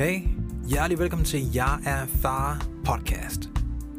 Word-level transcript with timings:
Hey, 0.00 0.20
hjertelig 0.68 0.98
velkommen 0.98 1.24
til 1.24 1.54
Jeg 1.54 1.78
er 1.86 2.06
far 2.06 2.66
podcast. 2.84 3.50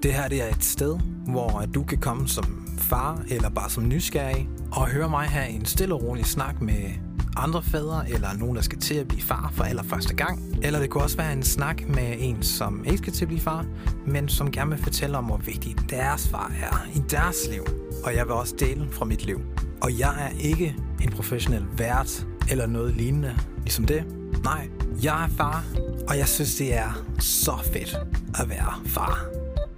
Det 0.04 0.13
her 0.13 0.27
det 0.27 0.42
er 0.42 0.47
et 0.47 0.63
sted, 0.63 1.00
hvor 1.27 1.66
du 1.74 1.83
kan 1.83 1.97
komme 1.97 2.27
som 2.27 2.67
far 2.77 3.24
eller 3.29 3.50
bare 3.50 3.70
som 3.70 3.88
nysgerrig 3.88 4.50
og 4.72 4.87
høre 4.87 5.09
mig 5.09 5.27
have 5.27 5.50
en 5.50 5.66
stille 5.66 5.95
og 5.95 6.03
rolig 6.03 6.25
snak 6.25 6.61
med 6.61 6.90
andre 7.37 7.64
fædre 7.64 8.09
eller 8.09 8.34
nogen, 8.34 8.55
der 8.55 8.61
skal 8.61 8.79
til 8.79 8.95
at 8.95 9.07
blive 9.07 9.21
far 9.21 9.52
for 9.54 9.64
allerførste 9.64 10.16
gang. 10.16 10.39
Eller 10.64 10.79
det 10.79 10.89
kunne 10.89 11.04
også 11.04 11.18
være 11.18 11.33
en 11.33 11.43
snak 11.43 11.87
med 11.87 12.15
en, 12.20 12.43
som 12.43 12.86
ikke 12.86 12.97
skal 12.97 13.13
til 13.13 13.25
at 13.25 13.29
blive 13.29 13.41
far, 13.41 13.65
men 14.07 14.29
som 14.29 14.52
gerne 14.52 14.70
vil 14.70 14.83
fortælle 14.83 15.18
om, 15.18 15.25
hvor 15.25 15.38
vigtigt 15.38 15.89
deres 15.89 16.29
far 16.29 16.52
er 16.61 16.88
i 16.95 17.02
deres 17.11 17.38
liv. 17.52 17.63
Og 18.04 18.15
jeg 18.15 18.25
vil 18.25 18.33
også 18.33 18.55
dele 18.59 18.88
fra 18.91 19.05
mit 19.05 19.25
liv. 19.25 19.41
Og 19.81 19.99
jeg 19.99 20.15
er 20.20 20.39
ikke 20.39 20.75
en 21.02 21.11
professionel 21.11 21.65
vært 21.77 22.27
eller 22.49 22.68
noget 22.68 22.95
lignende 22.95 23.36
ligesom 23.63 23.86
det. 23.86 24.04
Nej, 24.43 24.68
jeg 25.03 25.23
er 25.23 25.27
far, 25.37 25.63
og 26.09 26.17
jeg 26.17 26.27
synes, 26.27 26.55
det 26.55 26.77
er 26.77 27.04
så 27.19 27.51
fedt 27.73 27.97
at 28.41 28.49
være 28.49 28.73
far. 28.86 29.25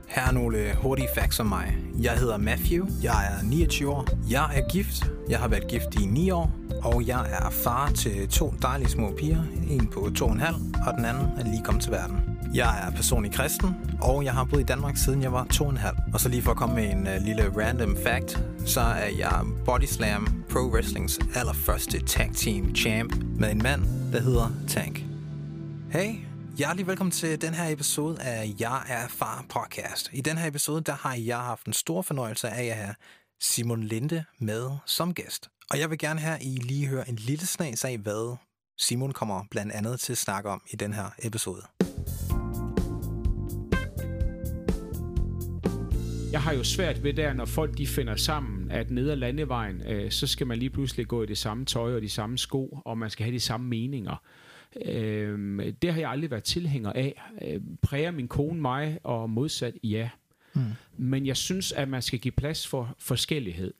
Her 0.07 0.21
er 0.27 0.31
nogle 0.31 0.57
øh, 0.57 0.75
hurtige 0.75 1.07
facts 1.15 1.39
om 1.39 1.45
mig. 1.45 1.77
Jeg 2.01 2.11
hedder 2.11 2.37
Matthew, 2.37 2.87
jeg 3.03 3.25
er 3.25 3.43
29 3.43 3.91
år, 3.91 4.07
jeg 4.29 4.49
er 4.53 4.69
gift, 4.69 5.11
jeg 5.29 5.39
har 5.39 5.47
været 5.47 5.67
gift 5.67 5.95
i 6.01 6.05
9 6.05 6.31
år, 6.31 6.51
og 6.83 7.07
jeg 7.07 7.25
er 7.31 7.49
far 7.49 7.89
til 7.89 8.27
to 8.27 8.53
dejlige 8.61 8.89
små 8.89 9.11
piger, 9.17 9.43
en 9.69 9.87
på 9.87 9.99
2,5 9.99 10.27
og 10.87 10.93
den 10.97 11.05
anden 11.05 11.27
er 11.37 11.43
lige 11.43 11.63
kommet 11.63 11.83
til 11.83 11.91
verden. 11.91 12.32
Jeg 12.53 12.87
er 12.87 12.91
personlig 12.91 13.33
kristen, 13.33 13.97
og 14.01 14.23
jeg 14.23 14.33
har 14.33 14.43
boet 14.43 14.61
i 14.61 14.63
Danmark 14.63 14.97
siden 14.97 15.21
jeg 15.21 15.33
var 15.33 15.47
2,5. 15.53 16.13
Og 16.13 16.19
så 16.19 16.29
lige 16.29 16.41
for 16.41 16.51
at 16.51 16.57
komme 16.57 16.75
med 16.75 16.91
en 16.91 17.07
uh, 17.07 17.25
lille 17.25 17.57
random 17.57 17.97
fact, 18.03 18.43
så 18.65 18.81
er 18.81 19.09
jeg 19.17 19.45
Body 19.65 19.85
Slam 19.85 20.43
Pro 20.49 20.59
Wrestlings 20.59 21.19
allerførste 21.35 22.05
tag 22.05 22.29
team 22.35 22.75
champ 22.75 23.15
med 23.15 23.51
en 23.51 23.63
mand, 23.63 23.81
der 24.11 24.19
hedder 24.19 24.49
Tank. 24.67 25.03
Hey, 25.91 26.15
hjertelig 26.57 26.87
velkommen 26.87 27.11
til 27.11 27.41
den 27.41 27.53
her 27.53 27.69
episode 27.69 28.21
af 28.21 28.53
Jeg 28.59 28.83
er 28.87 29.07
far 29.07 29.45
podcast. 29.49 30.09
I 30.13 30.21
den 30.21 30.37
her 30.37 30.47
episode, 30.47 30.81
der 30.81 30.93
har 30.93 31.15
jeg 31.15 31.37
haft 31.37 31.65
en 31.65 31.73
stor 31.73 32.01
fornøjelse 32.01 32.49
af 32.49 32.65
at 32.65 32.75
have 32.75 32.95
Simon 33.41 33.83
Linde 33.83 34.23
med 34.39 34.69
som 34.85 35.13
gæst. 35.13 35.49
Og 35.71 35.79
jeg 35.79 35.89
vil 35.89 35.97
gerne 35.97 36.19
her 36.19 36.37
i 36.41 36.55
lige 36.55 36.87
høre 36.87 37.09
en 37.09 37.15
lille 37.15 37.45
snas 37.45 37.85
af, 37.85 37.97
hvad 37.97 38.37
Simon 38.77 39.11
kommer 39.11 39.43
blandt 39.51 39.71
andet 39.71 39.99
til 39.99 40.11
at 40.11 40.17
snakke 40.17 40.49
om 40.49 40.61
i 40.71 40.75
den 40.75 40.93
her 40.93 41.05
episode. 41.23 41.61
Jeg 46.31 46.41
har 46.41 46.53
jo 46.53 46.63
svært 46.63 47.03
ved 47.03 47.13
der, 47.13 47.33
når 47.33 47.45
folk 47.45 47.77
de 47.77 47.87
finder 47.87 48.15
sammen, 48.15 48.71
at 48.71 48.91
ned 48.91 49.09
ad 49.09 49.15
landevejen, 49.15 49.81
øh, 49.87 50.11
så 50.11 50.27
skal 50.27 50.47
man 50.47 50.59
lige 50.59 50.69
pludselig 50.69 51.07
gå 51.07 51.23
i 51.23 51.25
det 51.25 51.37
samme 51.37 51.65
tøj 51.65 51.95
og 51.95 52.01
de 52.01 52.09
samme 52.09 52.37
sko, 52.37 52.79
og 52.85 52.97
man 52.97 53.09
skal 53.09 53.23
have 53.23 53.33
de 53.33 53.39
samme 53.39 53.67
meninger. 53.67 54.15
Øh, 54.85 55.73
det 55.81 55.93
har 55.93 55.99
jeg 55.99 56.09
aldrig 56.09 56.31
været 56.31 56.43
tilhænger 56.43 56.93
af. 56.93 57.21
Øh, 57.41 57.61
præger 57.81 58.11
min 58.11 58.27
kone 58.27 58.61
mig, 58.61 58.99
og 59.03 59.29
modsat 59.29 59.73
ja. 59.83 60.09
Mm. 60.53 60.61
Men 60.97 61.25
jeg 61.25 61.37
synes, 61.37 61.71
at 61.71 61.89
man 61.89 62.01
skal 62.01 62.19
give 62.19 62.31
plads 62.31 62.67
for 62.67 62.95
forskellighed. 62.99 63.73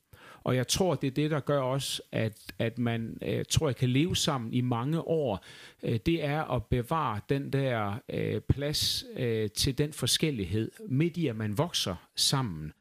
Og 0.43 0.55
jeg 0.55 0.67
tror, 0.67 0.95
det 0.95 1.07
er 1.07 1.11
det, 1.11 1.31
der 1.31 1.39
gør 1.39 1.61
også, 1.61 2.01
at, 2.11 2.37
at 2.59 2.77
man 2.77 3.17
øh, 3.21 3.45
tror, 3.49 3.67
jeg 3.67 3.75
kan 3.75 3.89
leve 3.89 4.15
sammen 4.15 4.53
i 4.53 4.61
mange 4.61 5.01
år. 5.01 5.45
Øh, 5.83 5.99
det 6.05 6.25
er 6.25 6.43
at 6.43 6.65
bevare 6.65 7.19
den 7.29 7.53
der 7.53 7.99
øh, 8.09 8.41
plads 8.41 9.03
øh, 9.17 9.49
til 9.49 9.77
den 9.77 9.93
forskellighed, 9.93 10.71
midt 10.89 11.17
i 11.17 11.27
at 11.27 11.35
man 11.35 11.57
vokser 11.57 11.95
sammen. 12.15 12.73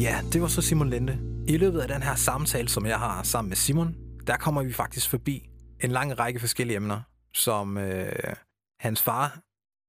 Ja, 0.00 0.16
det 0.32 0.42
var 0.42 0.48
så 0.48 0.62
Simon 0.62 0.90
Lente. 0.90 1.18
I 1.48 1.56
løbet 1.56 1.80
af 1.80 1.88
den 1.88 2.02
her 2.02 2.14
samtale, 2.14 2.68
som 2.68 2.86
jeg 2.86 2.98
har 2.98 3.22
sammen 3.22 3.48
med 3.48 3.56
Simon, 3.56 3.96
der 4.26 4.36
kommer 4.36 4.62
vi 4.62 4.72
faktisk 4.72 5.10
forbi 5.10 5.48
en 5.84 5.90
lang 5.90 6.18
række 6.18 6.40
forskellige 6.40 6.76
emner, 6.76 7.00
som 7.34 7.78
øh, 7.78 8.34
hans 8.80 9.02
far 9.02 9.42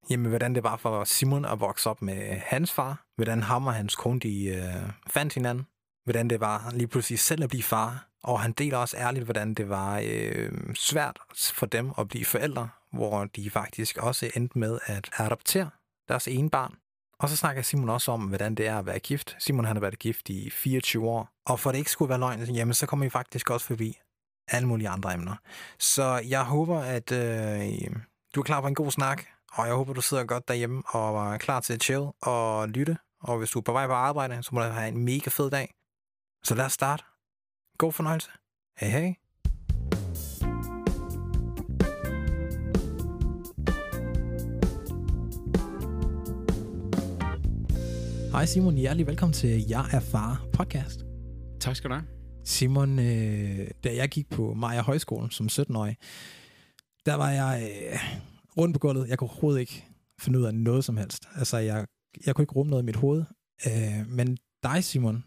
Jamen, 0.10 0.30
hvordan 0.30 0.56
det 0.56 0.64
var 0.64 0.78
for 0.78 1.04
Simon 1.04 1.46
at 1.46 1.60
vokse 1.60 1.90
op 1.90 2.02
med 2.02 2.40
hans 2.46 2.72
far, 2.72 3.03
hvordan 3.16 3.44
ham 3.44 3.68
og 3.68 3.74
hans 3.74 3.96
kone 3.96 4.20
de, 4.20 4.46
øh, 4.46 4.90
fandt 5.08 5.34
hinanden, 5.34 5.66
hvordan 6.04 6.30
det 6.30 6.40
var 6.40 6.72
lige 6.74 6.88
pludselig 6.88 7.20
selv 7.20 7.44
at 7.44 7.50
blive 7.50 7.64
far, 7.64 8.08
og 8.24 8.42
han 8.42 8.52
deler 8.52 8.78
også 8.78 8.98
ærligt, 8.98 9.26
hvordan 9.26 9.54
det 9.54 9.70
var 9.70 10.02
øh, 10.06 10.52
svært 10.76 11.20
for 11.54 11.66
dem 11.66 11.92
at 11.98 12.08
blive 12.08 12.26
forældre, 12.26 12.70
hvor 12.92 13.26
de 13.26 13.50
faktisk 13.50 13.98
også 13.98 14.32
endte 14.36 14.60
med 14.60 14.80
at 14.86 15.10
adoptere 15.18 15.70
deres 16.08 16.28
ene 16.28 16.50
barn. 16.50 16.76
Og 17.20 17.30
så 17.30 17.38
snakker 17.38 17.62
Simon 17.62 17.90
også 17.90 18.12
om, 18.12 18.22
hvordan 18.22 18.56
det 18.56 18.68
er 18.68 18.78
at 18.78 18.86
være 18.86 19.00
gift. 19.00 19.36
Simon 19.40 19.66
han 19.66 19.76
har 19.76 19.82
været 19.82 20.00
gift 20.00 20.30
i 20.30 20.50
24 20.50 21.10
år, 21.10 21.30
og 21.46 21.60
for 21.60 21.72
det 21.72 21.78
ikke 21.78 21.92
skulle 21.92 22.10
være 22.10 22.20
løgn, 22.20 22.42
jamen 22.42 22.74
så 22.74 22.86
kommer 22.86 23.06
vi 23.06 23.10
faktisk 23.10 23.50
også 23.50 23.66
forbi 23.66 23.98
alle 24.48 24.68
mulige 24.68 24.90
andre 24.90 25.14
emner. 25.14 25.36
Så 25.80 26.22
jeg 26.28 26.44
håber, 26.44 26.80
at 26.80 27.12
øh, 27.12 27.96
du 28.36 28.40
er 28.40 28.44
klar 28.44 28.62
på 28.62 28.68
en 28.68 28.76
god 28.76 28.92
snak, 28.92 29.26
og 29.56 29.68
jeg 29.68 29.76
håber, 29.76 29.94
du 29.94 30.02
sidder 30.02 30.26
godt 30.26 30.48
derhjemme 30.48 30.84
og 30.86 31.34
er 31.34 31.38
klar 31.38 31.60
til 31.60 31.74
at 31.74 31.84
chill 31.84 32.08
og 32.22 32.70
lytte. 32.70 32.98
Og 33.20 33.38
hvis 33.38 33.50
du 33.50 33.60
er 33.60 33.64
på 33.64 33.72
vej 33.72 33.88
på 33.88 33.94
arbejde, 33.94 34.44
så 34.44 34.50
må 34.54 34.62
du 34.62 34.68
have 34.68 34.88
en 34.88 35.06
mega 35.06 35.30
fed 35.30 35.52
dag. 35.52 35.74
Så 36.44 36.56
lad 36.56 36.66
os 36.66 36.74
starte. 36.74 37.04
God 37.78 37.92
fornøjelse. 37.92 38.30
Hej 38.80 38.90
hej. 38.90 39.16
Hej 48.32 48.46
Simon, 48.46 48.76
hjertelig 48.76 49.08
velkommen 49.08 49.34
til 49.34 49.68
Jeg 49.70 49.86
er 49.92 50.00
far 50.00 50.46
podcast. 50.54 51.00
Tak 51.60 51.76
skal 51.76 51.90
du 51.90 51.96
have. 51.96 52.08
Simon, 52.46 53.00
øh, 53.00 53.68
da 53.84 53.96
jeg 53.96 54.10
gik 54.10 54.30
på 54.30 54.54
Maja 54.54 54.82
Højskolen 54.82 55.32
som 55.32 55.46
17-årig, 55.46 55.98
der 57.06 57.16
var 57.16 57.30
jeg 57.30 57.72
øh, 57.92 58.33
rundt 58.58 58.74
på 58.76 58.80
gulvet. 58.80 59.08
Jeg 59.08 59.18
kunne 59.18 59.30
overhovedet 59.30 59.60
ikke 59.60 59.86
finde 60.22 60.40
ud 60.40 60.44
af 60.44 60.56
noget 60.56 60.86
som 60.86 60.98
helst. 60.98 61.28
Altså, 61.36 61.58
jeg, 61.58 61.88
jeg 62.26 62.36
kunne 62.36 62.44
ikke 62.44 62.54
rumme 62.54 62.70
noget 62.70 62.84
i 62.84 62.86
mit 62.86 62.96
hoved. 62.96 63.24
Øh, 63.68 64.08
men 64.10 64.38
dig, 64.64 64.84
Simon, 64.84 65.24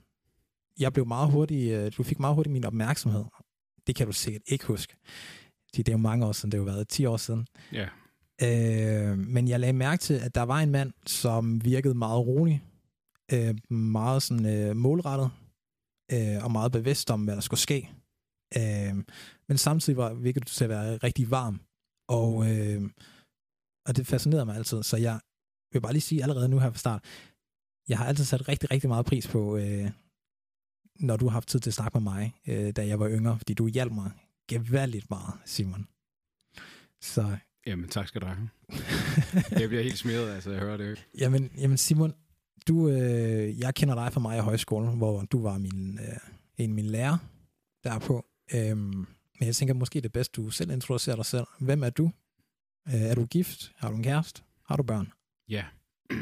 jeg 0.80 0.92
blev 0.92 1.06
meget 1.06 1.30
hurtig, 1.30 1.70
øh, 1.70 1.92
du 1.96 2.02
fik 2.02 2.20
meget 2.20 2.34
hurtigt 2.34 2.52
min 2.52 2.64
opmærksomhed. 2.64 3.24
Det 3.86 3.96
kan 3.96 4.06
du 4.06 4.12
sikkert 4.12 4.42
ikke 4.46 4.66
huske. 4.66 4.96
Det 5.76 5.88
er 5.88 5.92
jo 5.92 5.98
mange 5.98 6.26
år 6.26 6.32
siden, 6.32 6.52
det 6.52 6.60
har 6.60 6.66
jo 6.66 6.72
været 6.72 6.88
10 6.88 7.06
år 7.06 7.16
siden. 7.16 7.46
Ja. 7.72 7.88
Øh, 8.42 9.18
men 9.18 9.48
jeg 9.48 9.60
lagde 9.60 9.72
mærke 9.72 10.00
til, 10.00 10.14
at 10.14 10.34
der 10.34 10.42
var 10.42 10.58
en 10.58 10.70
mand, 10.70 10.92
som 11.06 11.64
virkede 11.64 11.94
meget 11.94 12.26
rolig, 12.26 12.62
øh, 13.32 13.54
meget 13.70 14.22
sådan 14.22 14.46
øh, 14.46 14.76
målrettet, 14.76 15.30
øh, 16.12 16.44
og 16.44 16.52
meget 16.52 16.72
bevidst 16.72 17.10
om, 17.10 17.24
hvad 17.24 17.34
der 17.34 17.40
skulle 17.40 17.60
ske. 17.60 17.90
Øh, 18.56 18.94
men 19.48 19.58
samtidig 19.58 19.96
var, 19.96 20.14
virkede 20.14 20.44
du 20.44 20.50
til 20.50 20.64
at 20.64 20.70
være 20.70 20.96
rigtig 20.96 21.30
varm. 21.30 21.60
Og 22.08 22.50
øh, 22.50 22.82
og 23.86 23.96
det 23.96 24.06
fascinerede 24.06 24.44
mig 24.44 24.56
altid. 24.56 24.82
Så 24.82 24.96
jeg 24.96 25.20
vil 25.72 25.80
bare 25.80 25.92
lige 25.92 26.02
sige 26.02 26.22
allerede 26.22 26.48
nu 26.48 26.58
her 26.58 26.70
fra 26.70 26.78
start, 26.78 27.04
jeg 27.88 27.98
har 27.98 28.06
altid 28.06 28.24
sat 28.24 28.48
rigtig, 28.48 28.70
rigtig 28.70 28.88
meget 28.88 29.06
pris 29.06 29.28
på, 29.28 29.56
øh, 29.56 29.90
når 31.00 31.16
du 31.16 31.26
har 31.26 31.32
haft 31.32 31.48
tid 31.48 31.60
til 31.60 31.70
at 31.70 31.74
snakke 31.74 32.00
med 32.00 32.12
mig, 32.12 32.34
øh, 32.48 32.72
da 32.76 32.86
jeg 32.86 33.00
var 33.00 33.08
yngre, 33.08 33.38
fordi 33.38 33.54
du 33.54 33.68
hjalp 33.68 33.92
mig 33.92 34.10
gevaldigt 34.48 35.10
meget, 35.10 35.34
Simon. 35.44 35.88
Så... 37.00 37.36
Jamen, 37.66 37.88
tak 37.88 38.08
skal 38.08 38.20
du 38.20 38.26
have. 38.26 38.48
jeg 39.60 39.68
bliver 39.68 39.82
helt 39.82 39.98
smidt, 39.98 40.16
altså, 40.16 40.50
jeg 40.50 40.60
hører 40.60 40.76
det. 40.76 41.06
Jamen, 41.20 41.50
jamen 41.58 41.76
Simon, 41.76 42.14
du, 42.68 42.88
øh, 42.88 43.58
jeg 43.58 43.74
kender 43.74 43.94
dig 43.94 44.12
fra 44.12 44.20
mig 44.20 44.38
i 44.38 44.40
højskolen, 44.40 44.96
hvor 44.96 45.22
du 45.22 45.42
var 45.42 45.58
min, 45.58 45.98
øh, 45.98 46.18
en 46.56 46.70
af 46.70 46.74
mine 46.74 46.88
lærer 46.88 47.18
derpå. 47.84 48.26
Øhm, 48.54 49.06
men 49.38 49.46
jeg 49.46 49.56
tænker 49.56 49.74
måske 49.74 50.00
det 50.00 50.04
er 50.04 50.12
bedst, 50.12 50.36
du 50.36 50.50
selv 50.50 50.70
introducerer 50.70 51.16
dig 51.16 51.26
selv. 51.26 51.46
Hvem 51.60 51.82
er 51.82 51.90
du? 51.90 52.10
Øh, 52.88 52.94
er 52.94 53.14
du 53.14 53.26
gift? 53.26 53.72
Har 53.76 53.90
du 53.90 53.96
en 53.96 54.02
kæreste? 54.02 54.42
Har 54.64 54.76
du 54.76 54.82
børn? 54.82 55.12
Ja. 55.48 55.64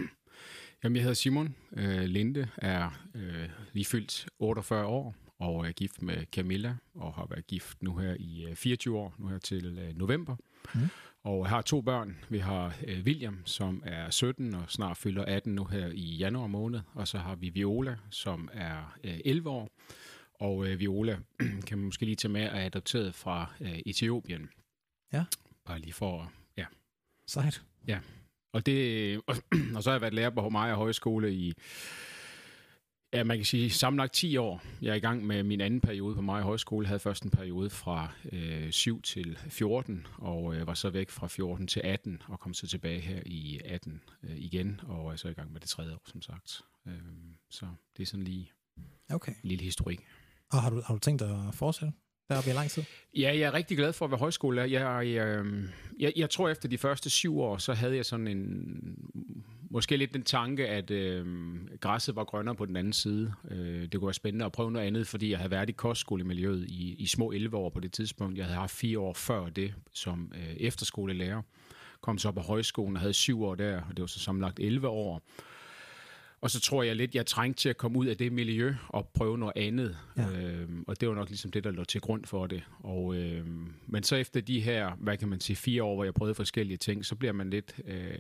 Jamen, 0.85 0.97
jeg 0.97 1.03
hedder 1.03 1.15
Simon. 1.15 1.55
Øh, 1.77 2.03
Linde 2.03 2.49
er 2.57 2.91
øh, 3.15 3.49
lige 3.73 3.85
fyldt 3.85 4.29
48 4.39 4.87
år 4.87 5.15
og 5.39 5.69
er 5.69 5.73
gift 5.73 6.03
med 6.03 6.27
Camilla 6.33 6.77
og 6.95 7.15
har 7.15 7.27
været 7.31 7.47
gift 7.47 7.83
nu 7.83 7.97
her 7.97 8.17
i 8.19 8.47
øh, 8.51 8.57
24 8.57 8.99
år, 8.99 9.15
nu 9.19 9.27
her 9.29 9.39
til 9.39 9.79
øh, 9.79 9.97
november. 9.99 10.37
Mm. 10.75 10.81
Og 11.25 11.49
har 11.49 11.63
to 11.63 11.81
børn. 11.81 12.17
Vi 12.29 12.39
har 12.39 12.77
øh, 12.87 13.05
William, 13.05 13.43
som 13.45 13.83
er 13.87 14.11
17 14.11 14.55
og 14.55 14.71
snart 14.71 14.97
fylder 14.97 15.25
18 15.25 15.55
nu 15.55 15.65
her 15.65 15.87
i 15.87 16.17
januar 16.17 16.47
måned. 16.47 16.81
Og 16.95 17.09
så 17.09 17.19
har 17.19 17.35
vi 17.35 17.49
Viola, 17.49 17.97
som 18.11 18.49
er 18.53 18.97
øh, 19.05 19.21
11 19.25 19.51
år. 19.51 19.71
Og 20.35 20.67
øh, 20.67 20.81
Viola 20.81 21.19
kan 21.67 21.79
man 21.79 21.85
måske 21.85 22.05
lige 22.05 22.17
tage 22.17 22.33
med, 22.33 22.43
er 22.43 22.67
adopteret 22.67 23.15
fra 23.15 23.53
øh, 23.61 23.79
Etiopien. 23.87 24.49
Ja. 25.13 25.25
Bare 25.65 25.79
lige 25.79 25.93
for 25.93 26.33
Sejt. 27.27 27.63
Ja. 27.89 27.99
Og, 28.53 28.67
det, 28.67 29.17
og, 29.29 29.37
og 29.75 29.83
så 29.83 29.91
har 29.91 29.95
jeg 29.95 30.01
været 30.01 30.15
lærer 30.15 30.31
på 30.31 30.49
Maja 30.49 30.75
Højskole 30.75 31.35
i, 31.35 31.53
ja, 33.13 33.25
man 33.25 33.37
kan 33.37 33.45
sige, 33.45 33.71
sammenlagt 33.71 34.13
10 34.13 34.37
år. 34.37 34.63
Jeg 34.83 34.91
er 34.91 34.95
i 34.95 35.01
gang 35.01 35.27
med 35.27 35.43
min 35.43 35.61
anden 35.61 35.81
periode 35.81 36.15
på 36.15 36.21
Maja 36.21 36.43
Højskole. 36.43 36.85
Jeg 36.85 36.89
havde 36.89 37.01
først 37.01 37.23
en 37.23 37.31
periode 37.31 37.71
fra 37.71 38.09
øh, 38.33 38.71
7 38.71 39.03
til 39.03 39.39
14, 39.49 40.07
og 40.19 40.55
øh, 40.55 40.67
var 40.67 40.75
så 40.75 40.91
væk 40.91 41.11
fra 41.11 41.27
14 41.27 41.67
til 41.67 41.81
18, 41.85 42.23
og 42.29 42.41
kom 42.41 42.55
så 42.55 42.67
tilbage 42.67 43.01
her 43.01 43.23
i 43.27 43.61
18 43.65 44.01
øh, 44.23 44.37
igen, 44.37 44.81
og 44.87 45.13
er 45.13 45.17
så 45.17 45.29
i 45.29 45.33
gang 45.33 45.53
med 45.53 45.61
det 45.61 45.69
tredje 45.69 45.95
år, 45.95 46.03
som 46.07 46.23
sagt. 46.23 46.63
Øh, 46.87 46.95
så 47.51 47.67
det 47.97 48.03
er 48.03 48.07
sådan 48.07 48.25
lige 48.25 48.53
okay. 49.11 49.33
en 49.33 49.49
lille 49.49 49.65
historik. 49.65 50.07
Og 50.53 50.63
har 50.63 50.71
du, 50.71 50.83
har 50.87 50.95
du 50.95 51.01
tænkt 51.01 51.21
dig 51.21 51.49
at 51.49 51.55
fortsætte? 51.55 51.93
deroppe 52.29 52.51
i 52.51 52.53
lang 52.53 52.71
tid? 52.71 52.83
Ja, 53.17 53.39
jeg 53.39 53.41
er 53.41 53.55
rigtig 53.55 53.77
glad 53.77 53.93
for 53.93 54.05
at 54.05 54.11
være 54.11 54.19
højskolelærer. 54.19 54.67
Jeg, 54.67 55.15
jeg, 55.15 55.45
jeg, 56.01 56.13
jeg 56.17 56.31
tror, 56.31 56.49
efter 56.49 56.69
de 56.69 56.79
første 56.79 57.11
syv 57.11 57.39
år, 57.39 57.57
så 57.57 57.75
havde 57.75 57.97
jeg 57.97 58.05
sådan 58.05 58.29
en... 58.29 59.11
Måske 59.71 59.97
lidt 59.97 60.15
den 60.15 60.23
tanke, 60.23 60.69
at 60.69 60.91
øh, 60.91 61.27
græsset 61.81 62.17
var 62.17 62.25
grønnere 62.25 62.55
på 62.55 62.67
den 62.67 62.77
anden 62.77 62.93
side. 62.93 63.33
Øh, 63.51 63.83
det 63.83 63.93
kunne 63.95 64.07
være 64.07 64.15
spændende 64.15 64.45
at 64.45 64.53
prøve 64.53 64.73
noget 64.73 64.87
andet, 64.87 65.07
fordi 65.07 65.31
jeg 65.31 65.39
havde 65.39 65.51
været 65.51 65.69
i 65.69 65.73
kostskolemiljøet 65.73 66.65
i, 66.69 66.95
i 66.99 67.07
små 67.07 67.33
11 67.33 67.57
år 67.57 67.69
på 67.71 67.81
det 67.81 67.93
tidspunkt. 67.93 68.39
Jeg 68.39 68.47
havde 68.47 68.59
haft 68.59 68.75
fire 68.77 68.99
år 68.99 69.13
før 69.13 69.49
det 69.49 69.75
som 69.93 70.33
øh, 70.35 70.57
efterskolelærer. 70.57 71.43
Kom 72.01 72.19
så 72.19 72.29
op 72.29 72.35
på 72.35 72.41
højskolen 72.41 72.97
og 72.97 73.01
havde 73.01 73.13
syv 73.13 73.45
år 73.45 73.55
der, 73.55 73.77
og 73.77 73.97
det 73.97 74.01
var 74.01 74.07
så 74.07 74.19
sammenlagt 74.19 74.61
11 74.61 74.89
år. 74.89 75.23
Og 76.45 76.51
så 76.51 76.61
tror 76.61 76.83
jeg 76.83 76.97
lidt, 76.97 77.15
jeg 77.15 77.27
trængte 77.27 77.61
til 77.63 77.69
at 77.69 77.77
komme 77.77 77.99
ud 77.99 78.07
af 78.07 78.17
det 78.17 78.33
miljø 78.33 78.75
og 78.89 79.09
prøve 79.15 79.39
noget 79.39 79.53
andet. 79.57 79.97
Ja. 80.17 80.31
Øhm, 80.31 80.85
og 80.87 81.01
det 81.01 81.09
var 81.09 81.15
nok 81.15 81.29
ligesom 81.29 81.51
det, 81.51 81.65
der 81.65 81.71
lå 81.71 81.85
til 81.85 82.01
grund 82.01 82.25
for 82.25 82.47
det. 82.47 82.63
Og, 82.79 83.17
øhm, 83.17 83.73
men 83.87 84.03
så 84.03 84.17
efter 84.17 84.41
de 84.41 84.61
her, 84.61 84.91
hvad 85.01 85.17
kan 85.17 85.29
man 85.29 85.41
sige, 85.41 85.57
fire 85.57 85.83
år, 85.83 85.95
hvor 85.95 86.05
jeg 86.05 86.15
prøvede 86.15 86.35
forskellige 86.35 86.77
ting, 86.77 87.05
så 87.05 87.15
bliver 87.15 87.33
man 87.33 87.51
lidt... 87.51 87.75
Øh, 87.87 88.19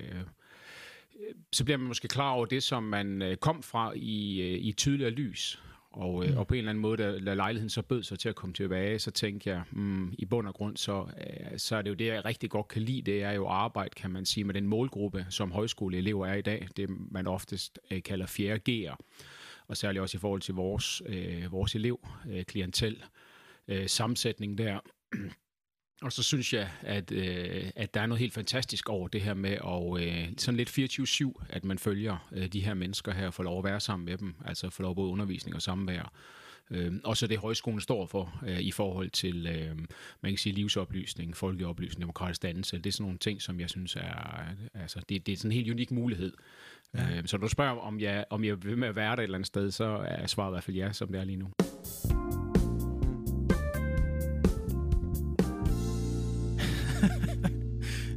så 1.53 1.65
bliver 1.65 1.79
man 1.79 1.89
måske 1.89 2.09
klar 2.09 2.31
over 2.31 2.47
det, 2.47 2.63
som 2.63 2.83
man 2.83 3.23
øh, 3.23 3.37
kom 3.37 3.63
fra 3.63 3.93
i, 3.97 4.41
øh, 4.41 4.65
i 4.65 4.73
tydeligere 4.73 5.11
lys. 5.11 5.63
Og, 5.97 6.25
øh, 6.25 6.31
mm. 6.31 6.37
og 6.37 6.47
på 6.47 6.55
en 6.55 6.59
eller 6.59 6.71
anden 6.71 6.83
måde, 6.83 6.97
da, 6.97 7.19
da 7.19 7.35
lejligheden 7.35 7.71
så 7.71 7.83
bød 7.83 8.03
sig 8.03 8.19
til 8.19 8.29
at 8.29 8.35
komme 8.35 8.55
tilbage, 8.55 8.99
så 8.99 9.11
tænkte 9.11 9.51
jeg, 9.51 9.63
mm, 9.71 10.15
i 10.19 10.25
bund 10.25 10.49
og 10.49 10.55
grund, 10.55 10.77
så, 10.77 11.07
øh, 11.19 11.59
så 11.59 11.77
er 11.77 11.83
det 11.83 11.91
jo 11.91 11.95
det, 11.95 12.07
jeg 12.07 12.25
rigtig 12.25 12.51
godt 12.51 12.69
kan 12.69 12.83
lide, 12.83 13.03
det 13.03 13.23
er 13.23 13.33
jo 13.33 13.47
arbejde, 13.47 13.91
kan 13.91 14.11
man 14.11 14.27
sige, 14.27 14.45
med 14.45 14.55
den 14.55 14.67
målgruppe, 14.67 15.27
som 15.31 15.53
højskoleelever 15.53 16.27
er 16.27 16.35
i 16.35 16.43
dag. 16.43 16.69
Det 16.77 16.89
man 17.11 17.27
oftest 17.27 17.79
øh, 17.91 18.03
kalder 18.03 18.27
fjerde 18.27 18.61
G'er. 18.71 18.97
Og 19.67 19.77
særligt 19.77 20.03
også 20.03 20.17
i 20.17 20.21
forhold 20.21 20.41
til 20.41 20.55
vores, 20.55 21.03
øh, 21.07 21.53
vores 21.53 21.75
elev, 21.75 22.09
øh, 22.31 22.45
klientel, 22.45 23.03
øh, 23.69 23.89
sammensætning 23.89 24.59
der. 24.59 24.81
Og 26.05 26.13
så 26.13 26.23
synes 26.23 26.53
jeg, 26.53 26.71
at, 26.83 27.13
øh, 27.13 27.71
at 27.77 27.95
der 27.95 28.01
er 28.01 28.07
noget 28.07 28.21
helt 28.21 28.35
fantastisk 28.35 28.89
over 28.89 29.09
det 29.09 29.21
her 29.21 29.35
med 29.35 29.51
at 29.51 30.07
øh, 30.07 30.29
sådan 30.39 30.57
lidt 30.57 30.79
24-7, 31.39 31.47
at 31.49 31.65
man 31.65 31.79
følger 31.79 32.29
øh, 32.33 32.47
de 32.47 32.61
her 32.61 32.75
mennesker 32.75 33.13
her 33.13 33.27
og 33.27 33.35
får 33.35 33.43
lov 33.43 33.59
at 33.59 33.65
være 33.65 33.81
sammen 33.81 34.07
med 34.07 34.19
dem, 34.19 34.35
altså 34.45 34.71
får 34.71 34.83
lov 34.83 34.95
både 34.95 35.11
undervisning 35.11 35.57
og 35.57 35.63
samvær. 35.63 36.13
Øh, 36.71 36.93
og 37.05 37.17
så 37.17 37.27
det 37.27 37.39
højskolen 37.39 37.81
står 37.81 38.07
for 38.07 38.43
øh, 38.47 38.61
i 38.61 38.71
forhold 38.71 39.11
til, 39.11 39.47
øh, 39.47 39.77
man 40.21 40.33
kan 40.33 40.39
sige, 40.39 40.55
livsoplysning, 40.55 41.37
folkeoplysning, 41.37 42.01
demokratisk 42.01 42.43
dannelse. 42.43 42.79
Det 42.79 42.87
er 42.87 42.93
sådan 42.93 43.05
nogle 43.05 43.19
ting, 43.19 43.43
som 43.43 43.61
jeg 43.61 43.71
synes 43.71 43.97
er, 43.97 44.45
altså 44.75 45.01
det, 45.09 45.27
det 45.27 45.33
er 45.33 45.37
sådan 45.37 45.51
en 45.51 45.57
helt 45.57 45.71
unik 45.71 45.91
mulighed. 45.91 46.33
Ja. 46.95 47.17
Øh, 47.17 47.27
så 47.27 47.37
du 47.37 47.49
spørger, 47.49 47.81
om 47.81 48.01
jeg, 48.01 48.25
om 48.31 48.45
jeg 48.45 48.65
vil 48.65 48.79
med 48.79 48.89
at 48.89 48.97
være 48.97 49.17
der 49.17 49.23
et 49.23 49.23
eller 49.23 49.39
andet 49.39 49.47
sted, 49.47 49.71
så 49.71 49.85
er 50.09 50.27
svaret 50.27 50.51
i 50.51 50.53
hvert 50.53 50.65
fald 50.65 50.77
ja, 50.77 50.93
som 50.93 51.09
det 51.09 51.21
er 51.21 51.25
lige 51.25 51.37
nu. 51.37 51.51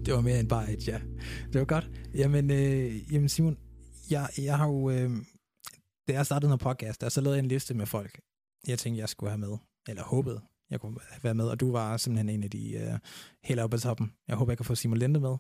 Det 0.07 0.15
var 0.15 0.21
mere 0.21 0.39
end 0.39 0.50
bare 0.50 0.71
et 0.71 0.88
ja. 0.88 1.00
Det 1.54 1.59
var 1.59 1.65
godt. 1.65 1.89
Jamen, 2.13 2.51
øh, 2.51 3.13
jamen 3.13 3.30
Simon, 3.30 3.57
jeg, 4.09 4.30
jeg 4.38 4.57
har 4.57 4.68
jo, 4.68 4.89
øh, 4.89 5.12
da 6.07 6.13
jeg 6.13 6.25
startede 6.25 6.50
noget 6.50 6.59
podcast, 6.59 7.01
der 7.01 7.09
så 7.09 7.21
lavede 7.21 7.38
jeg 7.38 7.44
en 7.44 7.50
liste 7.50 7.74
med 7.74 7.86
folk, 7.86 8.19
jeg 8.68 8.80
tænkte, 8.80 9.00
jeg 9.00 9.09
skulle 9.09 9.30
have 9.30 9.38
med, 9.38 9.57
eller 9.88 10.04
håbede, 10.04 10.42
jeg 10.69 10.80
kunne 10.80 10.98
være 11.24 11.33
med, 11.33 11.45
og 11.45 11.59
du 11.59 11.71
var 11.71 11.98
simpelthen 11.98 12.30
en 12.30 12.44
af 12.44 12.50
de 12.50 12.74
øh, 12.74 13.00
helt 13.44 13.59
oppe 13.59 13.77
på 13.77 13.81
toppen. 13.81 14.13
Jeg 14.27 14.36
håber, 14.36 14.51
jeg 14.51 14.57
kan 14.57 14.65
få 14.65 14.75
Simon 14.75 14.98
Linde 14.98 15.19
med. 15.19 15.38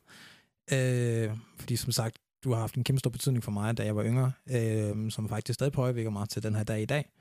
Øh, 0.71 1.37
fordi 1.59 1.75
som 1.75 1.91
sagt, 1.91 2.17
du 2.43 2.53
har 2.53 2.59
haft 2.59 2.75
en 2.75 2.83
kæmpe 2.83 2.99
stor 2.99 3.09
betydning 3.09 3.43
for 3.43 3.51
mig, 3.51 3.77
da 3.77 3.85
jeg 3.85 3.95
var 3.95 4.03
yngre, 4.03 4.31
øh, 4.51 5.11
som 5.11 5.29
faktisk 5.29 5.55
stadig 5.55 5.73
påvirker 5.73 6.09
mig 6.09 6.29
til 6.29 6.43
den 6.43 6.55
her 6.55 6.63
dag 6.63 6.81
i 6.81 6.85
dag. 6.85 7.11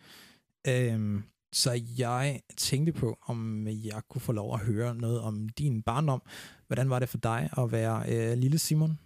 Øh, 0.69 1.21
så 1.53 1.83
jeg 1.99 2.41
tænkte 2.57 2.93
på, 2.93 3.19
om 3.23 3.69
jeg 3.69 4.03
kunne 4.09 4.21
få 4.21 4.33
lov 4.33 4.55
at 4.55 4.61
høre 4.61 4.95
noget 4.95 5.21
om 5.21 5.49
din 5.49 5.83
barndom. 5.83 6.23
Hvordan 6.67 6.91
var 6.91 6.99
det 6.99 7.09
for 7.09 7.19
dig 7.19 7.51
at 7.59 7.73
være 7.73 8.05
øh, 8.09 8.39
lille 8.39 8.59
Simon? 8.59 8.99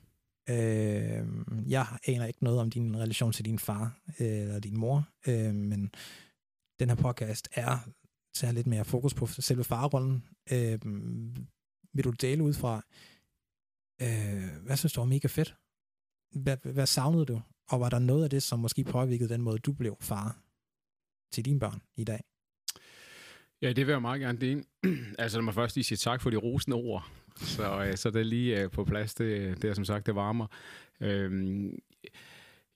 Øh, 0.51 1.27
jeg 1.67 1.87
aner 2.07 2.27
ikke 2.27 2.45
noget 2.45 2.61
om 2.61 2.71
din 2.71 2.97
relation 2.97 3.33
til 3.33 3.45
din 3.45 3.59
far 3.59 4.01
øh, 4.21 4.41
eller 4.41 4.61
din 4.61 4.79
mor, 4.79 5.09
øh, 5.27 5.55
men 5.55 5.91
den 6.81 6.89
her 6.89 6.97
podcast 6.97 7.49
er 7.53 7.79
til 8.35 8.47
at 8.47 8.49
have 8.49 8.55
lidt 8.55 8.67
mere 8.67 8.85
fokus 8.85 9.15
på 9.15 9.27
selve 9.27 9.65
farrollen. 9.65 10.25
Øh, 10.53 10.79
vil 11.95 12.05
du 12.05 12.11
dele 12.11 12.43
ud 12.43 12.55
fra, 12.55 12.85
øh, 14.03 14.65
hvad 14.65 14.77
synes 14.77 14.93
du 14.93 15.01
var 15.01 15.07
mega 15.07 15.29
fedt? 15.29 15.57
Hvad, 16.33 16.57
hvad 16.73 16.87
savnede 16.87 17.27
du? 17.27 17.41
Og 17.69 17.81
var 17.81 17.91
der 17.91 17.99
noget 17.99 18.25
af 18.25 18.31
det, 18.31 18.43
som 18.43 18.59
måske 18.59 18.85
påvirkede 18.85 19.29
den 19.29 19.43
måde, 19.43 19.59
du 19.59 19.73
blev 19.73 19.97
far 20.01 20.39
til 21.31 21.44
dine 21.44 21.61
børn 21.61 21.82
i 21.97 22.05
dag? 22.05 22.21
Ja, 23.62 23.73
det 23.73 23.87
vil 23.87 23.93
jeg 23.93 24.03
meget 24.03 24.21
gerne 24.21 24.38
dele. 24.38 24.65
altså, 25.19 25.38
lad 25.38 25.44
mig 25.44 25.55
først 25.55 25.77
lige 25.77 25.85
sige 25.85 25.99
tak 25.99 26.21
for 26.21 26.31
de 26.31 26.37
rosende 26.37 26.75
ord. 26.75 27.11
Så, 27.37 27.85
øh, 27.85 27.97
så 27.97 28.11
det 28.11 28.21
er 28.21 28.25
lige 28.25 28.62
øh, 28.62 28.71
på 28.71 28.85
plads, 28.85 29.15
det, 29.15 29.62
det 29.62 29.71
er 29.71 29.75
som 29.75 29.85
sagt, 29.85 30.06
det 30.06 30.15
varmer. 30.15 30.47
Øhm, 31.00 31.79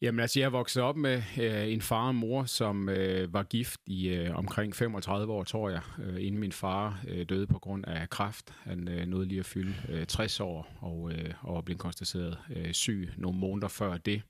jamen 0.03 0.21
altså, 0.21 0.41
jeg 0.41 0.53
voksede 0.53 0.85
op 0.85 0.97
med 0.97 1.23
øh, 1.41 1.73
en 1.73 1.81
far 1.81 2.07
og 2.09 2.15
mor, 2.15 2.45
som 2.45 2.89
øh, 2.89 3.33
var 3.35 3.43
gift 3.43 3.81
i 3.87 4.09
øh, 4.09 4.37
omkring 4.37 4.77
35 4.77 5.33
år, 5.33 5.45
tror 5.45 5.71
jeg, 5.71 5.81
øh, 5.99 6.27
inden 6.27 6.41
min 6.41 6.53
far 6.53 7.01
øh, 7.09 7.27
døde 7.29 7.47
på 7.47 7.59
grund 7.59 7.85
af 7.87 8.11
kræft. 8.11 8.55
Han 8.63 8.89
øh, 8.89 9.07
nåede 9.07 9.27
lige 9.27 9.41
at 9.41 9.47
fylde 9.47 9.75
øh, 9.89 10.07
60 10.07 10.41
år 10.41 10.77
og, 10.81 11.13
øh, 11.13 11.35
og 11.41 11.65
blev 11.65 11.79
konstateret 11.79 12.39
øh, 12.57 12.73
syg 12.73 13.11
nogle 13.17 13.39
måneder 13.39 13.69
før 13.69 13.97
det. 13.97 14.23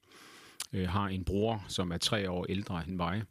Øh, 0.72 0.88
har 0.88 1.08
en 1.08 1.24
bror, 1.24 1.64
som 1.68 1.92
er 1.92 1.98
tre 1.98 2.30
år 2.30 2.46
ældre 2.48 2.82
end 2.88 2.96
mig. 2.96 3.22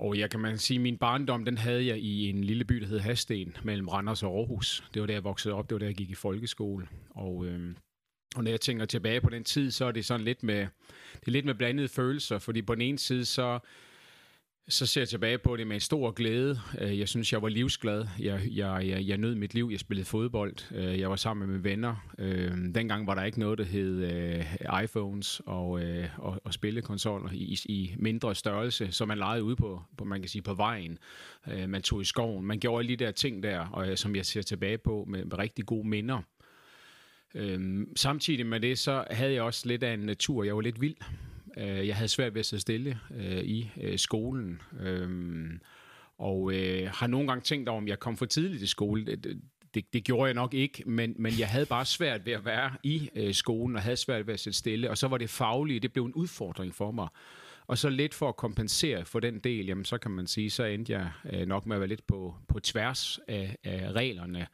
Og 0.00 0.18
jeg 0.18 0.30
kan 0.30 0.40
man 0.40 0.58
sige, 0.58 0.78
min 0.78 0.98
barndom, 0.98 1.44
den 1.44 1.58
havde 1.58 1.86
jeg 1.86 1.98
i 1.98 2.28
en 2.30 2.44
lille 2.44 2.64
by, 2.64 2.74
der 2.74 2.86
hed 2.86 2.98
Hasten, 2.98 3.56
mellem 3.64 3.88
Randers 3.88 4.22
og 4.22 4.38
Aarhus. 4.38 4.84
Det 4.94 5.00
var 5.00 5.06
der, 5.06 5.14
jeg 5.14 5.24
voksede 5.24 5.54
op, 5.54 5.70
det 5.70 5.74
var 5.74 5.78
der, 5.78 5.86
jeg 5.86 5.94
gik 5.94 6.10
i 6.10 6.14
folkeskole. 6.14 6.88
Og, 7.10 7.46
øh, 7.46 7.74
og 8.36 8.44
når 8.44 8.50
jeg 8.50 8.60
tænker 8.60 8.84
tilbage 8.84 9.20
på 9.20 9.30
den 9.30 9.44
tid, 9.44 9.70
så 9.70 9.84
er 9.84 9.92
det 9.92 10.04
sådan 10.04 10.24
lidt 10.24 10.42
med, 10.42 10.66
det 11.20 11.26
er 11.26 11.30
lidt 11.30 11.44
med 11.44 11.54
blandede 11.54 11.88
følelser, 11.88 12.38
fordi 12.38 12.62
på 12.62 12.74
den 12.74 12.82
ene 12.82 12.98
side, 12.98 13.24
så 13.24 13.58
så 14.70 14.86
ser 14.86 15.00
jeg 15.00 15.08
tilbage 15.08 15.38
på 15.38 15.56
det 15.56 15.66
med 15.66 15.76
en 15.76 15.80
stor 15.80 16.10
glæde. 16.10 16.60
Øh, 16.78 16.98
jeg 16.98 17.08
synes, 17.08 17.32
jeg 17.32 17.42
var 17.42 17.48
livsglad. 17.48 18.06
Jeg, 18.18 18.40
jeg, 18.50 18.88
jeg, 18.88 19.08
jeg 19.08 19.18
nød 19.18 19.34
mit 19.34 19.54
liv. 19.54 19.68
Jeg 19.72 19.80
spillede 19.80 20.06
fodbold. 20.06 20.54
Øh, 20.74 21.00
jeg 21.00 21.10
var 21.10 21.16
sammen 21.16 21.46
med 21.46 21.54
mine 21.56 21.64
venner. 21.64 21.96
Øh, 22.18 22.50
dengang 22.74 23.06
var 23.06 23.14
der 23.14 23.24
ikke 23.24 23.40
noget, 23.40 23.58
der 23.58 23.64
hed 23.64 24.10
iPhones 24.84 25.42
og, 25.46 25.80
og, 26.18 26.40
og 26.44 26.54
spillekonsoller 26.54 27.30
i, 27.32 27.58
i 27.64 27.94
mindre 27.98 28.34
størrelse, 28.34 28.92
så 28.92 29.04
man 29.04 29.18
legede 29.18 29.44
ude 29.44 29.56
på, 29.56 29.82
på, 29.98 30.04
man 30.04 30.20
kan 30.20 30.28
sige, 30.28 30.42
på 30.42 30.54
vejen. 30.54 30.98
Man 31.66 31.82
tog 31.82 32.00
i 32.00 32.04
skoven. 32.04 32.46
Man 32.46 32.58
gjorde 32.58 32.78
alle 32.78 32.96
de 32.96 33.04
der 33.04 33.10
ting 33.10 33.42
der, 33.42 33.58
og, 33.66 33.98
som 33.98 34.16
jeg 34.16 34.26
ser 34.26 34.42
tilbage 34.42 34.78
på 34.78 35.04
med, 35.08 35.24
med 35.24 35.38
rigtig 35.38 35.66
gode 35.66 35.88
minder. 35.88 36.22
Øhm, 37.34 37.96
samtidig 37.96 38.46
med 38.46 38.60
det, 38.60 38.78
så 38.78 39.04
havde 39.10 39.32
jeg 39.32 39.42
også 39.42 39.68
lidt 39.68 39.82
af 39.82 39.94
en 39.94 39.98
natur. 39.98 40.44
Jeg 40.44 40.56
var 40.56 40.60
lidt 40.60 40.80
vild. 40.80 40.96
Øh, 41.56 41.88
jeg 41.88 41.96
havde 41.96 42.08
svært 42.08 42.34
ved 42.34 42.40
at 42.40 42.46
sidde 42.46 42.60
stille 42.60 43.00
øh, 43.16 43.42
i 43.44 43.70
øh, 43.80 43.98
skolen. 43.98 44.60
Øh, 44.80 45.50
og 46.18 46.52
øh, 46.54 46.90
har 46.94 47.06
nogle 47.06 47.28
gange 47.28 47.42
tænkt 47.42 47.68
over, 47.68 47.78
om 47.78 47.88
jeg 47.88 47.98
kom 47.98 48.16
for 48.16 48.26
tidligt 48.26 48.62
i 48.62 48.66
skole. 48.66 49.06
Det, 49.06 49.40
det, 49.74 49.92
det 49.92 50.04
gjorde 50.04 50.26
jeg 50.26 50.34
nok 50.34 50.54
ikke, 50.54 50.82
men, 50.86 51.14
men 51.18 51.32
jeg 51.38 51.48
havde 51.48 51.66
bare 51.66 51.84
svært 51.84 52.26
ved 52.26 52.32
at 52.32 52.44
være 52.44 52.70
i 52.82 53.10
øh, 53.14 53.34
skolen, 53.34 53.76
og 53.76 53.82
havde 53.82 53.96
svært 53.96 54.26
ved 54.26 54.34
at 54.34 54.40
sidde 54.40 54.56
stille. 54.56 54.90
Og 54.90 54.98
så 54.98 55.08
var 55.08 55.18
det 55.18 55.30
faglige, 55.30 55.80
det 55.80 55.92
blev 55.92 56.04
en 56.04 56.12
udfordring 56.14 56.74
for 56.74 56.90
mig. 56.90 57.08
Og 57.66 57.78
så 57.78 57.88
lidt 57.88 58.14
for 58.14 58.28
at 58.28 58.36
kompensere 58.36 59.04
for 59.04 59.20
den 59.20 59.38
del, 59.38 59.66
jamen 59.66 59.84
så 59.84 59.98
kan 59.98 60.10
man 60.10 60.26
sige, 60.26 60.50
så 60.50 60.64
endte 60.64 60.92
jeg 60.92 61.10
øh, 61.32 61.46
nok 61.46 61.66
med 61.66 61.76
at 61.76 61.80
være 61.80 61.88
lidt 61.88 62.06
på, 62.06 62.34
på 62.48 62.60
tværs 62.60 63.20
af, 63.28 63.56
af 63.64 63.92
reglerne. 63.92 64.46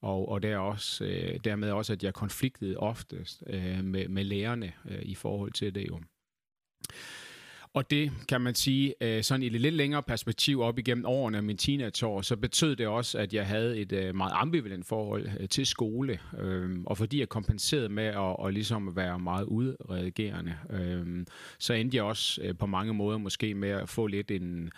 Og, 0.00 0.28
og 0.28 0.42
der 0.42 0.56
også, 0.56 1.04
øh, 1.04 1.40
dermed 1.44 1.70
også, 1.70 1.92
at 1.92 2.04
jeg 2.04 2.14
konfliktede 2.14 2.76
oftest 2.76 3.42
øh, 3.46 3.84
med, 3.84 4.08
med 4.08 4.24
lærerne 4.24 4.72
øh, 4.88 5.02
i 5.02 5.14
forhold 5.14 5.52
til 5.52 5.74
det 5.74 5.88
jo. 5.88 6.00
Og 7.74 7.90
det 7.90 8.12
kan 8.28 8.40
man 8.40 8.54
sige, 8.54 8.94
øh, 9.00 9.22
sådan 9.22 9.42
i 9.42 9.46
et 9.46 9.52
lidt 9.52 9.74
længere 9.74 10.02
perspektiv 10.02 10.60
op 10.60 10.78
igennem 10.78 11.06
årene 11.06 11.36
af 11.36 11.42
min 11.42 11.56
teenageår, 11.56 12.22
så 12.22 12.36
betød 12.36 12.76
det 12.76 12.86
også, 12.86 13.18
at 13.18 13.34
jeg 13.34 13.46
havde 13.46 13.78
et 13.78 13.92
øh, 13.92 14.14
meget 14.14 14.32
ambivalent 14.34 14.86
forhold 14.86 15.28
øh, 15.40 15.48
til 15.48 15.66
skole. 15.66 16.18
Øhm, 16.38 16.86
og 16.86 16.98
fordi 16.98 17.20
jeg 17.20 17.28
kompenserede 17.28 17.88
med 17.88 18.04
at, 18.04 18.46
at 18.46 18.54
ligesom 18.54 18.96
være 18.96 19.18
meget 19.18 19.44
udreagerende, 19.44 20.54
øhm, 20.70 21.26
så 21.58 21.72
endte 21.72 21.96
jeg 21.96 22.04
også 22.04 22.54
på 22.58 22.66
mange 22.66 22.94
måder 22.94 23.18
måske 23.18 23.54
med 23.54 23.70
at 23.70 23.88
få 23.88 24.06
lidt 24.06 24.30
en 24.30 24.70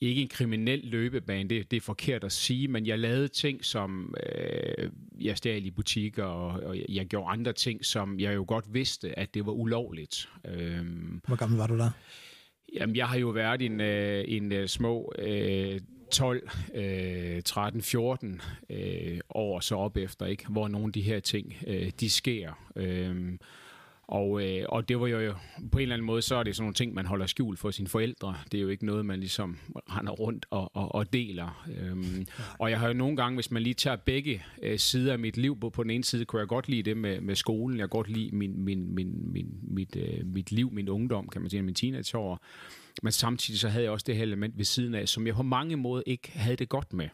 ikke 0.00 0.22
en 0.22 0.28
kriminel 0.28 0.80
løbebane, 0.84 1.48
det, 1.48 1.70
det 1.70 1.76
er 1.76 1.80
forkert 1.80 2.24
at 2.24 2.32
sige, 2.32 2.68
men 2.68 2.86
jeg 2.86 2.98
lavede 2.98 3.28
ting, 3.28 3.64
som 3.64 4.14
øh, 4.26 4.90
jeg 5.20 5.36
stjal 5.36 5.66
i 5.66 5.70
butikker, 5.70 6.24
og, 6.24 6.62
og 6.62 6.76
jeg 6.88 7.06
gjorde 7.06 7.28
andre 7.28 7.52
ting, 7.52 7.84
som 7.84 8.20
jeg 8.20 8.34
jo 8.34 8.44
godt 8.48 8.64
vidste, 8.74 9.18
at 9.18 9.34
det 9.34 9.46
var 9.46 9.52
ulovligt. 9.52 10.28
Øhm, 10.48 11.20
Hvor 11.26 11.36
gammel 11.36 11.58
var 11.58 11.66
du 11.66 11.78
der? 11.78 11.90
Jamen, 12.74 12.96
jeg 12.96 13.08
har 13.08 13.18
jo 13.18 13.28
været 13.28 13.62
en, 13.62 13.80
øh, 13.80 14.24
en 14.28 14.52
øh, 14.52 14.68
små 14.68 15.12
øh, 15.18 15.80
12, 16.12 16.50
øh, 16.74 17.42
13, 17.42 17.82
14 17.82 18.40
øh, 18.70 19.20
år 19.30 19.60
så 19.60 19.76
op 19.76 19.96
efter, 19.96 20.26
ikke? 20.26 20.46
hvor 20.48 20.68
nogle 20.68 20.86
af 20.86 20.92
de 20.92 21.02
her 21.02 21.20
ting, 21.20 21.54
øh, 21.66 21.90
de 22.00 22.10
sker. 22.10 22.70
Øh, 22.76 23.38
Og, 24.08 24.42
øh, 24.42 24.64
og 24.68 24.88
det 24.88 25.00
var 25.00 25.06
jo 25.06 25.34
på 25.72 25.78
en 25.78 25.82
eller 25.82 25.94
anden 25.94 26.06
måde, 26.06 26.22
så 26.22 26.36
er 26.36 26.42
det 26.42 26.56
sådan 26.56 26.64
nogle 26.64 26.74
ting, 26.74 26.94
man 26.94 27.06
holder 27.06 27.26
skjult 27.26 27.58
for 27.58 27.70
sine 27.70 27.88
forældre. 27.88 28.36
Det 28.52 28.58
er 28.58 28.62
jo 28.62 28.68
ikke 28.68 28.86
noget, 28.86 29.06
man 29.06 29.20
ligesom 29.20 29.58
render 29.90 30.12
rundt 30.12 30.46
og, 30.50 30.76
og, 30.76 30.94
og 30.94 31.12
deler. 31.12 31.66
Øhm, 31.80 32.26
og 32.58 32.70
jeg 32.70 32.80
har 32.80 32.86
jo 32.86 32.94
nogle 32.94 33.16
gange, 33.16 33.34
hvis 33.34 33.50
man 33.50 33.62
lige 33.62 33.74
tager 33.74 33.96
begge 33.96 34.44
øh, 34.62 34.78
sider 34.78 35.12
af 35.12 35.18
mit 35.18 35.36
liv, 35.36 35.60
på, 35.60 35.70
på 35.70 35.82
den 35.82 35.90
ene 35.90 36.04
side 36.04 36.24
kunne 36.24 36.40
jeg 36.40 36.48
godt 36.48 36.68
lide 36.68 36.82
det 36.82 36.96
med, 36.96 37.20
med 37.20 37.34
skolen. 37.34 37.78
Jeg 37.78 37.82
kan 37.82 37.88
godt 37.88 38.08
lide 38.08 38.36
min, 38.36 38.64
min, 38.64 38.94
min, 38.94 39.32
min, 39.32 39.46
mit, 39.62 39.96
øh, 39.96 40.26
mit 40.26 40.52
liv, 40.52 40.72
min 40.72 40.88
ungdom, 40.88 41.28
kan 41.28 41.40
man 41.40 41.50
sige, 41.50 41.62
min 41.62 41.74
teenageår. 41.74 42.44
Men 43.02 43.12
samtidig 43.12 43.60
så 43.60 43.68
havde 43.68 43.84
jeg 43.84 43.92
også 43.92 44.04
det 44.06 44.16
her 44.16 44.22
element 44.22 44.58
ved 44.58 44.64
siden 44.64 44.94
af, 44.94 45.08
som 45.08 45.26
jeg 45.26 45.34
på 45.34 45.42
mange 45.42 45.76
måder 45.76 46.02
ikke 46.06 46.32
havde 46.34 46.56
det 46.56 46.68
godt 46.68 46.92
med. 46.92 47.08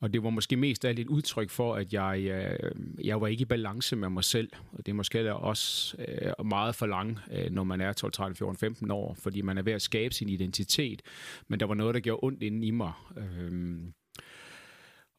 Og 0.00 0.12
det 0.12 0.22
var 0.22 0.30
måske 0.30 0.56
mest 0.56 0.84
af 0.84 0.90
et 0.90 1.08
udtryk 1.08 1.50
for, 1.50 1.74
at 1.74 1.92
jeg, 1.92 2.24
jeg, 2.24 2.56
øh, 2.62 3.06
jeg 3.06 3.20
var 3.20 3.26
ikke 3.26 3.42
i 3.42 3.44
balance 3.44 3.96
med 3.96 4.08
mig 4.08 4.24
selv. 4.24 4.50
Og 4.72 4.86
det 4.86 4.92
er 4.92 4.96
måske 4.96 5.34
også 5.34 5.96
øh, 5.98 6.46
meget 6.46 6.74
for 6.74 6.86
lang, 6.86 7.18
øh, 7.32 7.50
når 7.50 7.64
man 7.64 7.80
er 7.80 7.92
12, 7.92 8.12
13, 8.12 8.36
14, 8.36 8.56
15 8.56 8.90
år, 8.90 9.14
fordi 9.14 9.42
man 9.42 9.58
er 9.58 9.62
ved 9.62 9.72
at 9.72 9.82
skabe 9.82 10.14
sin 10.14 10.28
identitet. 10.28 11.02
Men 11.48 11.60
der 11.60 11.66
var 11.66 11.74
noget, 11.74 11.94
der 11.94 12.00
gjorde 12.00 12.20
ondt 12.22 12.42
inden 12.42 12.64
i 12.64 12.70
mig. 12.70 12.92
Øh, 13.16 13.78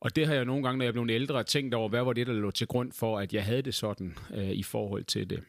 og 0.02 0.16
det 0.16 0.28
har 0.28 0.34
jeg 0.34 0.46
nogle 0.46 0.64
gange, 0.64 0.78
når 0.78 0.86
jeg 0.86 0.94
blev 0.94 1.08
ældre, 1.10 1.44
tænkt 1.44 1.74
over, 1.74 1.90
hvad 1.90 2.04
var 2.04 2.14
det, 2.14 2.28
der 2.28 2.34
lå 2.34 2.52
til 2.52 2.68
grund 2.68 2.92
for, 2.92 3.20
at 3.20 3.34
jeg 3.34 3.46
havde 3.46 3.62
det 3.62 3.74
sådan 3.74 4.16
øh, 4.34 4.50
i 4.50 4.64
forhold 4.64 5.04
til 5.04 5.30
det. 5.30 5.44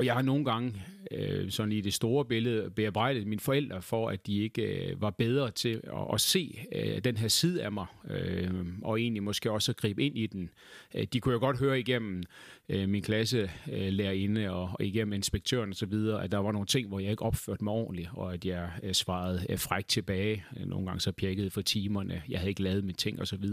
Og 0.00 0.06
jeg 0.06 0.14
har 0.14 0.22
nogle 0.22 0.44
gange, 0.44 0.74
øh, 1.10 1.50
sådan 1.50 1.72
i 1.72 1.80
det 1.80 1.94
store 1.94 2.24
billede, 2.24 2.70
bearbejdet 2.70 3.26
mine 3.26 3.40
forældre 3.40 3.82
for, 3.82 4.08
at 4.08 4.26
de 4.26 4.38
ikke 4.38 4.90
øh, 4.90 5.02
var 5.02 5.10
bedre 5.10 5.50
til 5.50 5.80
at, 5.84 6.14
at 6.14 6.20
se 6.20 6.58
øh, 6.74 7.04
den 7.04 7.16
her 7.16 7.28
side 7.28 7.62
af 7.62 7.72
mig, 7.72 7.86
øh, 8.10 8.50
og 8.82 9.00
egentlig 9.00 9.22
måske 9.22 9.50
også 9.50 9.72
at 9.72 9.76
gribe 9.76 10.02
ind 10.02 10.18
i 10.18 10.26
den. 10.26 10.50
Øh, 10.94 11.06
de 11.12 11.20
kunne 11.20 11.32
jo 11.32 11.40
godt 11.40 11.58
høre 11.58 11.80
igennem 11.80 12.22
øh, 12.70 12.88
min 12.88 13.02
klasse 13.02 13.50
øh, 13.72 13.92
lærerinde 13.92 14.50
og, 14.50 14.70
og 14.74 14.84
igennem 14.84 15.12
inspektøren 15.12 15.70
osv., 15.70 15.94
at 15.94 16.32
der 16.32 16.38
var 16.38 16.52
nogle 16.52 16.66
ting, 16.66 16.88
hvor 16.88 16.98
jeg 17.00 17.10
ikke 17.10 17.22
opførte 17.22 17.64
mig 17.64 17.72
ordentligt, 17.72 18.08
og 18.12 18.34
at 18.34 18.44
jeg 18.44 18.70
øh, 18.82 18.94
svarede 18.94 19.46
øh, 19.48 19.58
frækt 19.58 19.88
tilbage. 19.88 20.44
Nogle 20.66 20.86
gange 20.86 21.00
så 21.00 21.12
pjekkede 21.12 21.50
for 21.50 21.62
timerne, 21.62 22.22
jeg 22.28 22.38
havde 22.38 22.50
ikke 22.50 22.62
lavet 22.62 22.84
mine 22.84 22.96
ting 22.96 23.20
osv. 23.20 23.44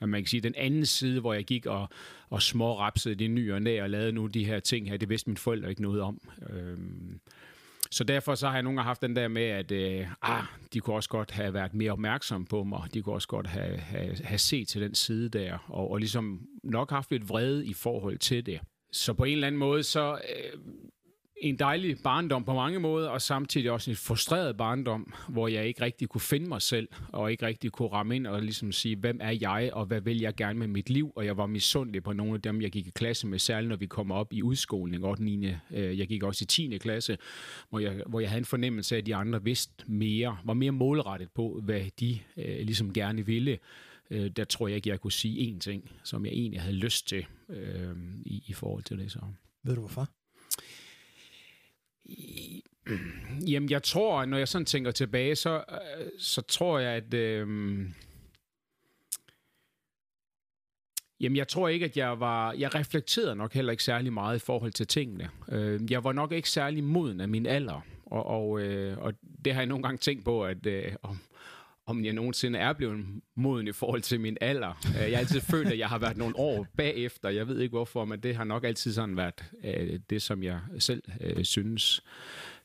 Men 0.00 0.10
man 0.10 0.22
kan 0.22 0.26
sige, 0.26 0.38
at 0.38 0.44
den 0.44 0.54
anden 0.56 0.86
side, 0.86 1.20
hvor 1.20 1.34
jeg 1.34 1.44
gik 1.44 1.66
og, 1.66 1.88
og 2.30 2.42
smårapsede 2.42 3.14
det 3.14 3.30
nye 3.30 3.54
og 3.54 3.62
næ 3.62 3.82
og 3.82 3.90
lavede 3.90 4.12
nu 4.12 4.26
de 4.26 4.44
her 4.44 4.60
ting 4.60 4.88
her, 4.88 4.96
det 4.96 5.08
vidste 5.08 5.30
mine 5.30 5.38
forældre 5.38 5.70
ikke 5.70 5.82
noget 5.82 6.00
om. 6.00 6.20
Øh, 6.50 6.78
så 7.90 8.04
derfor 8.04 8.34
så 8.34 8.46
har 8.46 8.54
jeg 8.54 8.62
nogle 8.62 8.76
gange 8.76 8.86
haft 8.86 9.02
den 9.02 9.16
der 9.16 9.28
med, 9.28 9.42
at 9.42 9.72
øh, 9.72 10.06
ah, 10.22 10.44
de 10.72 10.80
kunne 10.80 10.96
også 10.96 11.08
godt 11.08 11.30
have 11.30 11.54
været 11.54 11.74
mere 11.74 11.92
opmærksomme 11.92 12.46
på 12.46 12.64
mig. 12.64 12.88
De 12.94 13.02
kunne 13.02 13.14
også 13.14 13.28
godt 13.28 13.46
have, 13.46 13.76
have, 13.76 14.16
have 14.24 14.38
set 14.38 14.68
til 14.68 14.82
den 14.82 14.94
side 14.94 15.28
der, 15.28 15.58
og, 15.68 15.90
og 15.90 15.98
ligesom 15.98 16.40
nok 16.64 16.90
haft 16.90 17.10
lidt 17.10 17.28
vrede 17.28 17.66
i 17.66 17.72
forhold 17.72 18.18
til 18.18 18.46
det. 18.46 18.60
Så 18.92 19.12
på 19.12 19.24
en 19.24 19.32
eller 19.32 19.46
anden 19.46 19.58
måde, 19.58 19.82
så 19.82 20.12
øh, 20.12 20.60
en 21.40 21.58
dejlig 21.58 21.96
barndom 22.04 22.44
på 22.44 22.54
mange 22.54 22.80
måder, 22.80 23.08
og 23.08 23.22
samtidig 23.22 23.70
også 23.70 23.90
en 23.90 23.96
frustreret 23.96 24.56
barndom, 24.56 25.12
hvor 25.28 25.48
jeg 25.48 25.66
ikke 25.66 25.82
rigtig 25.82 26.08
kunne 26.08 26.20
finde 26.20 26.48
mig 26.48 26.62
selv, 26.62 26.88
og 27.12 27.30
ikke 27.30 27.46
rigtig 27.46 27.72
kunne 27.72 27.88
ramme 27.88 28.16
ind 28.16 28.26
og 28.26 28.42
ligesom 28.42 28.72
sige, 28.72 28.96
hvem 28.96 29.18
er 29.22 29.38
jeg, 29.40 29.70
og 29.72 29.86
hvad 29.86 30.00
vil 30.00 30.20
jeg 30.20 30.34
gerne 30.34 30.58
med 30.58 30.66
mit 30.66 30.90
liv, 30.90 31.12
og 31.16 31.24
jeg 31.24 31.36
var 31.36 31.46
misundelig 31.46 32.02
på 32.02 32.12
nogle 32.12 32.34
af 32.34 32.42
dem, 32.42 32.62
jeg 32.62 32.70
gik 32.70 32.86
i 32.86 32.90
klasse 32.90 33.26
med, 33.26 33.38
særligt 33.38 33.68
når 33.68 33.76
vi 33.76 33.86
kom 33.86 34.10
op 34.10 34.32
i 34.32 34.42
udskoling, 34.42 35.04
8. 35.04 35.24
9. 35.24 35.54
Jeg 35.70 36.08
gik 36.08 36.22
også 36.22 36.42
i 36.42 36.46
10. 36.46 36.78
klasse, 36.78 37.18
hvor 37.70 37.78
jeg, 37.78 38.02
hvor 38.06 38.20
jeg 38.20 38.30
havde 38.30 38.38
en 38.38 38.44
fornemmelse 38.44 38.94
af, 38.94 38.98
at 38.98 39.06
de 39.06 39.14
andre 39.14 39.44
vidste 39.44 39.84
mere, 39.86 40.38
var 40.44 40.54
mere 40.54 40.72
målrettet 40.72 41.28
på, 41.34 41.60
hvad 41.64 41.84
de 42.00 42.18
øh, 42.36 42.58
ligesom 42.60 42.92
gerne 42.92 43.26
ville. 43.26 43.58
Øh, 44.10 44.30
der 44.30 44.44
tror 44.44 44.68
jeg 44.68 44.76
ikke, 44.76 44.88
jeg 44.88 45.00
kunne 45.00 45.12
sige 45.12 45.52
én 45.52 45.58
ting, 45.58 45.90
som 46.04 46.24
jeg 46.24 46.32
egentlig 46.32 46.60
havde 46.60 46.76
lyst 46.76 47.08
til 47.08 47.26
øh, 47.48 47.96
i, 48.24 48.44
i 48.46 48.52
forhold 48.52 48.82
til 48.82 48.98
det. 48.98 49.12
Så. 49.12 49.18
Ved 49.64 49.74
du 49.74 49.80
hvorfor? 49.80 50.08
Jamen, 53.46 53.70
jeg 53.70 53.82
tror, 53.82 54.24
når 54.24 54.38
jeg 54.38 54.48
sådan 54.48 54.64
tænker 54.64 54.90
tilbage, 54.90 55.36
så, 55.36 55.64
øh, 55.70 56.06
så 56.18 56.40
tror 56.40 56.78
jeg, 56.78 56.92
at... 56.92 57.14
Øh, 57.14 57.48
Jamen, 61.20 61.36
jeg 61.36 61.48
tror 61.48 61.68
ikke, 61.68 61.84
at 61.84 61.96
jeg 61.96 62.20
var... 62.20 62.52
Jeg 62.52 62.74
reflekterede 62.74 63.36
nok 63.36 63.54
heller 63.54 63.70
ikke 63.70 63.84
særlig 63.84 64.12
meget 64.12 64.36
i 64.36 64.44
forhold 64.44 64.72
til 64.72 64.86
tingene. 64.86 65.30
Øh, 65.48 65.80
jeg 65.90 66.04
var 66.04 66.12
nok 66.12 66.32
ikke 66.32 66.50
særlig 66.50 66.84
moden 66.84 67.20
af 67.20 67.28
min 67.28 67.46
alder. 67.46 67.80
Og, 68.06 68.26
og, 68.26 68.60
øh, 68.60 68.98
og 68.98 69.12
det 69.44 69.54
har 69.54 69.60
jeg 69.60 69.66
nogle 69.66 69.82
gange 69.82 69.98
tænkt 69.98 70.24
på, 70.24 70.44
at 70.44 70.66
øh, 70.66 70.92
om, 71.02 71.18
om 71.88 72.04
jeg 72.04 72.12
nogensinde 72.12 72.58
er 72.58 72.72
blevet 72.72 73.06
moden 73.34 73.68
i 73.68 73.72
forhold 73.72 74.02
til 74.02 74.20
min 74.20 74.36
alder. 74.40 74.80
Øh, 74.86 75.10
jeg 75.10 75.10
har 75.10 75.18
altid 75.18 75.40
følt, 75.40 75.68
at 75.68 75.78
jeg 75.78 75.88
har 75.88 75.98
været 75.98 76.16
nogle 76.16 76.38
år 76.38 76.66
bagefter. 76.76 77.28
Jeg 77.28 77.48
ved 77.48 77.60
ikke 77.60 77.72
hvorfor, 77.72 78.04
men 78.04 78.20
det 78.20 78.36
har 78.36 78.44
nok 78.44 78.64
altid 78.64 78.92
sådan 78.92 79.16
været 79.16 79.44
øh, 79.64 80.00
det, 80.10 80.22
som 80.22 80.42
jeg 80.42 80.60
selv 80.78 81.02
øh, 81.20 81.44
synes. 81.44 82.02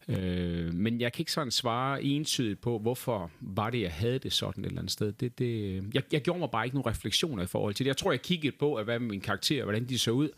Øh, 0.07 0.73
men 0.73 1.01
jeg 1.01 1.13
kan 1.13 1.21
ikke 1.21 1.31
sådan 1.31 1.51
svare 1.51 2.03
entydigt 2.03 2.61
på, 2.61 2.79
hvorfor 2.79 3.31
var 3.41 3.69
det, 3.69 3.81
jeg 3.81 3.91
havde 3.91 4.19
det 4.19 4.33
sådan 4.33 4.63
et 4.63 4.67
eller 4.67 4.79
andet 4.79 4.91
sted. 4.91 5.11
Det, 5.11 5.39
det, 5.39 5.45
øh, 5.45 5.83
jeg, 5.93 6.03
jeg 6.11 6.21
gjorde 6.21 6.39
mig 6.39 6.49
bare 6.51 6.65
ikke 6.65 6.75
nogen 6.75 6.91
refleksioner 6.91 7.43
i 7.43 7.47
forhold 7.47 7.73
til 7.73 7.85
det. 7.85 7.87
Jeg 7.87 7.97
tror, 7.97 8.11
jeg 8.11 8.21
kiggede 8.21 8.55
på, 8.59 8.75
at 8.75 8.85
hvad 8.85 8.99
med 8.99 9.09
min 9.09 9.21
karakter, 9.21 9.63
hvordan 9.63 9.85
de 9.85 9.99
så 9.99 10.11
ud. 10.11 10.29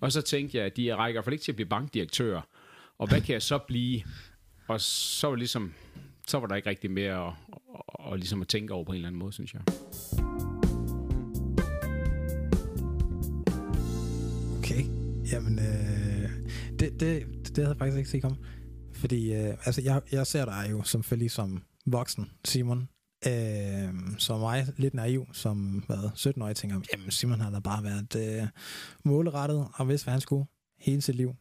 Og 0.00 0.12
så 0.12 0.22
tænkte 0.22 0.58
jeg, 0.58 0.66
at 0.66 0.76
de 0.76 0.94
rækker 0.94 1.22
for 1.22 1.30
ikke 1.30 1.44
til 1.44 1.52
at 1.52 1.56
blive 1.56 1.68
bankdirektør. 1.68 2.40
Og 2.98 3.08
hvad 3.08 3.20
kan 3.20 3.32
jeg 3.32 3.42
så 3.42 3.58
blive? 3.58 4.02
Og 4.68 4.80
så 4.80 5.28
var, 5.28 5.36
ligesom, 5.36 5.74
så 6.26 6.38
var 6.38 6.46
der 6.46 6.56
ikke 6.56 6.70
rigtig 6.70 6.90
mere 6.90 7.26
at, 7.26 7.32
og, 7.86 8.12
at, 8.12 8.18
ligesom 8.18 8.42
at 8.42 8.48
tænke 8.48 8.74
over 8.74 8.84
på 8.84 8.92
en 8.92 8.96
eller 8.96 9.08
anden 9.08 9.18
måde, 9.18 9.32
synes 9.32 9.54
jeg. 9.54 9.62
Okay, 14.58 14.84
jamen 15.32 15.58
øh, 15.58 16.30
det, 16.78 17.00
det, 17.00 17.26
det 17.48 17.56
havde 17.56 17.68
jeg 17.68 17.78
faktisk 17.78 17.98
ikke 17.98 18.10
set 18.10 18.22
komme. 18.22 18.38
Fordi 18.94 19.34
øh, 19.34 19.54
altså, 19.64 19.82
jeg, 19.82 20.02
jeg 20.12 20.26
ser 20.26 20.44
dig 20.44 20.68
jo 20.70 20.82
selvfølgelig 20.82 21.30
som 21.30 21.62
voksen, 21.86 22.30
Simon. 22.44 22.88
Øh, 23.26 23.94
som 24.18 24.40
mig, 24.40 24.66
lidt 24.76 24.94
naiv, 24.94 25.26
som 25.32 25.84
hvad, 25.86 26.10
17-årig, 26.16 26.56
tænker, 26.56 26.80
jamen 26.92 27.10
Simon 27.10 27.40
har 27.40 27.50
da 27.50 27.58
bare 27.58 27.84
været 27.84 28.40
øh, 28.42 28.48
målrettet 29.04 29.68
og 29.74 29.88
vidst, 29.88 30.04
hvad 30.04 30.12
han 30.12 30.20
skulle 30.20 30.46
hele 30.78 31.02
sit 31.02 31.14
liv. 31.14 31.34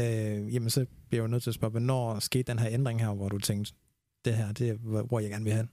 Øh, 0.00 0.54
jamen 0.54 0.70
så 0.70 0.86
bliver 1.08 1.22
jeg 1.22 1.28
jo 1.28 1.30
nødt 1.30 1.42
til 1.42 1.50
at 1.50 1.54
spørge, 1.54 1.70
hvornår 1.70 2.18
skete 2.18 2.42
den 2.42 2.58
her 2.58 2.68
ændring 2.70 3.00
her, 3.00 3.14
hvor 3.14 3.28
du 3.28 3.38
tænkte, 3.38 3.72
det 4.24 4.36
her, 4.36 4.52
det 4.52 4.68
er, 4.68 5.02
hvor 5.02 5.20
jeg 5.20 5.30
gerne 5.30 5.44
vil 5.44 5.52
hen? 5.52 5.68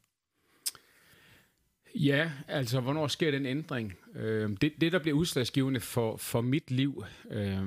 Ja, 1.95 2.31
altså, 2.47 2.79
hvornår 2.79 3.07
sker 3.07 3.31
den 3.31 3.45
ændring? 3.45 3.93
Øh, 4.15 4.49
det, 4.61 4.73
det, 4.81 4.91
der 4.91 4.99
bliver 4.99 5.17
udslagsgivende 5.17 5.79
for, 5.79 6.17
for 6.17 6.41
mit 6.41 6.71
liv, 6.71 7.03
øh, 7.31 7.65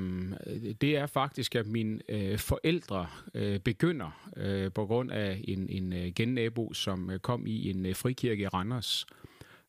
det 0.81 0.97
er 0.97 1.07
faktisk, 1.07 1.55
at 1.55 1.67
mine 1.67 2.00
øh, 2.09 2.38
forældre 2.38 3.07
øh, 3.35 3.61
begynder 3.61 4.31
øh, 4.37 4.73
på 4.73 4.87
grund 4.87 5.11
af 5.11 5.41
en, 5.45 5.69
en 5.69 5.93
øh, 5.93 6.12
gennabo, 6.14 6.73
som 6.73 7.11
øh, 7.11 7.19
kom 7.19 7.47
i 7.47 7.71
en 7.71 7.87
øh, 7.87 7.97
frikirke 7.97 8.43
i 8.43 8.47
Randers, 8.47 9.07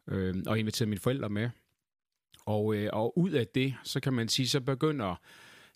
øh, 0.07 0.36
og 0.48 0.60
inviterede 0.60 0.89
mine 0.89 1.01
forældre 1.01 1.29
med. 1.29 1.50
Og, 2.45 2.75
øh, 2.75 2.89
og 2.93 3.17
ud 3.17 3.31
af 3.31 3.48
det, 3.48 3.75
så 3.83 4.00
kan 4.00 4.13
man 4.13 4.27
sige, 4.27 4.48
så 4.48 4.62
begynder 4.62 5.15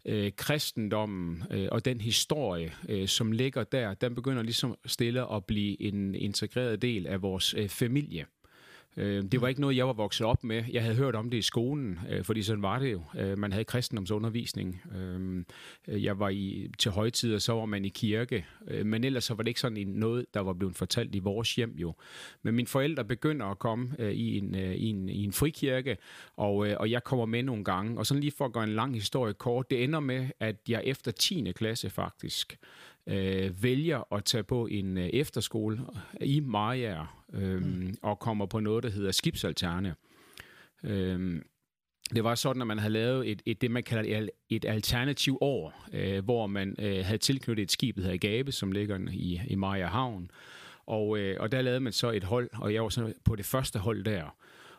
øh, 0.05 0.31
kristendommen 0.37 1.43
øh, 1.51 1.67
og 1.71 1.85
den 1.85 2.01
historie, 2.01 2.73
øh, 2.89 3.07
som 3.07 3.31
ligger 3.31 3.63
der, 3.63 3.93
den 3.93 4.15
begynder 4.15 4.43
ligesom 4.43 4.75
stille 4.85 5.33
at 5.33 5.45
blive 5.45 5.81
en 5.81 6.15
integreret 6.15 6.81
del 6.81 7.07
af 7.07 7.21
vores 7.21 7.53
øh, 7.53 7.69
familie. 7.69 8.25
Øh, 8.97 9.23
det 9.23 9.41
var 9.41 9.47
ikke 9.47 9.61
noget, 9.61 9.77
jeg 9.77 9.87
var 9.87 9.93
vokset 9.93 10.27
op 10.27 10.43
med. 10.43 10.63
Jeg 10.71 10.81
havde 10.83 10.95
hørt 10.95 11.15
om 11.15 11.29
det 11.29 11.37
i 11.37 11.41
skolen, 11.41 11.99
øh, 12.09 12.23
fordi 12.23 12.43
sådan 12.43 12.61
var 12.61 12.79
det 12.79 12.91
jo. 12.91 13.01
Øh, 13.17 13.37
man 13.37 13.51
havde 13.51 13.65
kristendomsundervisning. 13.65 14.81
Øh, 15.87 16.03
jeg 16.03 16.19
var 16.19 16.29
i, 16.29 16.71
til 16.79 16.91
højtider, 16.91 17.39
så 17.39 17.53
var 17.53 17.65
man 17.65 17.85
i 17.85 17.89
kirke. 17.89 18.45
Men 18.85 19.03
ellers 19.03 19.23
så 19.23 19.33
var 19.33 19.43
det 19.43 19.47
ikke 19.47 19.59
sådan 19.59 19.87
noget, 19.87 20.25
der 20.33 20.39
var 20.39 20.53
blevet 20.53 20.75
fortalt 20.75 21.15
i 21.15 21.19
vores 21.19 21.55
hjem 21.55 21.75
jo. 21.77 21.95
Men 22.43 22.55
mine 22.55 22.67
forældre 22.67 23.05
begynder 23.05 23.45
at 23.45 23.59
komme 23.59 23.95
i 24.13 24.37
en, 24.37 24.55
i 24.55 24.85
en, 24.85 25.09
i 25.09 25.23
en 25.23 25.33
frikirke, 25.33 25.97
og, 26.35 26.55
og 26.55 26.91
jeg 26.91 27.03
kommer 27.03 27.25
med 27.25 27.43
nogle 27.43 27.63
gange. 27.63 27.99
Og 27.99 28.05
sådan 28.05 28.21
lige 28.21 28.33
for 28.37 28.45
at 28.45 28.53
gøre 28.53 28.63
en 28.63 28.75
lang 28.75 28.93
historie 28.93 29.33
kort, 29.33 29.69
det 29.69 29.83
ender 29.83 29.99
med, 29.99 30.27
at 30.39 30.55
jeg 30.69 30.81
efter 30.85 31.11
10. 31.11 31.51
klasse 31.55 31.89
faktisk, 31.89 32.57
øh, 33.07 33.63
vælger 33.63 34.13
at 34.13 34.23
tage 34.25 34.43
på 34.43 34.67
en 34.67 34.97
øh, 34.97 35.07
efterskole 35.07 35.79
i 36.21 36.39
Maja 36.39 37.05
øh, 37.33 37.61
mm. 37.61 37.97
og 38.01 38.19
kommer 38.19 38.45
på 38.45 38.59
noget, 38.59 38.83
der 38.83 38.89
hedder 38.89 39.11
skibsalterne. 39.11 39.95
Øh, 40.83 41.41
det 42.15 42.23
var 42.23 42.35
sådan, 42.35 42.61
at 42.61 42.67
man 42.67 42.79
havde 42.79 42.93
lavet 42.93 43.31
et, 43.31 43.41
et 43.45 43.61
det, 43.61 43.71
man 43.71 43.83
kalder 43.83 44.19
et, 44.19 44.29
et 44.49 44.65
alternativ 44.65 45.37
år, 45.41 45.87
øh, 45.93 46.23
hvor 46.23 46.47
man 46.47 46.75
øh, 46.79 47.05
havde 47.05 47.17
tilknyttet 47.17 47.63
et 47.63 47.71
skib, 47.71 47.95
der 47.95 48.01
hedder 48.01 48.17
Gabe, 48.17 48.51
som 48.51 48.71
ligger 48.71 48.99
i, 49.11 49.41
i 49.47 49.55
Maja 49.55 49.87
Havn. 49.87 50.31
Og, 50.85 51.19
øh, 51.19 51.37
og 51.39 51.51
der 51.51 51.61
lavede 51.61 51.79
man 51.79 51.93
så 51.93 52.11
et 52.11 52.23
hold, 52.23 52.49
og 52.53 52.73
jeg 52.73 52.83
var 52.83 52.89
så 52.89 53.13
på 53.23 53.35
det 53.35 53.45
første 53.45 53.79
hold 53.79 54.03
der. 54.03 54.35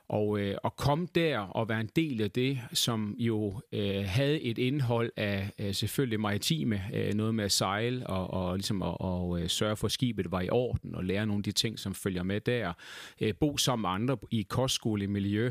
Og 0.09 0.41
øh, 0.41 0.57
at 0.65 0.77
komme 0.77 1.09
der 1.15 1.39
og 1.39 1.69
være 1.69 1.81
en 1.81 1.91
del 1.97 2.23
af 2.23 2.31
det, 2.31 2.61
som 2.73 3.15
jo 3.19 3.61
øh, 3.73 4.05
havde 4.05 4.41
et 4.41 4.59
indhold 4.59 5.13
af 5.17 5.51
øh, 5.59 5.75
selvfølgelig 5.75 6.21
maritime, 6.21 6.83
øh, 6.95 7.15
noget 7.15 7.35
med 7.35 7.45
at 7.45 7.53
sejle 7.53 8.07
og, 8.07 8.31
og 8.31 8.57
ligesom 8.57 8.83
at 8.83 8.97
og, 9.01 9.41
øh, 9.41 9.49
sørge 9.49 9.77
for, 9.77 9.87
at 9.87 9.93
skibet 9.93 10.33
var 10.33 10.41
i 10.41 10.49
orden 10.51 10.95
og 10.95 11.05
lære 11.05 11.27
nogle 11.27 11.41
af 11.41 11.45
de 11.45 11.53
ting, 11.53 11.79
som 11.79 11.95
følger 11.95 12.23
med 12.23 12.41
der. 12.41 12.73
Øh, 13.21 13.35
bo 13.35 13.57
sammen 13.57 13.83
med 13.83 13.91
andre 13.91 14.17
i 14.31 14.43
kostskolemiljø. 14.43 15.43
miljø. 15.43 15.51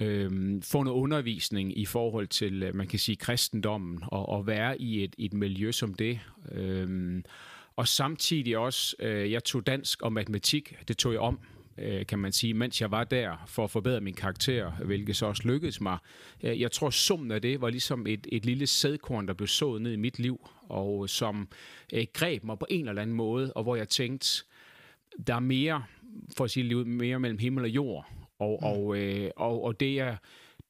øh, 0.00 0.62
få 0.62 0.82
noget 0.82 0.98
undervisning 0.98 1.78
i 1.78 1.84
forhold 1.84 2.26
til, 2.26 2.62
øh, 2.62 2.74
man 2.74 2.86
kan 2.86 2.98
sige, 2.98 3.16
kristendommen, 3.16 3.98
og, 4.06 4.28
og 4.28 4.46
være 4.46 4.80
i 4.80 5.04
et, 5.04 5.14
et 5.18 5.32
miljø 5.32 5.72
som 5.72 5.94
det. 5.94 6.20
Øh, 6.52 7.22
og 7.76 7.88
samtidig 7.88 8.58
også, 8.58 8.96
øh, 8.98 9.32
jeg 9.32 9.44
tog 9.44 9.66
dansk 9.66 10.02
og 10.02 10.12
matematik, 10.12 10.74
det 10.88 10.96
tog 10.96 11.12
jeg 11.12 11.20
om, 11.20 11.38
øh, 11.78 12.06
kan 12.06 12.18
man 12.18 12.32
sige, 12.32 12.54
mens 12.54 12.80
jeg 12.80 12.90
var 12.90 13.04
der 13.04 13.44
for 13.46 13.64
at 13.64 13.70
forbedre 13.70 14.00
min 14.00 14.14
karakter, 14.14 14.70
hvilket 14.70 15.16
så 15.16 15.26
også 15.26 15.42
lykkedes 15.44 15.80
mig. 15.80 15.98
Øh, 16.42 16.60
jeg 16.60 16.72
tror, 16.72 16.90
summen 16.90 17.30
af 17.30 17.42
det 17.42 17.60
var 17.60 17.70
ligesom 17.70 18.06
et, 18.06 18.26
et 18.32 18.46
lille 18.46 18.66
sædkorn, 18.66 19.28
der 19.28 19.34
blev 19.34 19.46
sået 19.46 19.82
ned 19.82 19.92
i 19.92 19.96
mit 19.96 20.18
liv, 20.18 20.48
og 20.62 21.10
som 21.10 21.48
øh, 21.92 22.06
greb 22.12 22.44
mig 22.44 22.58
på 22.58 22.66
en 22.70 22.88
eller 22.88 23.02
anden 23.02 23.16
måde, 23.16 23.52
og 23.52 23.62
hvor 23.62 23.76
jeg 23.76 23.88
tænkte, 23.88 24.44
der 25.26 25.34
er 25.34 25.40
mere, 25.40 25.84
for 26.36 26.44
at 26.44 26.50
sige 26.50 26.68
det 26.68 26.86
mere 26.86 27.20
mellem 27.20 27.38
himmel 27.38 27.64
og 27.64 27.70
jord, 27.70 28.06
og, 28.38 28.58
mm. 28.62 28.66
og, 28.66 28.96
øh, 28.98 29.30
og, 29.36 29.64
og 29.64 29.80
det 29.80 30.00
er 30.00 30.16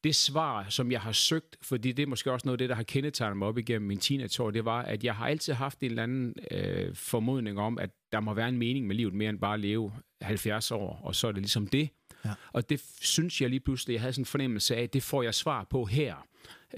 det 0.05 0.15
svar, 0.15 0.65
som 0.69 0.91
jeg 0.91 1.01
har 1.01 1.11
søgt, 1.11 1.57
fordi 1.61 1.91
det 1.91 2.03
er 2.03 2.07
måske 2.07 2.31
også 2.31 2.47
noget 2.47 2.55
af 2.55 2.57
det, 2.57 2.69
der 2.69 2.75
har 2.75 2.83
kendetegnet 2.83 3.37
mig 3.37 3.47
op 3.47 3.57
igennem 3.57 3.87
min 3.87 3.97
teenageår, 3.97 4.51
det 4.51 4.65
var, 4.65 4.81
at 4.81 5.03
jeg 5.03 5.15
har 5.15 5.27
altid 5.27 5.53
haft 5.53 5.79
en 5.79 5.85
eller 5.85 6.03
anden 6.03 6.35
øh, 6.51 6.95
formodning 6.95 7.59
om, 7.59 7.79
at 7.79 7.89
der 8.11 8.19
må 8.19 8.33
være 8.33 8.49
en 8.49 8.57
mening 8.57 8.87
med 8.87 8.95
livet 8.95 9.13
mere 9.13 9.29
end 9.29 9.39
bare 9.39 9.53
at 9.53 9.59
leve 9.59 9.91
70 10.21 10.71
år, 10.71 11.01
og 11.03 11.15
så 11.15 11.27
er 11.27 11.31
det 11.31 11.41
ligesom 11.41 11.67
det. 11.67 11.89
Ja. 12.25 12.33
Og 12.53 12.69
det 12.69 12.81
synes 13.01 13.41
jeg 13.41 13.49
lige 13.49 13.59
pludselig, 13.59 13.93
jeg 13.93 14.01
havde 14.01 14.13
sådan 14.13 14.21
en 14.21 14.25
fornemmelse 14.25 14.75
af, 14.75 14.89
det 14.89 15.03
får 15.03 15.23
jeg 15.23 15.33
svar 15.33 15.63
på 15.63 15.85
her, 15.85 16.27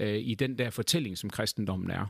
øh, 0.00 0.18
i 0.18 0.34
den 0.34 0.58
der 0.58 0.70
fortælling, 0.70 1.18
som 1.18 1.30
kristendommen 1.30 1.90
er. 1.90 2.06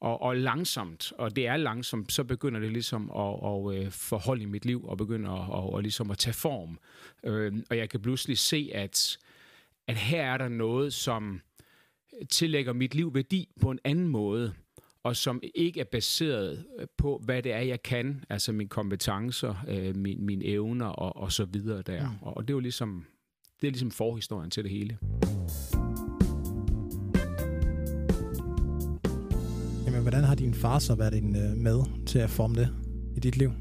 Og, 0.00 0.22
og 0.22 0.36
langsomt, 0.36 1.12
og 1.18 1.36
det 1.36 1.46
er 1.46 1.56
langsomt, 1.56 2.12
så 2.12 2.24
begynder 2.24 2.60
det 2.60 2.72
ligesom 2.72 3.10
at, 3.10 3.34
at, 3.44 3.78
at 3.78 3.84
øh, 3.84 3.92
forholde 3.92 4.42
i 4.42 4.46
mit 4.46 4.64
liv, 4.64 4.84
og 4.84 4.96
begynder 4.96 5.30
at, 5.30 5.64
at, 5.64 5.78
at, 5.78 5.82
ligesom 5.82 6.10
at 6.10 6.18
tage 6.18 6.34
form. 6.34 6.78
Øh, 7.24 7.52
og 7.70 7.76
jeg 7.76 7.90
kan 7.90 8.00
pludselig 8.00 8.38
se, 8.38 8.70
at 8.74 9.18
at 9.88 9.96
her 9.96 10.22
er 10.22 10.36
der 10.36 10.48
noget, 10.48 10.92
som 10.94 11.40
tillægger 12.30 12.72
mit 12.72 12.94
liv 12.94 13.14
værdi 13.14 13.48
på 13.60 13.70
en 13.70 13.78
anden 13.84 14.08
måde, 14.08 14.54
og 15.04 15.16
som 15.16 15.42
ikke 15.54 15.80
er 15.80 15.84
baseret 15.84 16.66
på, 16.98 17.20
hvad 17.24 17.42
det 17.42 17.52
er, 17.52 17.60
jeg 17.60 17.82
kan, 17.82 18.24
altså 18.28 18.52
mine 18.52 18.68
kompetencer, 18.68 19.64
øh, 19.68 19.96
mine, 19.96 20.24
mine 20.24 20.44
evner 20.44 20.86
og, 20.86 21.16
og 21.16 21.32
så 21.32 21.44
videre 21.44 21.82
der. 21.82 22.10
Mm. 22.10 22.16
Og 22.22 22.42
det 22.42 22.50
er 22.50 22.54
jo 22.54 22.60
ligesom, 22.60 23.04
det 23.60 23.66
er 23.66 23.70
ligesom 23.70 23.90
forhistorien 23.90 24.50
til 24.50 24.64
det 24.64 24.70
hele. 24.70 24.98
Jamen, 29.86 30.02
hvordan 30.02 30.24
har 30.24 30.34
din 30.34 30.54
far 30.54 30.78
så 30.78 30.94
været 30.94 31.14
en, 31.14 31.36
øh, 31.36 31.56
med 31.56 32.06
til 32.06 32.18
at 32.18 32.30
forme 32.30 32.54
det 32.54 32.68
i 33.16 33.20
dit 33.20 33.36
liv? 33.36 33.52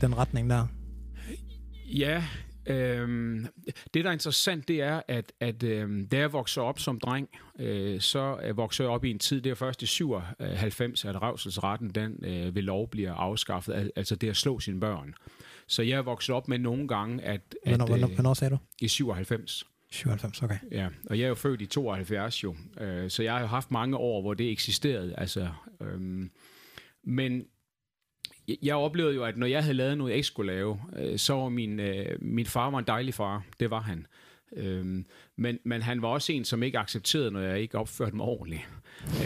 Den 0.00 0.18
retning 0.18 0.50
der? 0.50 0.66
Ja, 1.94 2.24
Øhm, 2.70 3.46
det, 3.94 4.04
der 4.04 4.10
er 4.10 4.12
interessant, 4.12 4.68
det 4.68 4.82
er, 4.82 5.02
at, 5.08 5.32
at 5.40 5.62
øhm, 5.62 6.08
da 6.08 6.18
jeg 6.18 6.32
voksede 6.32 6.64
op 6.64 6.78
som 6.78 7.00
dreng, 7.00 7.28
øh, 7.58 8.00
så 8.00 8.52
voksede 8.54 8.88
jeg 8.88 8.94
op 8.94 9.04
i 9.04 9.10
en 9.10 9.18
tid, 9.18 9.40
det 9.40 9.50
er 9.50 9.54
først 9.54 9.82
i 9.82 9.86
97, 9.86 11.04
at 11.04 11.22
revselsretten 11.22 11.90
den 11.90 12.24
øh, 12.24 12.54
ved 12.54 12.62
lov 12.62 12.88
bliver 12.88 13.14
afskaffet, 13.14 13.92
altså 13.96 14.16
det 14.16 14.28
at 14.28 14.36
slå 14.36 14.60
sine 14.60 14.80
børn. 14.80 15.14
Så 15.66 15.82
jeg 15.82 16.06
vokset 16.06 16.34
op 16.34 16.48
med 16.48 16.58
nogle 16.58 16.88
gange, 16.88 17.22
at... 17.22 17.40
Hvornår, 17.66 17.84
at, 17.84 17.90
hvornår, 17.90 18.08
øh, 18.08 18.14
hvornår 18.14 18.34
sagde 18.34 18.50
du? 18.54 18.58
I 18.80 18.88
97. 18.88 19.66
97, 19.90 20.42
okay. 20.42 20.58
Ja, 20.70 20.88
og 21.10 21.18
jeg 21.18 21.24
er 21.24 21.28
jo 21.28 21.34
født 21.34 21.60
i 21.60 21.66
72 21.66 22.44
jo, 22.44 22.56
øh, 22.80 23.10
så 23.10 23.22
jeg 23.22 23.32
har 23.32 23.40
jo 23.40 23.46
haft 23.46 23.70
mange 23.70 23.96
år, 23.96 24.20
hvor 24.20 24.34
det 24.34 24.50
eksisterede, 24.50 25.14
altså... 25.18 25.48
Øh, 25.80 26.28
men 27.04 27.44
jeg 28.62 28.74
oplevede 28.74 29.14
jo, 29.14 29.24
at 29.24 29.36
når 29.36 29.46
jeg 29.46 29.62
havde 29.62 29.76
lavet 29.76 29.98
noget, 29.98 30.10
jeg 30.10 30.16
ikke 30.16 30.26
skulle 30.26 30.52
lave, 30.52 30.80
øh, 30.96 31.18
så 31.18 31.34
var 31.34 31.48
min, 31.48 31.80
øh, 31.80 32.16
min 32.20 32.46
far 32.46 32.70
var 32.70 32.78
en 32.78 32.86
dejlig 32.86 33.14
far. 33.14 33.44
Det 33.60 33.70
var 33.70 33.80
han. 33.80 34.06
Øhm, 34.56 35.06
men, 35.36 35.58
men 35.64 35.82
han 35.82 36.02
var 36.02 36.08
også 36.08 36.32
en, 36.32 36.44
som 36.44 36.62
ikke 36.62 36.78
accepterede, 36.78 37.30
når 37.30 37.40
jeg 37.40 37.60
ikke 37.60 37.78
opførte 37.78 38.16
mig 38.16 38.26
ordentligt. 38.26 38.62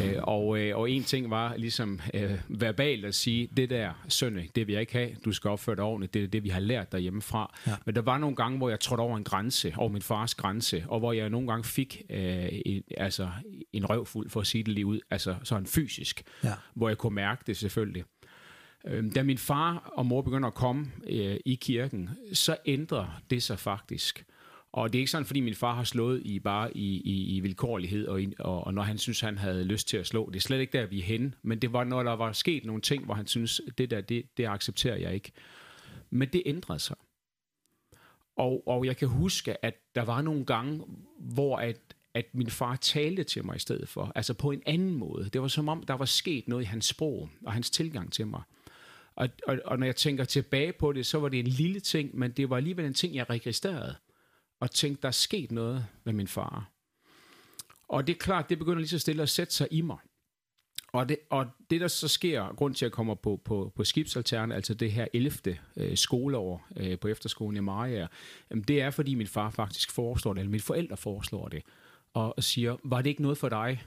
Øh, 0.03 0.17
og, 0.23 0.59
øh, 0.59 0.79
og 0.79 0.91
en 0.91 1.03
ting 1.03 1.31
var 1.31 1.57
ligesom 1.57 2.01
øh, 2.15 2.39
verbalt 2.49 3.05
at 3.05 3.15
sige, 3.15 3.49
det 3.57 3.71
der, 3.71 4.05
sønne, 4.09 4.47
det 4.55 4.67
vil 4.67 4.73
jeg 4.73 4.81
ikke 4.81 4.93
have, 4.93 5.11
du 5.25 5.33
skal 5.33 5.51
opføre 5.51 5.77
dig 5.77 5.85
ordentligt, 5.85 6.15
det 6.15 6.23
er 6.23 6.27
det, 6.27 6.45
vi 6.45 6.49
har 6.49 6.61
lært 6.61 6.93
derhjemmefra. 6.93 7.55
Ja. 7.67 7.73
Men 7.87 7.95
der 7.95 8.03
var 8.03 8.19
nogle 8.19 8.37
gange, 8.37 8.59
hvor 8.59 8.69
jeg 8.69 8.81
trådte 8.81 9.01
over 9.01 9.17
en 9.17 9.25
grænse, 9.25 9.75
over 9.77 9.89
min 9.89 10.03
fars 10.03 10.35
grænse, 10.35 10.85
og 10.89 10.99
hvor 10.99 11.13
jeg 11.13 11.31
nogle 11.31 11.49
gange 11.49 11.65
fik 11.65 12.03
øh, 12.11 12.49
en, 12.67 12.83
altså, 12.97 13.29
en 13.73 13.91
røvfuld, 13.91 14.31
for 14.31 14.41
at 14.41 14.47
sige 14.47 14.65
det 14.65 14.73
lige 14.73 14.87
ud, 14.87 15.01
altså 15.11 15.37
sådan 15.43 15.67
fysisk, 15.67 16.23
ja. 16.45 16.53
hvor 16.75 16.89
jeg 16.89 16.99
kunne 16.99 17.15
mærke 17.15 17.43
det 17.47 17.57
selvfølgelig. 17.57 18.05
Øh, 18.87 19.15
da 19.15 19.23
min 19.23 19.39
far 19.39 19.93
og 19.97 20.07
mor 20.07 20.23
begynder 20.23 20.49
at 20.49 20.55
komme 20.55 20.93
øh, 21.07 21.37
i 21.45 21.55
kirken, 21.55 22.11
så 22.33 22.57
ændrer 22.67 23.23
det 23.31 23.43
sig 23.43 23.59
faktisk. 23.59 24.25
Og 24.73 24.93
det 24.93 24.99
er 24.99 25.01
ikke 25.01 25.11
sådan, 25.11 25.27
fordi 25.27 25.41
min 25.41 25.55
far 25.55 25.75
har 25.75 25.85
slået 25.85 26.23
i 26.25 26.39
bare 26.39 26.77
i, 26.77 27.01
i, 27.01 27.37
i 27.37 27.41
vilkårlighed, 27.41 28.07
og, 28.07 28.21
og, 28.39 28.65
og 28.65 28.75
når 28.75 28.83
han 28.83 28.99
synes, 28.99 29.21
han 29.21 29.39
havde 29.39 29.65
lyst 29.65 29.89
til 29.89 29.97
at 29.97 30.07
slå. 30.07 30.31
Det 30.31 30.37
er 30.37 30.41
slet 30.41 30.61
ikke 30.61 30.79
der, 30.79 30.87
vi 30.87 30.99
er 30.99 31.03
henne. 31.03 31.33
Men 31.43 31.59
det 31.59 31.73
var, 31.73 31.85
når 31.85 32.03
der 32.03 32.13
var 32.13 32.33
sket 32.33 32.65
nogle 32.65 32.83
ting, 32.83 33.05
hvor 33.05 33.15
han 33.15 33.27
synes, 33.27 33.61
det 33.79 33.91
der, 33.91 34.01
det, 34.01 34.25
det 34.37 34.47
accepterer 34.47 34.97
jeg 34.97 35.15
ikke. 35.15 35.33
Men 36.11 36.29
det 36.29 36.43
ændrede 36.47 36.79
sig. 36.79 36.97
Og, 38.37 38.69
og 38.69 38.87
jeg 38.87 38.97
kan 38.97 39.09
huske, 39.09 39.65
at 39.65 39.75
der 39.95 40.05
var 40.05 40.23
nogle 40.23 40.45
gange, 40.45 40.85
hvor 41.19 41.57
at, 41.57 41.95
at 42.15 42.25
min 42.33 42.51
far 42.51 42.77
talte 42.77 43.25
til 43.25 43.45
mig 43.45 43.57
i 43.57 43.59
stedet 43.59 43.89
for. 43.89 44.13
Altså 44.15 44.35
på 44.35 44.51
en 44.51 44.63
anden 44.67 44.95
måde. 44.95 45.29
Det 45.33 45.43
var 45.43 45.49
som 45.49 45.69
om, 45.69 45.83
der 45.83 45.95
var 45.95 46.05
sket 46.05 46.49
noget 46.49 46.63
i 46.63 46.67
hans 46.67 46.87
sprog 46.87 47.29
og 47.47 47.53
hans 47.53 47.71
tilgang 47.71 48.13
til 48.13 48.27
mig. 48.27 48.43
Og, 49.17 49.29
og, 49.47 49.59
og 49.65 49.79
når 49.79 49.87
jeg 49.87 49.97
tænker 49.97 50.25
tilbage 50.25 50.73
på 50.73 50.93
det, 50.93 51.07
så 51.07 51.19
var 51.19 51.29
det 51.29 51.41
en 51.41 51.47
lille 51.47 51.81
ting, 51.81 52.19
men 52.19 52.31
det 52.31 52.51
var 52.51 52.57
alligevel 52.57 52.85
en 52.85 52.95
ting, 52.95 53.15
jeg 53.15 53.31
registrerede. 53.31 53.97
Og 54.61 54.71
tænkte, 54.71 55.03
der 55.03 55.09
er 55.09 55.13
sket 55.13 55.53
noget 55.53 55.87
med 56.05 56.13
min 56.13 56.29
far. 56.29 56.71
Og 57.89 58.07
det 58.07 58.15
er 58.15 58.19
klart, 58.19 58.49
det 58.49 58.59
begynder 58.59 58.79
lige 58.79 58.89
så 58.89 58.99
stille 58.99 59.23
at 59.23 59.29
sætte 59.29 59.55
sig 59.55 59.69
i 59.71 59.81
mig. 59.81 59.99
Og 60.93 61.09
det, 61.09 61.19
og 61.31 61.47
det 61.71 61.81
der 61.81 61.89
så 61.89 62.09
sker, 62.09 62.55
grund 62.55 62.75
til 62.75 62.85
at 62.85 62.91
jeg 62.91 62.93
kommer 62.93 63.15
på, 63.15 63.41
på, 63.45 63.73
på 63.77 63.85
skibsalterne, 63.85 64.55
altså 64.55 64.75
det 64.75 64.93
her 64.93 65.07
11. 65.13 65.59
Øh, 65.77 65.97
skoleår 65.97 66.67
øh, 66.77 66.99
på 66.99 67.09
efterskolen 67.09 67.57
i 67.57 67.61
Maria, 67.61 68.07
jamen 68.51 68.65
det 68.65 68.83
er 68.83 68.91
fordi 68.91 69.15
min 69.15 69.27
far 69.27 69.51
faktisk 69.51 69.93
foreslår 69.93 70.33
det, 70.33 70.41
eller 70.41 70.51
mine 70.51 70.63
forældre 70.63 70.97
foreslår 70.97 71.49
det, 71.49 71.63
og 72.13 72.35
siger, 72.39 72.77
var 72.85 73.03
det 73.03 73.11
ikke 73.11 73.23
noget 73.23 73.39
for 73.39 73.49
dig? 73.49 73.83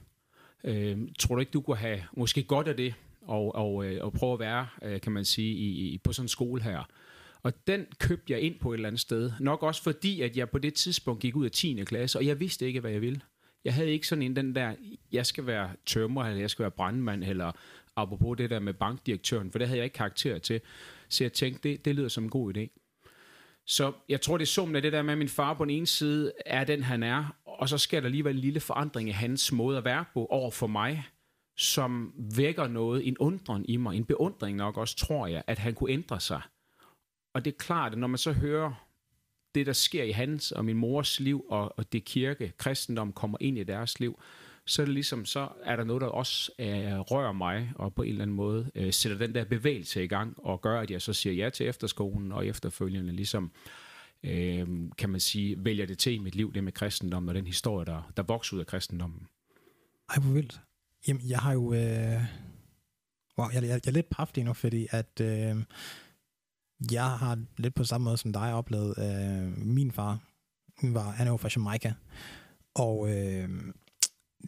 Øh, 0.63 0.97
tror 1.19 1.35
du 1.35 1.39
ikke, 1.39 1.51
du 1.51 1.61
kunne 1.61 1.77
have 1.77 2.03
måske 2.13 2.43
godt 2.43 2.67
af 2.67 2.77
det? 2.77 2.93
Og, 3.27 3.55
og, 3.55 3.85
øh, 3.85 4.05
og 4.05 4.13
prøve 4.13 4.33
at 4.33 4.39
være, 4.39 4.67
øh, 4.83 5.01
kan 5.01 5.11
man 5.11 5.25
sige, 5.25 5.53
i, 5.53 5.93
i, 5.93 5.97
på 5.97 6.13
sådan 6.13 6.23
en 6.23 6.29
skole 6.29 6.61
her. 6.61 6.83
Og 7.43 7.67
den 7.67 7.85
købte 7.99 8.33
jeg 8.33 8.41
ind 8.41 8.59
på 8.59 8.71
et 8.71 8.77
eller 8.77 8.87
andet 8.87 9.01
sted. 9.01 9.31
Nok 9.39 9.63
også 9.63 9.83
fordi, 9.83 10.21
at 10.21 10.37
jeg 10.37 10.49
på 10.49 10.57
det 10.57 10.73
tidspunkt 10.73 11.21
gik 11.21 11.35
ud 11.35 11.45
af 11.45 11.51
10. 11.51 11.83
klasse, 11.85 12.19
og 12.19 12.25
jeg 12.25 12.39
vidste 12.39 12.67
ikke, 12.67 12.79
hvad 12.79 12.91
jeg 12.91 13.01
ville. 13.01 13.21
Jeg 13.65 13.73
havde 13.73 13.91
ikke 13.91 14.07
sådan 14.07 14.21
en 14.21 14.35
den 14.35 14.55
der, 14.55 14.75
jeg 15.11 15.25
skal 15.25 15.45
være 15.45 15.69
tømrer, 15.85 16.25
eller 16.25 16.39
jeg 16.39 16.49
skal 16.49 16.63
være 16.63 16.71
brandmand, 16.71 17.23
eller 17.23 17.51
apropos 17.95 18.37
det 18.37 18.49
der 18.49 18.59
med 18.59 18.73
bankdirektøren, 18.73 19.51
for 19.51 19.59
det 19.59 19.67
havde 19.67 19.77
jeg 19.77 19.83
ikke 19.83 19.93
karakter 19.93 20.37
til. 20.37 20.61
Så 21.09 21.23
jeg 21.23 21.33
tænkte, 21.33 21.69
det, 21.69 21.85
det 21.85 21.95
lyder 21.95 22.07
som 22.07 22.23
en 22.23 22.29
god 22.29 22.57
idé. 22.57 22.83
Så 23.65 23.93
jeg 24.09 24.21
tror, 24.21 24.37
det 24.37 24.45
er 24.45 24.47
summen 24.47 24.75
af 24.75 24.81
det 24.81 24.93
der 24.93 25.01
med, 25.01 25.11
at 25.11 25.17
min 25.17 25.29
far 25.29 25.53
på 25.53 25.65
den 25.65 25.69
ene 25.69 25.87
side 25.87 26.31
er 26.45 26.63
den, 26.63 26.83
han 26.83 27.03
er, 27.03 27.35
og 27.45 27.69
så 27.69 27.77
skal 27.77 28.01
der 28.01 28.05
alligevel 28.05 28.35
en 28.35 28.41
lille 28.41 28.59
forandring 28.59 29.09
i 29.09 29.11
hans 29.11 29.51
måde 29.51 29.77
at 29.77 29.85
være 29.85 30.05
på 30.13 30.25
over 30.25 30.51
for 30.51 30.67
mig 30.67 31.05
som 31.57 32.13
vækker 32.35 32.67
noget, 32.67 33.07
en 33.07 33.17
undren 33.17 33.65
i 33.67 33.77
mig, 33.77 33.97
en 33.97 34.05
beundring 34.05 34.57
nok 34.57 34.77
også, 34.77 34.95
tror 34.95 35.27
jeg, 35.27 35.43
at 35.47 35.59
han 35.59 35.73
kunne 35.73 35.91
ændre 35.91 36.19
sig. 36.19 36.41
Og 37.33 37.45
det 37.45 37.53
er 37.53 37.57
klart, 37.57 37.91
at 37.91 37.97
når 37.97 38.07
man 38.07 38.17
så 38.17 38.31
hører 38.31 38.87
det, 39.55 39.65
der 39.65 39.73
sker 39.73 40.03
i 40.03 40.11
hans 40.11 40.51
og 40.51 40.65
min 40.65 40.77
mors 40.77 41.19
liv, 41.19 41.45
og, 41.49 41.77
og 41.77 41.91
det 41.91 42.05
kirke, 42.05 42.53
kristendom 42.57 43.13
kommer 43.13 43.37
ind 43.41 43.57
i 43.57 43.63
deres 43.63 43.99
liv, 43.99 44.19
så 44.65 44.81
er 44.81 44.85
det 44.85 44.93
ligesom, 44.93 45.25
så 45.25 45.47
er 45.63 45.75
der 45.75 45.83
noget, 45.83 46.01
der 46.01 46.07
også 46.07 46.51
øh, 46.59 46.99
rører 46.99 47.31
mig, 47.31 47.71
og 47.75 47.93
på 47.93 48.01
en 48.01 48.09
eller 48.09 48.21
anden 48.21 48.35
måde 48.35 48.71
øh, 48.75 48.93
sætter 48.93 49.17
den 49.17 49.35
der 49.35 49.45
bevægelse 49.45 50.03
i 50.03 50.07
gang, 50.07 50.35
og 50.37 50.61
gør, 50.61 50.79
at 50.79 50.91
jeg 50.91 51.01
så 51.01 51.13
siger 51.13 51.33
ja 51.33 51.49
til 51.49 51.67
efterskolen, 51.67 52.31
og 52.31 52.47
efterfølgende 52.47 53.13
ligesom, 53.13 53.51
øh, 54.23 54.67
kan 54.97 55.09
man 55.09 55.19
sige, 55.19 55.65
vælger 55.65 55.85
det 55.85 55.97
til 55.97 56.13
i 56.13 56.17
mit 56.17 56.35
liv, 56.35 56.53
det 56.53 56.63
med 56.63 56.71
kristendom, 56.71 57.27
og 57.27 57.35
den 57.35 57.47
historie, 57.47 57.85
der, 57.85 58.11
der 58.17 58.23
vokser 58.23 58.55
ud 58.55 58.59
af 58.59 58.67
kristendommen. 58.67 59.27
Ej, 60.09 60.15
hvor 60.21 60.33
vildt. 60.33 60.59
Jamen, 61.07 61.29
jeg 61.29 61.39
har 61.39 61.53
jo... 61.53 61.73
Øh... 61.73 62.21
Wow, 63.37 63.49
jeg, 63.53 63.63
jeg, 63.63 63.69
jeg 63.69 63.87
er 63.87 63.91
lidt 63.91 64.09
paftig 64.09 64.43
nu, 64.43 64.53
fordi 64.53 64.87
at 64.91 65.21
øh, 65.21 65.55
jeg 66.91 67.09
har 67.09 67.39
lidt 67.57 67.75
på 67.75 67.83
samme 67.83 68.05
måde 68.05 68.17
som 68.17 68.33
dig 68.33 68.53
oplevet 68.53 68.95
øh, 68.97 69.57
min 69.67 69.91
far. 69.91 70.19
Var, 70.83 71.11
han 71.11 71.27
er 71.27 71.31
jo 71.31 71.37
fra 71.37 71.49
Jamaica, 71.55 71.93
og 72.75 73.09
øh, 73.09 73.49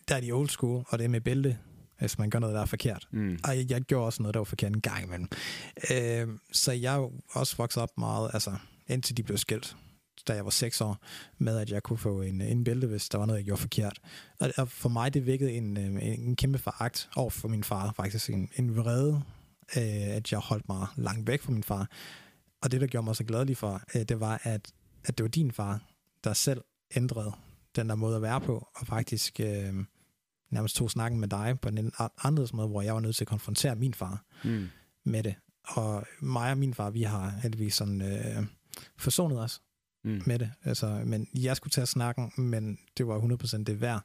der 0.07 0.15
er 0.15 0.21
de 0.21 0.31
old 0.31 0.49
school, 0.49 0.85
og 0.89 0.99
det 0.99 1.05
er 1.05 1.09
med 1.09 1.21
bælte, 1.21 1.57
hvis 1.99 2.17
man 2.17 2.29
gør 2.29 2.39
noget, 2.39 2.55
der 2.55 2.61
er 2.61 2.65
forkert. 2.65 3.07
Mm. 3.11 3.39
Og 3.43 3.57
jeg, 3.57 3.71
jeg 3.71 3.81
gjorde 3.81 4.05
også 4.05 4.21
noget, 4.21 4.33
der 4.33 4.39
var 4.39 4.45
forkert 4.45 4.71
en 4.71 4.81
gang 4.81 5.03
imellem. 5.03 5.27
Øh, 5.91 6.27
så 6.51 6.71
jeg 6.71 6.93
er 6.93 6.97
jo 6.97 7.11
også 7.31 7.57
vokset 7.57 7.83
op 7.83 7.97
meget, 7.97 8.31
altså 8.33 8.55
indtil 8.87 9.17
de 9.17 9.23
blev 9.23 9.37
skilt 9.37 9.77
da 10.27 10.33
jeg 10.33 10.45
var 10.45 10.51
seks 10.51 10.81
år, 10.81 10.97
med 11.37 11.57
at 11.57 11.71
jeg 11.71 11.83
kunne 11.83 11.97
få 11.97 12.21
en, 12.21 12.41
en 12.41 12.63
bælte, 12.63 12.87
hvis 12.87 13.09
der 13.09 13.17
var 13.17 13.25
noget, 13.25 13.39
jeg 13.39 13.45
gjorde 13.45 13.61
forkert. 13.61 13.99
Og 14.57 14.67
for 14.67 14.89
mig, 14.89 15.13
det 15.13 15.25
vækkede 15.25 15.51
en, 15.51 15.77
øh, 15.77 16.03
en 16.03 16.35
kæmpe 16.35 16.57
foragt 16.57 17.09
over 17.15 17.29
for 17.29 17.47
min 17.47 17.63
far, 17.63 17.91
faktisk 17.91 18.29
en, 18.29 18.49
en 18.55 18.77
vrede, 18.77 19.21
øh, 19.77 20.15
at 20.15 20.31
jeg 20.31 20.39
holdt 20.39 20.69
mig 20.69 20.87
langt 20.95 21.27
væk 21.27 21.41
fra 21.41 21.51
min 21.51 21.63
far. 21.63 21.89
Og 22.61 22.71
det, 22.71 22.81
der 22.81 22.87
gjorde 22.87 23.05
mig 23.05 23.15
så 23.15 23.23
glædelig 23.23 23.57
for, 23.57 23.81
øh, 23.95 24.01
det 24.01 24.19
var, 24.19 24.41
at, 24.43 24.71
at 25.05 25.17
det 25.17 25.23
var 25.23 25.29
din 25.29 25.51
far, 25.51 25.81
der 26.23 26.33
selv 26.33 26.61
ændrede 26.95 27.31
den 27.75 27.89
der 27.89 27.95
måde 27.95 28.15
at 28.15 28.21
være 28.21 28.41
på, 28.41 28.67
og 28.75 28.87
faktisk 28.87 29.39
øh, 29.39 29.73
nærmest 30.51 30.75
tog 30.75 30.91
snakken 30.91 31.19
med 31.19 31.27
dig 31.27 31.59
på 31.61 31.69
en 31.69 31.91
anderledes 31.97 32.53
måde, 32.53 32.67
hvor 32.67 32.81
jeg 32.81 32.93
var 32.93 32.99
nødt 32.99 33.15
til 33.15 33.23
at 33.23 33.27
konfrontere 33.27 33.75
min 33.75 33.93
far 33.93 34.23
mm. 34.43 34.67
med 35.03 35.23
det. 35.23 35.35
Og 35.67 36.05
mig 36.21 36.51
og 36.51 36.57
min 36.57 36.73
far, 36.73 36.89
vi 36.89 37.03
har 37.03 37.29
heldigvis 37.29 37.73
sådan 37.73 38.01
øh, 38.01 38.45
forsonet 38.97 39.39
os 39.39 39.61
mm. 40.03 40.21
med 40.25 40.39
det. 40.39 40.51
Altså, 40.63 41.01
men 41.05 41.27
jeg 41.35 41.55
skulle 41.55 41.71
tage 41.71 41.85
snakken, 41.85 42.31
men 42.37 42.79
det 42.97 43.07
var 43.07 43.19
100% 43.19 43.63
det 43.63 43.81
værd. 43.81 44.03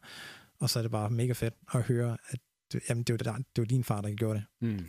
Og 0.61 0.71
så 0.71 0.79
er 0.79 0.83
det 0.83 0.91
bare 0.91 1.11
mega 1.11 1.33
fedt 1.33 1.55
at 1.75 1.83
høre, 1.83 2.17
at 2.29 2.41
jamen, 2.89 3.05
det, 3.05 3.27
var, 3.27 3.33
det, 3.33 3.47
det 3.57 3.63
var 3.63 3.67
din 3.67 3.85
far, 3.85 4.01
der 4.01 4.15
gjorde 4.15 4.35
det. 4.35 4.45
Mm. 4.61 4.87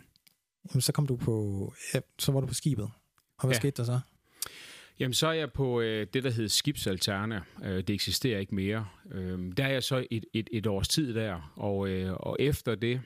Jamen, 0.70 0.80
så 0.80 0.92
kom 0.92 1.06
du 1.06 1.16
på, 1.16 1.74
ja, 1.94 2.00
så 2.18 2.32
var 2.32 2.40
du 2.40 2.46
på 2.46 2.54
skibet. 2.54 2.90
Og 3.38 3.46
hvad 3.46 3.54
ja. 3.54 3.58
skete 3.60 3.76
der 3.76 3.84
så? 3.84 4.00
Jamen, 4.98 5.14
så 5.14 5.26
er 5.26 5.32
jeg 5.32 5.52
på 5.52 5.80
øh, 5.80 6.06
det, 6.12 6.24
der 6.24 6.30
hedder 6.30 6.48
Skibsalterne. 6.48 7.42
Øh, 7.64 7.76
det 7.76 7.90
eksisterer 7.90 8.38
ikke 8.38 8.54
mere. 8.54 8.86
Øh, 9.12 9.52
der 9.56 9.64
er 9.64 9.72
jeg 9.72 9.82
så 9.82 10.06
et, 10.10 10.24
et, 10.32 10.48
et 10.52 10.66
års 10.66 10.88
tid 10.88 11.14
der, 11.14 11.52
og, 11.56 11.88
øh, 11.88 12.12
og 12.12 12.36
efter 12.40 12.74
det, 12.74 13.00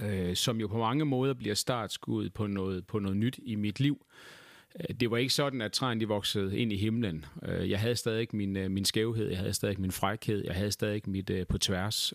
øh, 0.00 0.36
som 0.36 0.60
jo 0.60 0.66
på 0.66 0.78
mange 0.78 1.04
måder 1.04 1.34
bliver 1.34 1.54
startskud 1.54 2.30
på 2.30 2.46
noget, 2.46 2.86
på 2.86 2.98
noget 2.98 3.16
nyt 3.16 3.40
i 3.42 3.54
mit 3.54 3.80
liv, 3.80 3.96
Øh, 3.96 4.39
Øh, 4.80 4.94
det 5.00 5.10
var 5.10 5.16
ikke 5.16 5.34
sådan, 5.34 5.60
at 5.60 5.72
træerne 5.72 6.00
de 6.00 6.08
voksede 6.08 6.58
ind 6.58 6.72
i 6.72 6.76
himlen. 6.76 7.24
Øh, 7.44 7.70
jeg 7.70 7.80
havde 7.80 7.96
stadig 7.96 8.28
min, 8.32 8.56
øh, 8.56 8.70
min 8.70 8.84
skævhed, 8.84 9.28
jeg 9.28 9.38
havde 9.38 9.52
stadig 9.52 9.80
min 9.80 9.90
frækhed, 9.90 10.44
jeg 10.44 10.54
havde 10.54 10.70
stadig 10.70 11.02
mit 11.06 11.30
på 11.48 11.58
tværs, 11.58 12.12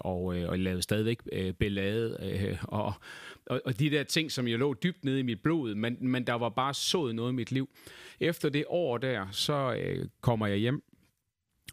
og, 0.00 0.24
og 0.24 0.38
jeg 0.38 0.58
lavede 0.58 0.82
stadigvæk 0.82 1.18
beladet, 1.58 2.16
og, 2.62 2.92
og, 3.46 3.60
og 3.64 3.78
de 3.78 3.90
der 3.90 4.02
ting, 4.02 4.32
som 4.32 4.48
jeg 4.48 4.58
lå 4.58 4.74
dybt 4.74 5.04
nede 5.04 5.20
i 5.20 5.22
mit 5.22 5.42
blod, 5.42 5.74
men, 5.74 5.96
men 6.00 6.26
der 6.26 6.34
var 6.34 6.48
bare 6.48 6.74
sået 6.74 7.14
noget 7.14 7.32
i 7.32 7.34
mit 7.34 7.52
liv. 7.52 7.68
Efter 8.20 8.48
det 8.48 8.64
år 8.68 8.98
der, 8.98 9.26
så 9.30 9.76
kommer 10.20 10.46
jeg 10.46 10.56
hjem, 10.56 10.82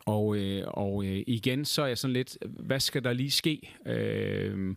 og, 0.05 0.37
og 0.67 1.05
igen, 1.05 1.65
så 1.65 1.81
er 1.81 1.87
jeg 1.87 1.97
sådan 1.97 2.13
lidt, 2.13 2.37
hvad 2.45 2.79
skal 2.79 3.03
der 3.03 3.13
lige 3.13 3.31
ske? 3.31 3.75
Øh, 3.87 4.75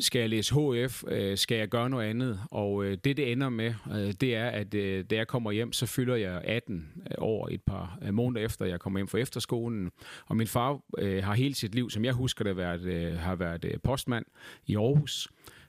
skal 0.00 0.18
jeg 0.20 0.28
læse 0.28 0.54
HF, 0.54 1.04
øh, 1.08 1.38
skal 1.38 1.58
jeg 1.58 1.68
gøre 1.68 1.90
noget 1.90 2.10
andet? 2.10 2.40
Og 2.50 2.84
øh, 2.84 2.98
det, 3.04 3.16
det 3.16 3.32
ender 3.32 3.48
med, 3.48 3.74
øh, 3.90 4.14
det 4.20 4.34
er, 4.34 4.46
at 4.46 4.74
øh, 4.74 5.04
da 5.10 5.16
jeg 5.16 5.28
kommer 5.28 5.52
hjem, 5.52 5.72
så 5.72 5.86
fylder 5.86 6.16
jeg 6.16 6.40
18 6.44 6.88
øh, 6.96 7.14
år 7.18 7.48
et 7.50 7.62
par 7.62 7.98
øh, 8.02 8.14
måneder 8.14 8.44
efter, 8.44 8.64
jeg 8.64 8.80
kommer 8.80 8.98
hjem 8.98 9.08
fra 9.08 9.18
efterskolen. 9.18 9.90
Og 10.26 10.36
min 10.36 10.46
far 10.46 10.80
øh, 10.98 11.24
har 11.24 11.34
hele 11.34 11.54
sit 11.54 11.74
liv, 11.74 11.90
som 11.90 12.04
jeg 12.04 12.12
husker 12.12 12.44
det, 12.44 12.56
været, 12.56 12.82
øh, 12.82 13.18
har 13.18 13.34
været 13.34 13.64
øh, 13.64 13.74
postmand 13.84 14.24
i 14.66 14.76
Aarhus. 14.76 15.28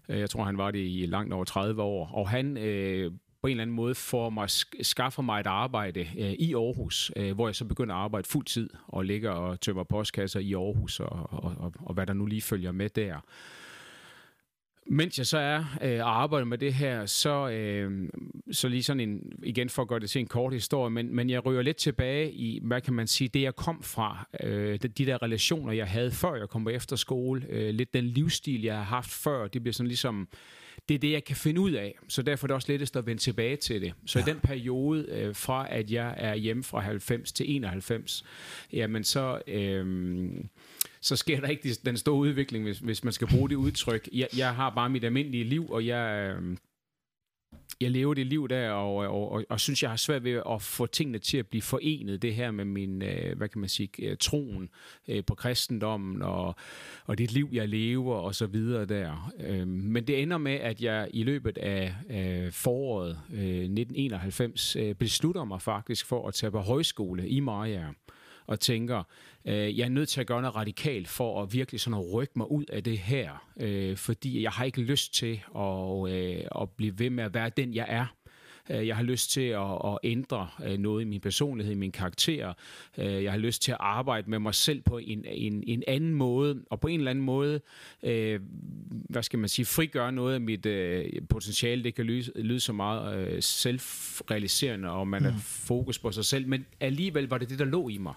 Øh, 0.09 0.19
jeg 0.19 0.29
tror, 0.29 0.43
han 0.43 0.57
var 0.57 0.71
det 0.71 0.79
i 0.79 1.05
langt 1.05 1.33
over 1.33 1.45
30 1.45 1.81
år. 1.81 2.09
Og 2.13 2.29
han... 2.29 2.57
Øh, 2.57 3.11
på 3.41 3.47
en 3.47 3.51
eller 3.51 3.61
anden 3.61 3.75
måde 3.75 3.95
får 3.95 4.29
mig, 4.29 4.49
skaffer 4.81 5.21
mig 5.21 5.39
et 5.39 5.47
arbejde 5.47 5.99
øh, 5.99 6.31
i 6.31 6.53
Aarhus, 6.53 7.11
øh, 7.15 7.33
hvor 7.35 7.47
jeg 7.47 7.55
så 7.55 7.65
begynder 7.65 7.95
at 7.95 8.01
arbejde 8.01 8.27
fuld 8.27 8.45
tid 8.45 8.69
og 8.87 9.05
ligger 9.05 9.31
og 9.31 9.61
tømmer 9.61 9.83
postkasser 9.83 10.39
i 10.39 10.53
Aarhus 10.53 10.99
og, 10.99 11.33
og, 11.33 11.55
og, 11.57 11.73
og 11.79 11.93
hvad 11.93 12.07
der 12.07 12.13
nu 12.13 12.25
lige 12.25 12.41
følger 12.41 12.71
med 12.71 12.89
der. 12.89 13.19
Mens 14.91 15.17
jeg 15.17 15.27
så 15.27 15.37
er 15.37 15.63
øh, 15.81 15.99
og 15.99 16.21
arbejder 16.21 16.45
med 16.45 16.57
det 16.57 16.73
her, 16.73 17.05
så, 17.05 17.49
øh, 17.49 18.09
så 18.51 18.67
lige 18.67 18.83
sådan 18.83 18.99
en, 18.99 19.21
igen 19.43 19.69
for 19.69 19.81
at 19.81 19.87
gøre 19.87 19.99
det 19.99 20.09
til 20.09 20.19
en 20.19 20.27
kort 20.27 20.53
historie, 20.53 20.89
men, 20.89 21.15
men 21.15 21.29
jeg 21.29 21.45
ryger 21.45 21.61
lidt 21.61 21.77
tilbage 21.77 22.31
i, 22.31 22.59
hvad 22.63 22.81
kan 22.81 22.93
man 22.93 23.07
sige, 23.07 23.27
det 23.27 23.41
jeg 23.41 23.55
kom 23.55 23.83
fra, 23.83 24.27
øh, 24.43 24.79
de, 24.81 24.87
de 24.87 25.05
der 25.05 25.23
relationer, 25.23 25.73
jeg 25.73 25.87
havde 25.87 26.11
før 26.11 26.35
jeg 26.35 26.49
kom 26.49 26.63
på 26.63 26.69
efterskole, 26.69 27.45
øh, 27.49 27.73
lidt 27.73 27.93
den 27.93 28.05
livsstil, 28.05 28.61
jeg 28.63 28.75
har 28.75 28.83
haft 28.83 29.11
før, 29.11 29.47
det 29.47 29.63
bliver 29.63 29.73
sådan 29.73 29.87
ligesom, 29.87 30.27
det 30.89 30.95
er 30.95 30.99
det, 30.99 31.11
jeg 31.11 31.23
kan 31.23 31.35
finde 31.35 31.61
ud 31.61 31.71
af, 31.71 31.95
så 32.07 32.21
derfor 32.21 32.45
er 32.45 32.47
det 32.47 32.55
også 32.55 32.71
lettest 32.71 32.95
at 32.95 33.05
vende 33.05 33.21
tilbage 33.21 33.55
til 33.55 33.81
det. 33.81 33.93
Så 34.05 34.19
ja. 34.19 34.25
i 34.25 34.29
den 34.29 34.39
periode, 34.39 35.05
øh, 35.09 35.35
fra 35.35 35.67
at 35.69 35.91
jeg 35.91 36.13
er 36.17 36.35
hjemme 36.35 36.63
fra 36.63 36.79
90 36.79 37.31
til 37.31 37.55
91, 37.55 38.23
jamen 38.73 39.03
så... 39.03 39.41
Øh, 39.47 39.85
så 41.01 41.15
sker 41.15 41.39
der 41.39 41.47
ikke 41.47 41.73
den 41.85 41.97
store 41.97 42.15
udvikling, 42.15 42.63
hvis, 42.63 42.79
hvis 42.79 43.03
man 43.03 43.13
skal 43.13 43.27
bruge 43.27 43.49
det 43.49 43.55
udtryk. 43.55 44.09
Jeg, 44.13 44.27
jeg 44.37 44.55
har 44.55 44.69
bare 44.69 44.89
mit 44.89 45.03
almindelige 45.03 45.43
liv, 45.43 45.69
og 45.69 45.85
jeg, 45.85 46.35
øh, 46.37 46.57
jeg 47.81 47.91
lever 47.91 48.13
det 48.13 48.27
liv 48.27 48.47
der, 48.49 48.69
og, 48.69 48.95
og, 48.95 49.31
og, 49.31 49.45
og 49.49 49.59
synes, 49.59 49.83
jeg 49.83 49.89
har 49.89 49.97
svært 49.97 50.23
ved 50.23 50.41
at 50.49 50.61
få 50.61 50.85
tingene 50.85 51.19
til 51.19 51.37
at 51.37 51.47
blive 51.47 51.61
forenet, 51.61 52.21
det 52.21 52.35
her 52.35 52.51
med 52.51 52.65
min, 52.65 53.01
øh, 53.01 53.37
hvad 53.37 53.49
kan 53.49 53.59
man 53.59 53.69
sige, 53.69 53.89
øh, 53.99 54.17
troen 54.17 54.69
på 55.27 55.35
kristendommen, 55.35 56.21
og, 56.21 56.55
og 57.05 57.17
det 57.17 57.31
liv, 57.31 57.49
jeg 57.51 57.69
lever, 57.69 58.15
og 58.15 58.35
så 58.35 58.45
videre 58.45 58.85
der. 58.85 59.31
Øhm, 59.39 59.67
men 59.67 60.07
det 60.07 60.21
ender 60.21 60.37
med, 60.37 60.55
at 60.55 60.81
jeg 60.81 61.09
i 61.13 61.23
løbet 61.23 61.57
af 61.57 61.95
foråret 62.51 63.19
1991 63.31 64.77
beslutter 64.99 65.43
mig 65.43 65.61
faktisk 65.61 66.05
for 66.05 66.27
at 66.27 66.33
tage 66.33 66.51
på 66.51 66.59
højskole 66.59 67.29
i 67.29 67.39
Maja 67.39 67.85
og 68.49 68.59
tænker, 68.59 69.03
øh, 69.45 69.77
jeg 69.77 69.85
er 69.85 69.89
nødt 69.89 70.09
til 70.09 70.21
at 70.21 70.27
gøre 70.27 70.41
noget 70.41 70.55
radikalt 70.55 71.07
for 71.07 71.43
at 71.43 71.53
virkelig 71.53 71.81
sådan 71.81 71.99
at 71.99 72.13
rykke 72.13 72.33
mig 72.35 72.51
ud 72.51 72.65
af 72.65 72.83
det 72.83 72.97
her, 72.97 73.47
øh, 73.59 73.97
fordi 73.97 74.43
jeg 74.43 74.51
har 74.51 74.65
ikke 74.65 74.81
lyst 74.81 75.13
til 75.13 75.41
at, 75.55 76.09
øh, 76.09 76.43
at 76.61 76.69
blive 76.69 76.99
ved 76.99 77.09
med 77.09 77.23
at 77.23 77.33
være 77.33 77.49
den, 77.57 77.73
jeg 77.73 77.85
er. 77.89 78.05
Øh, 78.69 78.87
jeg 78.87 78.95
har 78.95 79.03
lyst 79.03 79.31
til 79.31 79.41
at, 79.41 79.73
at 79.85 79.97
ændre 80.03 80.47
øh, 80.65 80.77
noget 80.77 81.01
i 81.01 81.05
min 81.05 81.21
personlighed, 81.21 81.73
i 81.73 81.77
min 81.77 81.91
karakter. 81.91 82.53
Øh, 82.97 83.23
jeg 83.23 83.31
har 83.31 83.39
lyst 83.39 83.61
til 83.61 83.71
at 83.71 83.77
arbejde 83.79 84.29
med 84.29 84.39
mig 84.39 84.55
selv 84.55 84.81
på 84.81 84.97
en, 84.97 85.25
en, 85.27 85.63
en 85.67 85.83
anden 85.87 86.13
måde, 86.13 86.63
og 86.69 86.79
på 86.79 86.87
en 86.87 86.99
eller 86.99 87.11
anden 87.11 87.25
måde, 87.25 87.61
øh, 88.03 88.39
hvad 89.09 89.23
skal 89.23 89.39
man 89.39 89.49
sige, 89.49 89.65
frigøre 89.65 90.11
noget 90.11 90.33
af 90.33 90.41
mit 90.41 90.65
øh, 90.65 91.05
potentiale. 91.29 91.83
Det 91.83 91.95
kan 91.95 92.05
lyde, 92.05 92.41
lyde 92.41 92.59
så 92.59 92.73
meget 92.73 93.27
øh, 93.27 93.41
selvrealiserende, 93.41 94.89
og 94.89 95.07
man 95.07 95.21
mm. 95.21 95.27
er 95.27 95.37
fokus 95.39 95.99
på 95.99 96.11
sig 96.11 96.25
selv, 96.25 96.47
men 96.47 96.65
alligevel 96.79 97.27
var 97.27 97.37
det 97.37 97.49
det, 97.49 97.59
der 97.59 97.65
lå 97.65 97.89
i 97.89 97.97
mig. 97.97 98.13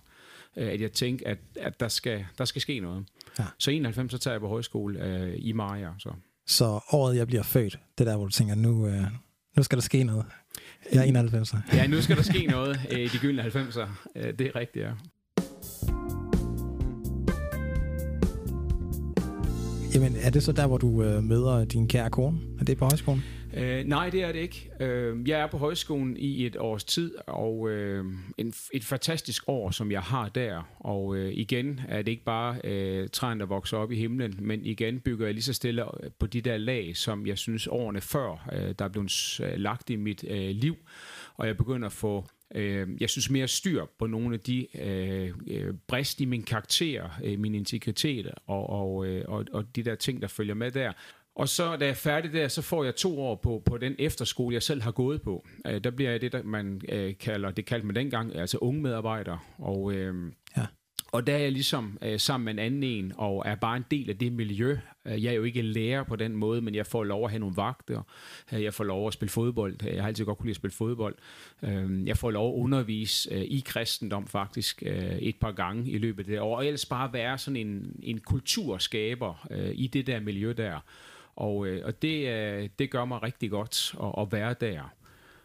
Øh, 0.56 0.68
at 0.68 0.80
jeg 0.80 0.92
tænkte, 0.92 1.28
at, 1.28 1.38
at 1.56 1.80
der, 1.80 1.88
skal, 1.88 2.24
der 2.38 2.44
skal 2.44 2.62
ske 2.62 2.80
noget. 2.80 3.04
Ja. 3.38 3.44
Så 3.58 3.70
91, 3.70 4.12
så 4.12 4.18
tager 4.18 4.34
jeg 4.34 4.40
på 4.40 4.48
højskole 4.48 5.04
øh, 5.04 5.34
i 5.38 5.52
Maja. 5.52 5.88
Så. 5.98 6.12
så 6.46 6.80
året, 6.92 7.16
jeg 7.16 7.26
bliver 7.26 7.42
født, 7.42 7.78
det 7.98 8.06
der, 8.06 8.16
hvor 8.16 8.24
du 8.24 8.32
tænker, 8.32 8.54
nu, 8.54 8.86
øh, 8.86 9.02
nu 9.56 9.62
skal 9.62 9.78
der 9.78 9.82
ske 9.82 10.04
noget. 10.04 10.26
Jeg 10.92 11.00
er 11.00 11.04
91. 11.04 11.54
ja, 11.72 11.86
nu 11.86 12.02
skal 12.02 12.16
der 12.16 12.22
ske 12.22 12.46
noget 12.46 12.80
øh, 12.90 13.00
i 13.00 13.06
de 13.06 13.18
gyldne 13.18 13.42
90'er. 13.42 13.88
Øh, 14.16 14.38
det 14.38 14.46
er 14.46 14.56
rigtigt, 14.56 14.84
ja. 14.84 14.92
Jamen, 19.94 20.16
er 20.22 20.30
det 20.30 20.42
så 20.42 20.52
der, 20.52 20.66
hvor 20.66 20.78
du 20.78 21.02
øh, 21.02 21.22
møder 21.22 21.64
din 21.64 21.88
kære 21.88 22.10
kone? 22.10 22.38
Er 22.60 22.64
det 22.64 22.78
på 22.78 22.84
højskolen? 22.84 23.22
Øh, 23.56 23.84
nej, 23.84 24.10
det 24.10 24.22
er 24.22 24.32
det 24.32 24.38
ikke. 24.38 24.70
Øh, 24.80 25.28
jeg 25.28 25.40
er 25.40 25.46
på 25.46 25.58
højskolen 25.58 26.16
i 26.16 26.46
et 26.46 26.56
års 26.56 26.84
tid, 26.84 27.14
og 27.26 27.70
øh, 27.70 28.04
en, 28.38 28.54
et 28.72 28.84
fantastisk 28.84 29.44
år, 29.46 29.70
som 29.70 29.92
jeg 29.92 30.02
har 30.02 30.28
der. 30.28 30.62
Og 30.80 31.16
øh, 31.16 31.32
igen 31.32 31.80
er 31.88 32.02
det 32.02 32.10
ikke 32.10 32.24
bare 32.24 32.60
øh, 32.64 33.08
træen, 33.08 33.40
der 33.40 33.46
vokser 33.46 33.76
op 33.76 33.92
i 33.92 33.96
himlen, 33.96 34.34
men 34.38 34.66
igen 34.66 35.00
bygger 35.00 35.26
jeg 35.26 35.34
lige 35.34 35.44
så 35.44 35.52
stille 35.52 36.04
øh, 36.04 36.10
på 36.18 36.26
de 36.26 36.40
der 36.40 36.56
lag, 36.56 36.96
som 36.96 37.26
jeg 37.26 37.38
synes 37.38 37.66
årene 37.66 38.00
før, 38.00 38.48
øh, 38.52 38.74
der 38.78 38.84
er 38.84 38.88
blevet 38.88 39.40
øh, 39.44 39.58
lagt 39.58 39.90
i 39.90 39.96
mit 39.96 40.24
øh, 40.28 40.50
liv. 40.50 40.76
Og 41.34 41.46
jeg 41.46 41.56
begynder 41.56 41.86
at 41.86 41.92
få 41.92 42.26
øh, 42.54 42.88
jeg 43.00 43.10
synes 43.10 43.30
mere 43.30 43.48
styr 43.48 43.84
på 43.98 44.06
nogle 44.06 44.34
af 44.34 44.40
de 44.40 44.66
øh, 44.82 45.32
øh, 45.46 45.74
brist 45.86 46.20
i 46.20 46.24
min 46.24 46.42
karakter, 46.42 47.20
øh, 47.24 47.38
min 47.38 47.54
integritet 47.54 48.30
og, 48.46 48.70
og, 48.70 49.06
øh, 49.06 49.24
og, 49.28 49.44
og 49.52 49.76
de 49.76 49.82
der 49.82 49.94
ting, 49.94 50.22
der 50.22 50.28
følger 50.28 50.54
med 50.54 50.70
der. 50.70 50.92
Og 51.34 51.48
så 51.48 51.76
da 51.76 51.84
jeg 51.84 51.90
er 51.90 51.94
færdig 51.94 52.32
der, 52.32 52.48
så 52.48 52.62
får 52.62 52.84
jeg 52.84 52.94
to 52.94 53.20
år 53.20 53.36
på, 53.36 53.62
på 53.66 53.78
den 53.78 53.94
efterskole, 53.98 54.54
jeg 54.54 54.62
selv 54.62 54.82
har 54.82 54.90
gået 54.90 55.22
på. 55.22 55.46
Øh, 55.66 55.84
der 55.84 55.90
bliver 55.90 56.10
jeg 56.10 56.20
det, 56.20 56.32
der 56.32 56.42
man 56.42 56.80
øh, 56.88 57.14
kalder, 57.20 57.50
det 57.50 57.66
kaldte 57.66 57.86
man 57.86 57.96
dengang, 57.96 58.36
altså 58.36 58.58
unge 58.58 58.82
medarbejdere. 58.82 59.38
Og, 59.58 59.92
øh, 59.92 60.32
ja. 60.56 60.66
og 61.12 61.26
der 61.26 61.34
er 61.34 61.38
jeg 61.38 61.52
ligesom 61.52 61.98
øh, 62.02 62.20
sammen 62.20 62.44
med 62.44 62.52
en 62.52 62.58
anden 62.58 62.82
en, 62.82 63.12
og 63.16 63.42
er 63.46 63.54
bare 63.54 63.76
en 63.76 63.84
del 63.90 64.10
af 64.10 64.18
det 64.18 64.32
miljø. 64.32 64.78
Øh, 65.06 65.24
jeg 65.24 65.30
er 65.30 65.36
jo 65.36 65.42
ikke 65.42 65.62
lærer 65.62 66.02
på 66.02 66.16
den 66.16 66.36
måde, 66.36 66.60
men 66.60 66.74
jeg 66.74 66.86
får 66.86 67.04
lov 67.04 67.24
at 67.24 67.30
have 67.30 67.40
nogle 67.40 67.56
vagter. 67.56 68.02
Øh, 68.52 68.62
jeg 68.62 68.74
får 68.74 68.84
lov 68.84 69.06
at 69.06 69.12
spille 69.12 69.30
fodbold. 69.30 69.76
Jeg 69.84 70.02
har 70.02 70.08
altid 70.08 70.24
godt 70.24 70.38
kunne 70.38 70.46
lide 70.46 70.52
at 70.52 70.56
spille 70.56 70.74
fodbold. 70.74 71.14
Øh, 71.62 72.06
jeg 72.06 72.16
får 72.16 72.30
lov 72.30 72.54
at 72.54 72.62
undervise 72.62 73.34
øh, 73.34 73.40
i 73.40 73.62
kristendom 73.66 74.26
faktisk 74.26 74.82
øh, 74.86 75.18
et 75.18 75.36
par 75.40 75.52
gange 75.52 75.90
i 75.90 75.98
løbet 75.98 76.22
af 76.22 76.26
det 76.26 76.40
år. 76.40 76.56
Og 76.56 76.66
ellers 76.66 76.86
bare 76.86 77.12
være 77.12 77.38
sådan 77.38 77.56
en, 77.56 78.00
en 78.02 78.20
kulturskaber 78.20 79.46
øh, 79.50 79.70
i 79.74 79.86
det 79.86 80.06
der 80.06 80.20
miljø 80.20 80.54
der. 80.56 80.80
Og, 81.36 81.66
øh, 81.66 81.86
og 81.86 82.02
det, 82.02 82.28
øh, 82.28 82.68
det 82.78 82.90
gør 82.90 83.04
mig 83.04 83.22
rigtig 83.22 83.50
godt 83.50 83.94
at, 84.02 84.22
at 84.22 84.32
være 84.32 84.54
der. 84.60 84.94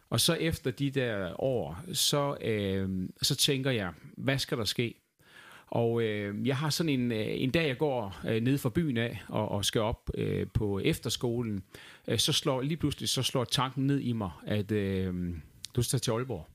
Og 0.10 0.20
så 0.20 0.34
efter 0.34 0.72
de 0.72 0.92
der 0.92 1.44
år, 1.44 1.84
så, 1.94 2.38
øh, 2.42 3.10
så 3.22 3.36
tænker 3.36 3.72
jeg, 3.72 3.94
hvad 4.18 4.40
skal 4.40 4.58
der 4.58 4.66
ske? 4.66 4.94
Og 5.68 6.02
øh, 6.02 6.48
jeg 6.48 6.58
har 6.58 6.70
sådan 6.70 6.90
en, 6.90 7.12
øh, 7.12 7.26
en 7.28 7.52
dag, 7.52 7.68
jeg 7.68 7.78
går 7.78 8.20
øh, 8.28 8.42
ned 8.42 8.58
fra 8.58 8.70
byen 8.70 8.98
af 8.98 9.24
og, 9.28 9.50
og 9.50 9.66
skal 9.66 9.82
op 9.82 10.10
øh, 10.14 10.48
på 10.54 10.80
efterskolen, 10.80 11.64
øh, 12.08 12.20
så 12.20 12.34
slår 12.34 12.62
lige 12.62 12.78
pludselig 12.78 13.10
så 13.10 13.24
slår 13.24 13.44
tanken 13.44 13.88
ned 13.88 14.00
i 14.00 14.12
mig, 14.12 14.32
at 14.46 14.72
øh, 14.72 15.36
du 15.76 15.82
skal 15.82 16.00
til 16.00 16.12
Aalborg. 16.12 16.48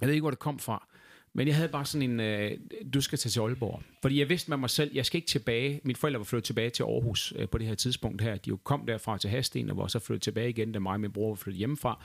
Jeg 0.00 0.06
ved 0.06 0.14
ikke, 0.14 0.22
hvor 0.22 0.30
det 0.30 0.38
kom 0.38 0.58
fra. 0.58 0.88
Men 1.36 1.48
jeg 1.48 1.56
havde 1.56 1.68
bare 1.68 1.84
sådan 1.84 2.10
en, 2.10 2.20
øh, 2.20 2.58
du 2.94 3.00
skal 3.00 3.18
tage 3.18 3.30
til 3.30 3.40
Aalborg. 3.40 3.82
Fordi 4.02 4.18
jeg 4.18 4.28
vidste 4.28 4.50
med 4.50 4.56
mig 4.56 4.70
selv, 4.70 4.90
jeg 4.94 5.06
skal 5.06 5.18
ikke 5.18 5.28
tilbage. 5.28 5.80
Mine 5.84 5.96
forældre 5.96 6.18
var 6.18 6.24
flyttet 6.24 6.44
tilbage 6.44 6.70
til 6.70 6.82
Aarhus 6.82 7.32
øh, 7.36 7.48
på 7.48 7.58
det 7.58 7.66
her 7.66 7.74
tidspunkt 7.74 8.22
her. 8.22 8.36
De 8.36 8.48
jo 8.48 8.56
kom 8.56 8.86
derfra 8.86 9.18
til 9.18 9.30
Hasten, 9.30 9.70
og 9.70 9.76
var 9.76 9.86
så 9.86 9.98
flyttet 9.98 10.22
tilbage 10.22 10.48
igen, 10.48 10.72
da 10.72 10.78
mig 10.78 10.92
og 10.92 11.00
min 11.00 11.12
bror 11.12 11.28
var 11.28 11.34
flyttet 11.34 11.58
hjemmefra. 11.58 12.04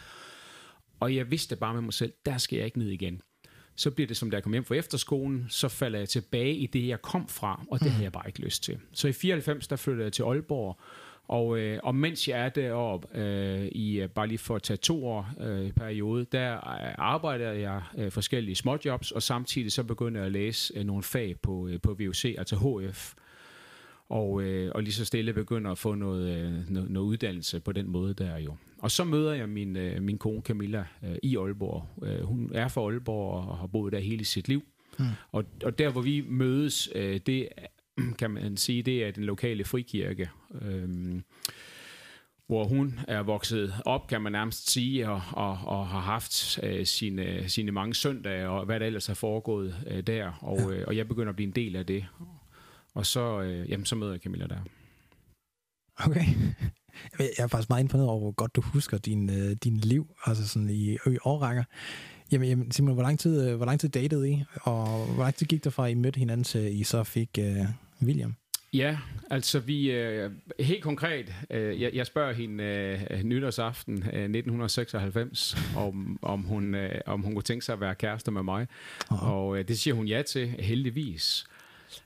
Og 0.99 1.15
jeg 1.15 1.31
vidste 1.31 1.55
bare 1.55 1.73
med 1.73 1.81
mig 1.81 1.93
selv, 1.93 2.13
der 2.25 2.37
skal 2.37 2.57
jeg 2.57 2.65
ikke 2.65 2.79
ned 2.79 2.89
igen. 2.89 3.21
så 3.75 3.91
bliver 3.91 4.07
det 4.07 4.17
som 4.17 4.31
da 4.31 4.35
jeg 4.35 4.43
kom 4.43 4.51
hjem 4.51 4.65
fra 4.65 4.75
efterskolen, 4.75 5.45
så 5.49 5.67
falder 5.67 5.99
jeg 5.99 6.09
tilbage 6.09 6.55
i 6.55 6.67
det, 6.67 6.87
jeg 6.87 7.01
kom 7.01 7.27
fra, 7.27 7.65
og 7.71 7.79
det 7.79 7.85
mm. 7.85 7.91
havde 7.91 8.03
jeg 8.03 8.11
bare 8.11 8.27
ikke 8.27 8.39
lyst 8.39 8.63
til. 8.63 8.79
Så 8.93 9.07
i 9.07 9.13
94, 9.13 9.67
der 9.67 9.75
flyttede 9.75 10.03
jeg 10.03 10.13
til 10.13 10.23
Aalborg, 10.23 10.79
og, 11.31 11.59
øh, 11.59 11.79
og 11.83 11.95
mens 11.95 12.27
jeg 12.27 12.45
er 12.45 12.49
deroppe, 12.49 13.17
øh, 13.19 13.65
i, 13.65 14.01
øh, 14.01 14.09
bare 14.09 14.27
lige 14.27 14.37
for 14.37 14.55
at 14.55 14.63
tage 14.63 14.77
to 14.77 15.07
år 15.07 15.29
øh, 15.39 15.71
periode, 15.71 16.25
der 16.31 16.55
øh, 16.55 16.95
arbejder 16.97 17.51
jeg 17.51 17.81
øh, 17.97 18.11
forskellige 18.11 18.55
småjobs, 18.55 19.11
og 19.11 19.23
samtidig 19.23 19.71
så 19.71 19.83
begynder 19.83 20.21
jeg 20.21 20.25
at 20.25 20.31
læse 20.31 20.73
øh, 20.77 20.83
nogle 20.83 21.03
fag 21.03 21.35
på, 21.41 21.67
øh, 21.67 21.81
på 21.81 21.93
VUC, 21.99 22.35
altså 22.37 22.55
HF. 22.55 23.13
Og, 24.09 24.41
øh, 24.41 24.71
og 24.75 24.83
lige 24.83 24.93
så 24.93 25.05
stille 25.05 25.33
begynder 25.33 25.71
at 25.71 25.77
få 25.77 25.95
noget, 25.95 26.37
øh, 26.37 26.69
noget, 26.69 26.89
noget 26.89 27.07
uddannelse 27.07 27.59
på 27.59 27.71
den 27.71 27.87
måde 27.89 28.13
der 28.13 28.37
jo. 28.37 28.55
Og 28.79 28.91
så 28.91 29.03
møder 29.03 29.33
jeg 29.33 29.49
min, 29.49 29.77
øh, 29.77 30.01
min 30.01 30.17
kone 30.17 30.41
Camilla 30.41 30.85
øh, 31.03 31.15
i 31.23 31.37
Aalborg. 31.37 31.87
Øh, 32.03 32.21
hun 32.21 32.51
er 32.53 32.67
fra 32.67 32.81
Aalborg 32.81 33.49
og 33.49 33.57
har 33.57 33.67
boet 33.67 33.93
der 33.93 33.99
hele 33.99 34.25
sit 34.25 34.47
liv. 34.47 34.63
Mm. 34.99 35.05
Og, 35.31 35.45
og 35.63 35.79
der, 35.79 35.89
hvor 35.89 36.01
vi 36.01 36.23
mødes, 36.27 36.89
øh, 36.95 37.19
det 37.25 37.47
kan 38.19 38.31
man 38.31 38.57
sige, 38.57 38.83
det 38.83 39.05
er 39.05 39.11
den 39.11 39.23
lokale 39.23 39.63
frikirke. 39.65 40.29
Øhm, 40.61 41.23
hvor 42.47 42.63
hun 42.63 42.99
er 43.07 43.23
vokset 43.23 43.73
op, 43.85 44.07
kan 44.07 44.21
man 44.21 44.31
nærmest 44.31 44.69
sige, 44.71 45.09
og, 45.09 45.21
og, 45.31 45.57
og 45.65 45.87
har 45.87 45.99
haft 45.99 46.59
øh, 46.63 46.85
sine, 46.85 47.49
sine 47.49 47.71
mange 47.71 47.95
søndage, 47.95 48.49
og 48.49 48.65
hvad 48.65 48.79
der 48.79 48.85
ellers 48.85 49.07
har 49.07 49.13
foregået 49.13 49.75
øh, 49.87 50.03
der. 50.07 50.31
Og, 50.41 50.59
ja. 50.59 50.69
øh, 50.69 50.83
og 50.87 50.97
jeg 50.97 51.07
begynder 51.07 51.29
at 51.29 51.35
blive 51.35 51.47
en 51.47 51.55
del 51.55 51.75
af 51.75 51.85
det. 51.85 52.05
Og 52.93 53.05
så, 53.05 53.41
øh, 53.41 53.69
jamen, 53.69 53.85
så 53.85 53.95
møder 53.95 54.11
jeg 54.11 54.21
Camilla 54.21 54.47
der. 54.47 54.59
Okay. 55.97 56.25
Jeg 57.19 57.29
er 57.37 57.47
faktisk 57.47 57.69
meget 57.69 57.83
imponeret 57.83 58.09
over, 58.09 58.19
hvor 58.19 58.31
godt 58.31 58.55
du 58.55 58.61
husker 58.61 58.97
din, 58.97 59.29
øh, 59.29 59.55
din 59.63 59.77
liv, 59.77 60.15
altså 60.25 60.47
sådan 60.47 60.69
i, 60.69 60.91
i 60.91 61.17
årrækker. 61.23 61.63
Jamen, 62.31 62.49
jamen 62.49 62.71
Simon, 62.71 62.93
hvor 62.93 63.03
lang, 63.03 63.19
tid, 63.19 63.49
øh, 63.49 63.55
hvor 63.55 63.65
lang 63.65 63.79
tid 63.79 63.89
datede 63.89 64.29
I, 64.31 64.43
og 64.61 65.05
hvor 65.05 65.23
lang 65.23 65.35
tid 65.35 65.45
gik 65.47 65.63
der 65.63 65.69
fra, 65.69 65.87
I 65.87 65.93
mødte 65.93 66.19
hinanden, 66.19 66.43
til 66.43 66.79
I 66.79 66.83
så 66.83 67.03
fik 67.03 67.39
uh, 67.39 67.65
William? 68.03 68.35
Ja, 68.73 68.97
altså 69.29 69.59
vi, 69.59 69.91
øh, 69.91 70.31
helt 70.59 70.83
konkret, 70.83 71.33
øh, 71.49 71.81
jeg, 71.81 71.93
jeg 71.93 72.07
spørger 72.07 72.33
hende 72.33 72.63
øh, 73.11 73.23
nytårsaften 73.23 73.97
øh, 73.97 74.03
1996, 74.03 75.57
om, 75.77 76.19
om, 76.21 76.41
hun, 76.41 76.75
øh, 76.75 77.01
om 77.05 77.21
hun 77.21 77.33
kunne 77.33 77.43
tænke 77.43 77.65
sig 77.65 77.73
at 77.73 77.79
være 77.79 77.95
kærester 77.95 78.31
med 78.31 78.43
mig, 78.43 78.67
uh-huh. 79.03 79.25
og 79.25 79.57
øh, 79.57 79.67
det 79.67 79.79
siger 79.79 79.93
hun 79.93 80.07
ja 80.07 80.21
til, 80.21 80.47
heldigvis. 80.47 81.45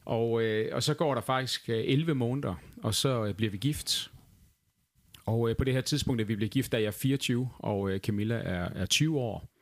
Og, 0.05 0.41
øh, 0.41 0.75
og 0.75 0.83
så 0.83 0.93
går 0.93 1.13
der 1.13 1.21
faktisk 1.21 1.69
øh, 1.69 1.83
11 1.85 2.15
måneder, 2.15 2.55
og 2.83 2.95
så 2.95 3.25
øh, 3.25 3.33
bliver 3.33 3.51
vi 3.51 3.57
gift. 3.57 4.11
Og 5.25 5.49
øh, 5.49 5.57
på 5.57 5.63
det 5.63 5.73
her 5.73 5.81
tidspunkt, 5.81 6.19
da 6.19 6.23
vi 6.23 6.35
bliver 6.35 6.49
gift, 6.49 6.71
der 6.71 6.77
er 6.77 6.81
jeg 6.81 6.93
24, 6.93 7.49
og 7.59 7.91
øh, 7.91 7.99
Camilla 7.99 8.35
er, 8.35 8.69
er 8.75 8.85
20 8.85 9.19
år. 9.19 9.54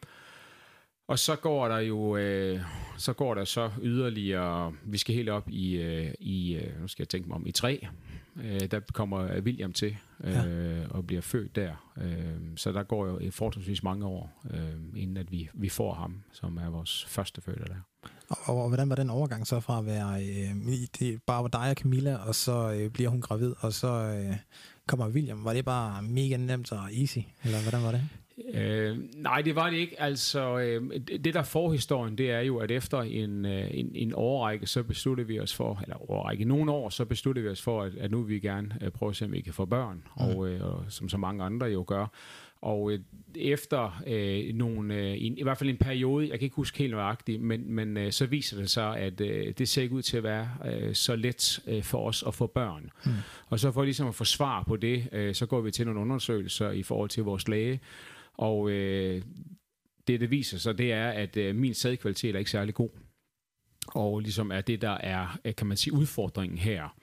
Og 1.08 1.20
så 1.20 1.36
går 1.36 1.68
der 1.68 1.80
jo 1.80 2.18
øh, 2.18 2.62
så 2.98 3.14
går 3.14 3.34
der 3.34 3.46
så 3.46 3.72
yderligere, 3.82 4.74
vi 4.84 4.98
skal 4.98 5.16
helt 5.16 5.30
op 5.30 5.50
i, 5.50 5.76
øh, 5.76 6.14
i 6.20 6.56
øh, 6.56 6.82
nu 6.82 6.88
skal 6.88 7.04
jeg 7.04 7.10
tænke 7.10 7.28
mig 7.28 7.36
om, 7.36 7.48
i 7.48 7.52
tre. 7.52 7.88
Øh, 8.44 8.72
der 8.72 8.80
kommer 8.94 9.40
William 9.40 9.74
til 9.74 9.98
øh, 10.24 10.34
ja. 10.34 10.88
og 10.90 11.08
bliver 11.08 11.22
født 11.22 11.56
der. 11.56 11.94
Øh, 11.98 12.36
så 12.56 12.72
der 12.72 12.84
går 12.84 13.08
jo 13.08 13.32
forholdsvis 13.32 13.84
mange 13.84 14.06
år, 14.06 14.44
øh, 14.54 15.02
inden 15.02 15.18
at 15.18 15.32
vi, 15.32 15.50
vi 15.54 15.70
får 15.70 15.94
ham, 15.94 16.24
som 16.32 16.58
er 16.58 16.70
vores 16.70 17.06
første 17.06 17.42
fødte 17.42 17.64
der. 17.64 18.10
Og, 18.30 18.38
og, 18.44 18.62
og 18.62 18.68
hvordan 18.68 18.90
var 18.90 18.96
den 18.96 19.10
overgang 19.10 19.48
så 19.48 19.60
fra 19.60 19.80
at 19.80 19.86
være 19.86 20.24
øh, 20.24 20.74
det 21.00 21.22
bare 21.28 21.42
var 21.42 21.50
dig 21.50 21.70
og 21.70 21.76
Camilla, 21.76 22.16
og 22.16 22.36
så 22.36 22.72
øh, 22.72 22.90
bliver 22.90 23.10
hun 23.10 23.22
gravid, 23.22 23.54
og 23.60 23.74
så 23.74 23.88
øh, 23.88 24.36
kommer 24.88 25.10
William. 25.10 25.46
Var 25.46 25.54
det 25.54 25.66
bare 25.66 26.02
mega 26.04 26.38
nemt 26.38 26.72
og 26.72 26.94
easy, 26.94 27.20
eller 27.44 27.62
hvordan 27.62 27.84
var 27.84 27.92
det? 27.92 28.10
Øh, 28.54 28.98
nej, 29.16 29.42
det 29.42 29.56
var 29.56 29.70
det 29.70 29.78
ikke. 29.78 30.02
Altså, 30.02 30.60
øh, 30.60 31.00
det 31.24 31.34
der 31.34 31.44
forhistorien, 31.44 32.18
det 32.18 32.32
er 32.32 32.40
jo, 32.40 32.58
at 32.58 32.72
efter 32.72 33.02
en, 33.02 33.46
øh, 33.46 33.68
en, 33.72 33.92
en 33.96 34.14
årrække, 34.16 34.68
så 34.68 34.84
besluttede 34.84 35.28
vi 35.28 35.40
os 35.40 35.56
for, 35.56 35.80
eller 35.84 36.12
årrække, 36.12 36.46
nogle 36.46 36.72
år, 36.72 36.90
så 36.90 37.06
besluttede 37.06 37.44
vi 37.44 37.52
os 37.52 37.62
for, 37.62 37.82
at, 37.82 37.96
at 37.96 38.12
nu 38.12 38.22
vil 38.22 38.36
vi 38.36 38.40
gerne 38.40 38.78
øh, 38.82 38.92
prøve 38.92 39.10
at 39.10 39.16
se, 39.16 39.26
om 39.26 39.32
vi 39.32 39.42
kan 39.42 39.54
få 39.54 39.66
børn, 39.66 39.96
mm. 39.96 40.24
og, 40.24 40.50
øh, 40.50 40.66
og 40.66 40.86
som 40.90 41.10
så 41.10 41.18
mange 41.18 41.44
andre 41.44 41.68
jo 41.68 41.84
gør. 41.88 42.08
Og 42.62 42.92
øh, 42.92 43.00
efter 43.36 44.02
øh, 44.08 44.56
nogle, 44.56 44.96
øh, 44.96 45.14
i, 45.14 45.34
i 45.38 45.44
hvert 45.44 45.58
fald 45.58 45.70
en 45.70 45.78
periode, 45.78 46.30
jeg 46.30 46.40
kan 46.40 46.46
ikke 46.46 46.56
huske 46.56 46.78
helt 46.78 46.92
nøjagtigt, 46.92 47.42
men, 47.42 47.72
men 47.72 47.98
øh, 47.98 48.12
så 48.12 48.26
viser 48.26 48.58
det 48.58 48.70
sig, 48.70 48.98
at 48.98 49.22
øh, 49.22 49.54
det 49.58 49.70
ser 49.70 49.82
ikke 49.82 49.96
ud 49.96 50.02
til 50.02 50.18
at 50.18 50.24
være 50.24 50.50
øh, 50.66 50.96
så 50.96 51.16
let 51.16 51.60
øh, 51.68 51.84
for 51.84 52.08
os 52.08 52.24
at 52.28 52.34
få 52.34 52.48
børn. 52.48 52.90
Mm. 53.06 53.12
Og 53.48 53.60
så 53.60 53.72
for 53.72 53.84
ligesom 53.84 54.08
at 54.08 54.16
få 54.16 54.24
svar 54.24 54.64
på 54.64 54.76
det, 54.76 55.10
øh, 55.12 55.36
så 55.36 55.46
går 55.46 55.62
vi 55.62 55.72
til 55.72 55.86
nogle 55.86 56.00
undersøgelser 56.00 56.72
i 56.72 56.84
forhold 56.84 57.10
til 57.10 57.24
vores 57.24 57.48
læge, 57.48 57.80
og 58.34 58.70
øh, 58.72 59.22
det, 60.08 60.20
det 60.20 60.32
viser 60.32 60.58
sig, 60.58 60.78
det 60.78 60.92
er, 60.94 61.10
at 61.10 61.38
øh, 61.38 61.56
min 61.56 61.74
sædkvalitet 61.74 62.36
er 62.36 62.40
ikke 62.40 62.52
særlig 62.52 62.74
god. 62.74 62.90
Og 63.88 64.20
ligesom 64.20 64.52
er 64.52 64.62
det, 64.62 64.82
der 64.82 64.98
er, 64.98 65.40
øh, 65.46 65.56
kan 65.56 65.68
man 65.68 65.78
sige, 65.78 65.94
udfordringen 65.94 66.58
her. 66.58 66.96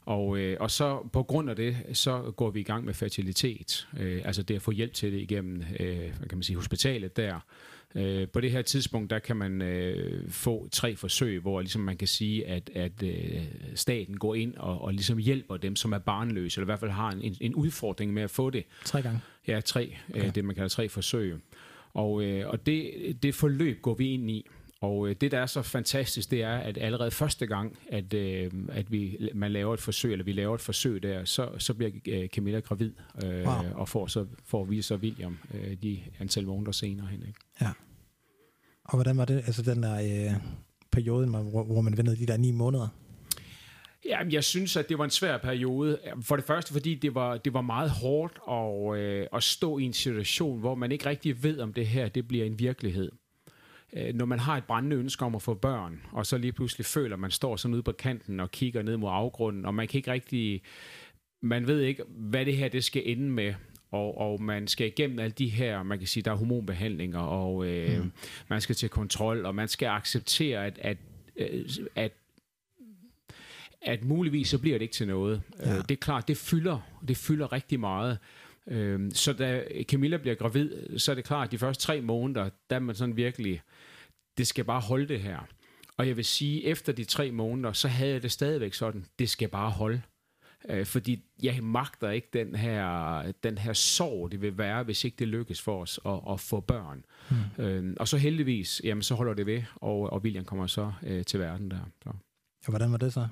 Og, 0.00 0.38
øh, 0.38 0.56
og 0.60 0.70
så 0.70 1.08
på 1.12 1.22
grund 1.22 1.50
af 1.50 1.56
det, 1.56 1.76
så 1.92 2.32
går 2.36 2.50
vi 2.50 2.60
i 2.60 2.62
gang 2.62 2.84
med 2.84 2.94
fertilitet. 2.94 3.88
Øh, 3.98 4.22
altså 4.24 4.42
det 4.42 4.54
at 4.54 4.62
få 4.62 4.70
hjælp 4.70 4.92
til 4.92 5.12
det 5.12 5.20
igennem, 5.20 5.62
øh, 5.80 6.12
kan 6.28 6.38
man 6.38 6.42
sige, 6.42 6.56
hospitalet 6.56 7.16
der. 7.16 7.40
Øh, 7.94 8.28
på 8.28 8.40
det 8.40 8.50
her 8.50 8.62
tidspunkt, 8.62 9.10
der 9.10 9.18
kan 9.18 9.36
man 9.36 9.62
øh, 9.62 10.30
få 10.30 10.68
tre 10.72 10.96
forsøg, 10.96 11.40
hvor 11.40 11.60
ligesom 11.60 11.82
man 11.82 11.96
kan 11.96 12.08
sige, 12.08 12.46
at, 12.46 12.70
at 12.74 13.02
øh, 13.02 13.42
staten 13.74 14.16
går 14.16 14.34
ind 14.34 14.54
og, 14.54 14.80
og 14.80 14.92
ligesom 14.92 15.18
hjælper 15.18 15.56
dem, 15.56 15.76
som 15.76 15.92
er 15.92 15.98
barnløse, 15.98 16.58
eller 16.58 16.64
i 16.64 16.70
hvert 16.70 16.80
fald 16.80 16.90
har 16.90 17.10
en, 17.10 17.36
en 17.40 17.54
udfordring 17.54 18.12
med 18.12 18.22
at 18.22 18.30
få 18.30 18.50
det. 18.50 18.64
Tre 18.84 19.02
gange? 19.02 19.20
Ja, 19.48 19.60
tre. 19.60 19.84
Øh, 19.84 20.16
okay. 20.16 20.26
Øh, 20.26 20.34
det 20.34 20.44
man 20.44 20.54
kalder 20.54 20.68
tre 20.68 20.88
forsøg. 20.88 21.36
Og, 21.94 22.22
øh, 22.22 22.48
og 22.48 22.66
det, 22.66 22.92
det 23.22 23.34
forløb 23.34 23.82
går 23.82 23.94
vi 23.94 24.08
ind 24.08 24.30
i. 24.30 24.46
Og 24.80 25.08
øh, 25.08 25.16
det, 25.20 25.30
der 25.30 25.38
er 25.38 25.46
så 25.46 25.62
fantastisk, 25.62 26.30
det 26.30 26.42
er, 26.42 26.56
at 26.56 26.78
allerede 26.78 27.10
første 27.10 27.46
gang, 27.46 27.78
at, 27.88 28.14
øh, 28.14 28.50
at 28.68 28.92
vi, 28.92 29.30
man 29.34 29.52
laver 29.52 29.74
et 29.74 29.80
forsøg, 29.80 30.12
eller 30.12 30.24
vi 30.24 30.32
laver 30.32 30.54
et 30.54 30.60
forsøg 30.60 31.02
der, 31.02 31.24
så, 31.24 31.50
så 31.58 31.74
bliver 31.74 31.90
øh, 32.08 32.28
Camilla 32.28 32.60
gravid, 32.60 32.92
øh, 33.24 33.46
wow. 33.46 33.72
og 33.74 33.88
får, 33.88 34.06
så, 34.06 34.26
får 34.44 34.64
vi 34.64 34.82
så 34.82 34.96
William 34.96 35.38
øh, 35.54 35.76
de 35.82 36.00
antal 36.18 36.46
måneder 36.46 36.72
senere 36.72 37.06
hen. 37.06 37.22
Ikke? 37.26 37.40
Ja. 37.60 37.70
Og 38.84 38.94
hvordan 38.94 39.16
var 39.16 39.24
det, 39.24 39.36
altså 39.36 39.62
den 39.62 39.82
der 39.82 39.94
øh, 39.94 40.40
periode, 40.90 41.26
hvor, 41.26 41.64
hvor 41.64 41.80
man 41.80 41.96
ventede 41.96 42.16
de 42.16 42.26
der 42.26 42.36
ni 42.36 42.50
måneder? 42.50 42.88
Ja, 44.04 44.18
jeg 44.30 44.44
synes, 44.44 44.76
at 44.76 44.88
det 44.88 44.98
var 44.98 45.04
en 45.04 45.10
svær 45.10 45.38
periode. 45.38 45.98
For 46.22 46.36
det 46.36 46.44
første, 46.44 46.72
fordi 46.72 46.94
det 46.94 47.14
var, 47.14 47.36
det 47.36 47.52
var 47.52 47.60
meget 47.60 47.90
hårdt 47.90 48.38
at, 48.50 49.00
øh, 49.00 49.26
at 49.32 49.42
stå 49.42 49.78
i 49.78 49.82
en 49.82 49.92
situation, 49.92 50.60
hvor 50.60 50.74
man 50.74 50.92
ikke 50.92 51.06
rigtig 51.06 51.42
ved, 51.42 51.60
om 51.60 51.72
det 51.72 51.86
her 51.86 52.08
det 52.08 52.28
bliver 52.28 52.44
en 52.44 52.58
virkelighed. 52.58 53.12
Øh, 53.92 54.14
når 54.14 54.24
man 54.24 54.38
har 54.38 54.56
et 54.56 54.64
brændende 54.64 54.96
ønske 54.96 55.24
om 55.24 55.34
at 55.34 55.42
få 55.42 55.54
børn, 55.54 56.00
og 56.12 56.26
så 56.26 56.38
lige 56.38 56.52
pludselig 56.52 56.86
føler, 56.86 57.16
at 57.16 57.20
man 57.20 57.30
står 57.30 57.56
sådan 57.56 57.74
ude 57.74 57.82
på 57.82 57.92
kanten 57.92 58.40
og 58.40 58.50
kigger 58.50 58.82
ned 58.82 58.96
mod 58.96 59.10
afgrunden, 59.12 59.64
og 59.64 59.74
man 59.74 59.88
kan 59.88 59.98
ikke 59.98 60.12
rigtig... 60.12 60.62
Man 61.42 61.66
ved 61.66 61.80
ikke, 61.80 62.02
hvad 62.08 62.44
det 62.44 62.56
her 62.56 62.68
det 62.68 62.84
skal 62.84 63.02
ende 63.06 63.30
med 63.30 63.54
og, 63.90 64.18
og 64.18 64.42
man 64.42 64.66
skal 64.66 64.86
igennem 64.86 65.18
alle 65.18 65.32
de 65.32 65.48
her, 65.48 65.82
man 65.82 65.98
kan 65.98 66.06
sige, 66.06 66.22
der 66.22 66.30
er 66.30 66.36
hormonbehandlinger, 66.36 67.20
og 67.20 67.66
øh, 67.66 68.02
mm. 68.02 68.12
man 68.48 68.60
skal 68.60 68.74
til 68.74 68.88
kontrol, 68.88 69.46
og 69.46 69.54
man 69.54 69.68
skal 69.68 69.86
acceptere, 69.86 70.66
at, 70.66 70.78
at, 70.82 70.96
øh, 71.36 71.64
at 71.94 72.12
at 73.82 74.04
muligvis 74.04 74.48
så 74.48 74.58
bliver 74.58 74.78
det 74.78 74.82
ikke 74.82 74.94
til 74.94 75.06
noget. 75.06 75.42
Ja. 75.58 75.76
Øh, 75.76 75.82
det 75.82 75.90
er 75.90 75.96
klart, 75.96 76.28
det 76.28 76.36
fylder, 76.36 76.80
det 77.08 77.16
fylder 77.16 77.52
rigtig 77.52 77.80
meget. 77.80 78.18
Øh, 78.66 79.12
så 79.12 79.32
da 79.32 79.64
Camilla 79.82 80.16
bliver 80.16 80.34
gravid, 80.34 80.98
så 80.98 81.10
er 81.10 81.14
det 81.14 81.24
klart, 81.24 81.48
at 81.48 81.52
de 81.52 81.58
første 81.58 81.82
tre 81.82 82.00
måneder, 82.00 82.50
der 82.70 82.76
er 82.76 82.80
man 82.80 82.94
sådan 82.94 83.16
virkelig, 83.16 83.60
det 84.38 84.46
skal 84.46 84.64
bare 84.64 84.80
holde 84.80 85.08
det 85.08 85.20
her. 85.20 85.38
Og 85.96 86.08
jeg 86.08 86.16
vil 86.16 86.24
sige, 86.24 86.64
efter 86.64 86.92
de 86.92 87.04
tre 87.04 87.30
måneder, 87.30 87.72
så 87.72 87.88
havde 87.88 88.12
jeg 88.12 88.22
det 88.22 88.32
stadigvæk 88.32 88.74
sådan, 88.74 89.04
det 89.18 89.30
skal 89.30 89.48
bare 89.48 89.70
holde. 89.70 90.02
Øh, 90.68 90.86
fordi 90.86 91.24
jeg 91.42 91.58
magter 91.62 92.10
ikke 92.10 92.28
den 92.32 92.54
her, 92.54 93.32
den 93.42 93.58
her 93.58 93.72
sorg, 93.72 94.32
det 94.32 94.42
vil 94.42 94.58
være, 94.58 94.82
hvis 94.82 95.04
ikke 95.04 95.16
det 95.18 95.28
lykkes 95.28 95.60
for 95.60 95.82
os 95.82 96.00
at, 96.06 96.20
at 96.30 96.40
få 96.40 96.60
børn. 96.60 97.04
Mm. 97.30 97.64
Øh, 97.64 97.96
og 98.00 98.08
så 98.08 98.16
heldigvis, 98.16 98.80
jamen 98.84 99.02
så 99.02 99.14
holder 99.14 99.34
det 99.34 99.46
ved, 99.46 99.62
og, 99.74 100.12
og 100.12 100.20
William 100.22 100.44
kommer 100.44 100.66
så 100.66 100.92
øh, 101.02 101.24
til 101.24 101.40
verden 101.40 101.70
der. 101.70 101.80
Så. 102.02 102.10
Ja, 102.68 102.70
hvordan 102.70 102.92
var 102.92 102.98
det 102.98 103.12
så? 103.12 103.26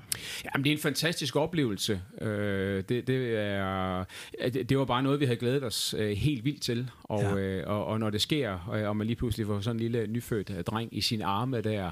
Jamen, 0.44 0.64
det 0.64 0.70
er 0.70 0.77
en 0.77 0.83
fantastisk 0.83 1.37
oplevelse. 1.37 2.01
Øh, 2.20 2.85
det, 2.88 3.07
det, 3.07 3.38
er, 3.38 4.05
det 4.53 4.79
var 4.79 4.85
bare 4.85 5.03
noget, 5.03 5.20
vi 5.20 5.25
havde 5.25 5.38
glædet 5.38 5.64
os 5.64 5.94
øh, 5.99 6.11
helt 6.11 6.44
vildt 6.44 6.62
til. 6.62 6.90
Og, 7.03 7.22
ja. 7.22 7.37
øh, 7.37 7.64
og, 7.66 7.87
og 7.87 8.01
når 8.01 8.11
det 8.11 8.20
sker, 8.20 8.70
øh, 8.75 8.88
og 8.88 8.96
man 8.96 9.07
lige 9.07 9.16
pludselig 9.16 9.46
får 9.46 9.61
sådan 9.61 9.77
en 9.77 9.81
lille 9.81 10.07
nyfødt 10.07 10.51
øh, 10.51 10.64
dreng 10.64 10.96
i 10.96 11.01
sin 11.01 11.22
arme 11.22 11.61
der, 11.61 11.90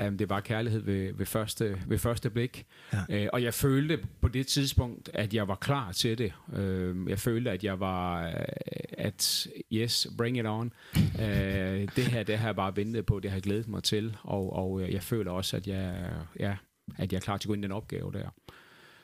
øh, 0.00 0.18
det 0.18 0.30
var 0.30 0.40
kærlighed 0.40 0.80
ved, 0.80 1.12
ved, 1.14 1.26
første, 1.26 1.76
ved 1.86 1.98
første 1.98 2.30
blik. 2.30 2.66
Ja. 2.92 3.22
Øh, 3.22 3.28
og 3.32 3.42
jeg 3.42 3.54
følte 3.54 3.98
på 4.20 4.28
det 4.28 4.46
tidspunkt, 4.46 5.10
at 5.14 5.34
jeg 5.34 5.48
var 5.48 5.54
klar 5.54 5.92
til 5.92 6.18
det. 6.18 6.32
Øh, 6.56 6.96
jeg 7.08 7.18
følte, 7.18 7.50
at 7.50 7.64
jeg 7.64 7.80
var, 7.80 8.26
øh, 8.26 8.34
at 8.92 9.46
yes, 9.72 10.06
bring 10.18 10.38
it 10.38 10.46
on. 10.46 10.72
øh, 10.96 11.88
det 11.96 12.04
her, 12.04 12.22
det 12.22 12.38
har 12.38 12.48
jeg 12.48 12.56
bare 12.56 12.76
ventet 12.76 13.06
på, 13.06 13.20
det 13.20 13.30
har 13.30 13.36
jeg 13.36 13.42
glædet 13.42 13.68
mig 13.68 13.82
til. 13.82 14.16
Og, 14.22 14.52
og 14.52 14.92
jeg 14.92 15.02
føler 15.02 15.30
også, 15.30 15.56
at 15.56 15.66
jeg, 15.66 16.10
ja, 16.40 16.56
at 16.98 17.12
jeg 17.12 17.18
er 17.18 17.22
klar 17.22 17.36
til 17.36 17.46
at 17.46 17.48
gå 17.48 17.54
ind 17.54 17.64
i 17.64 17.66
den 17.66 17.72
opgave 17.72 18.12
der. 18.12 18.28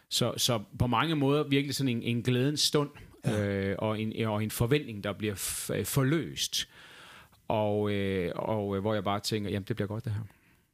Så, 0.09 0.35
så 0.37 0.63
på 0.79 0.87
mange 0.87 1.17
måder 1.17 1.43
virkelig 1.49 1.75
sådan 1.75 1.89
en, 1.89 2.03
en 2.03 2.23
glædens 2.23 2.61
stund, 2.61 2.91
ja. 3.25 3.47
øh, 3.47 3.77
og, 3.79 4.01
en, 4.01 4.27
og 4.27 4.43
en 4.45 4.51
forventning, 4.51 5.05
der 5.05 5.13
bliver 5.13 5.35
f- 5.35 5.83
forløst. 5.83 6.69
og, 7.49 7.93
øh, 7.93 8.33
og 8.37 8.77
øh, 8.77 8.81
hvor 8.81 8.95
jeg 8.95 9.05
bare 9.05 9.21
tænker, 9.21 9.51
jamen 9.51 9.65
det 9.69 9.77
bliver 9.77 9.89
godt 9.89 10.05
det 10.05 10.13
her. 10.13 10.23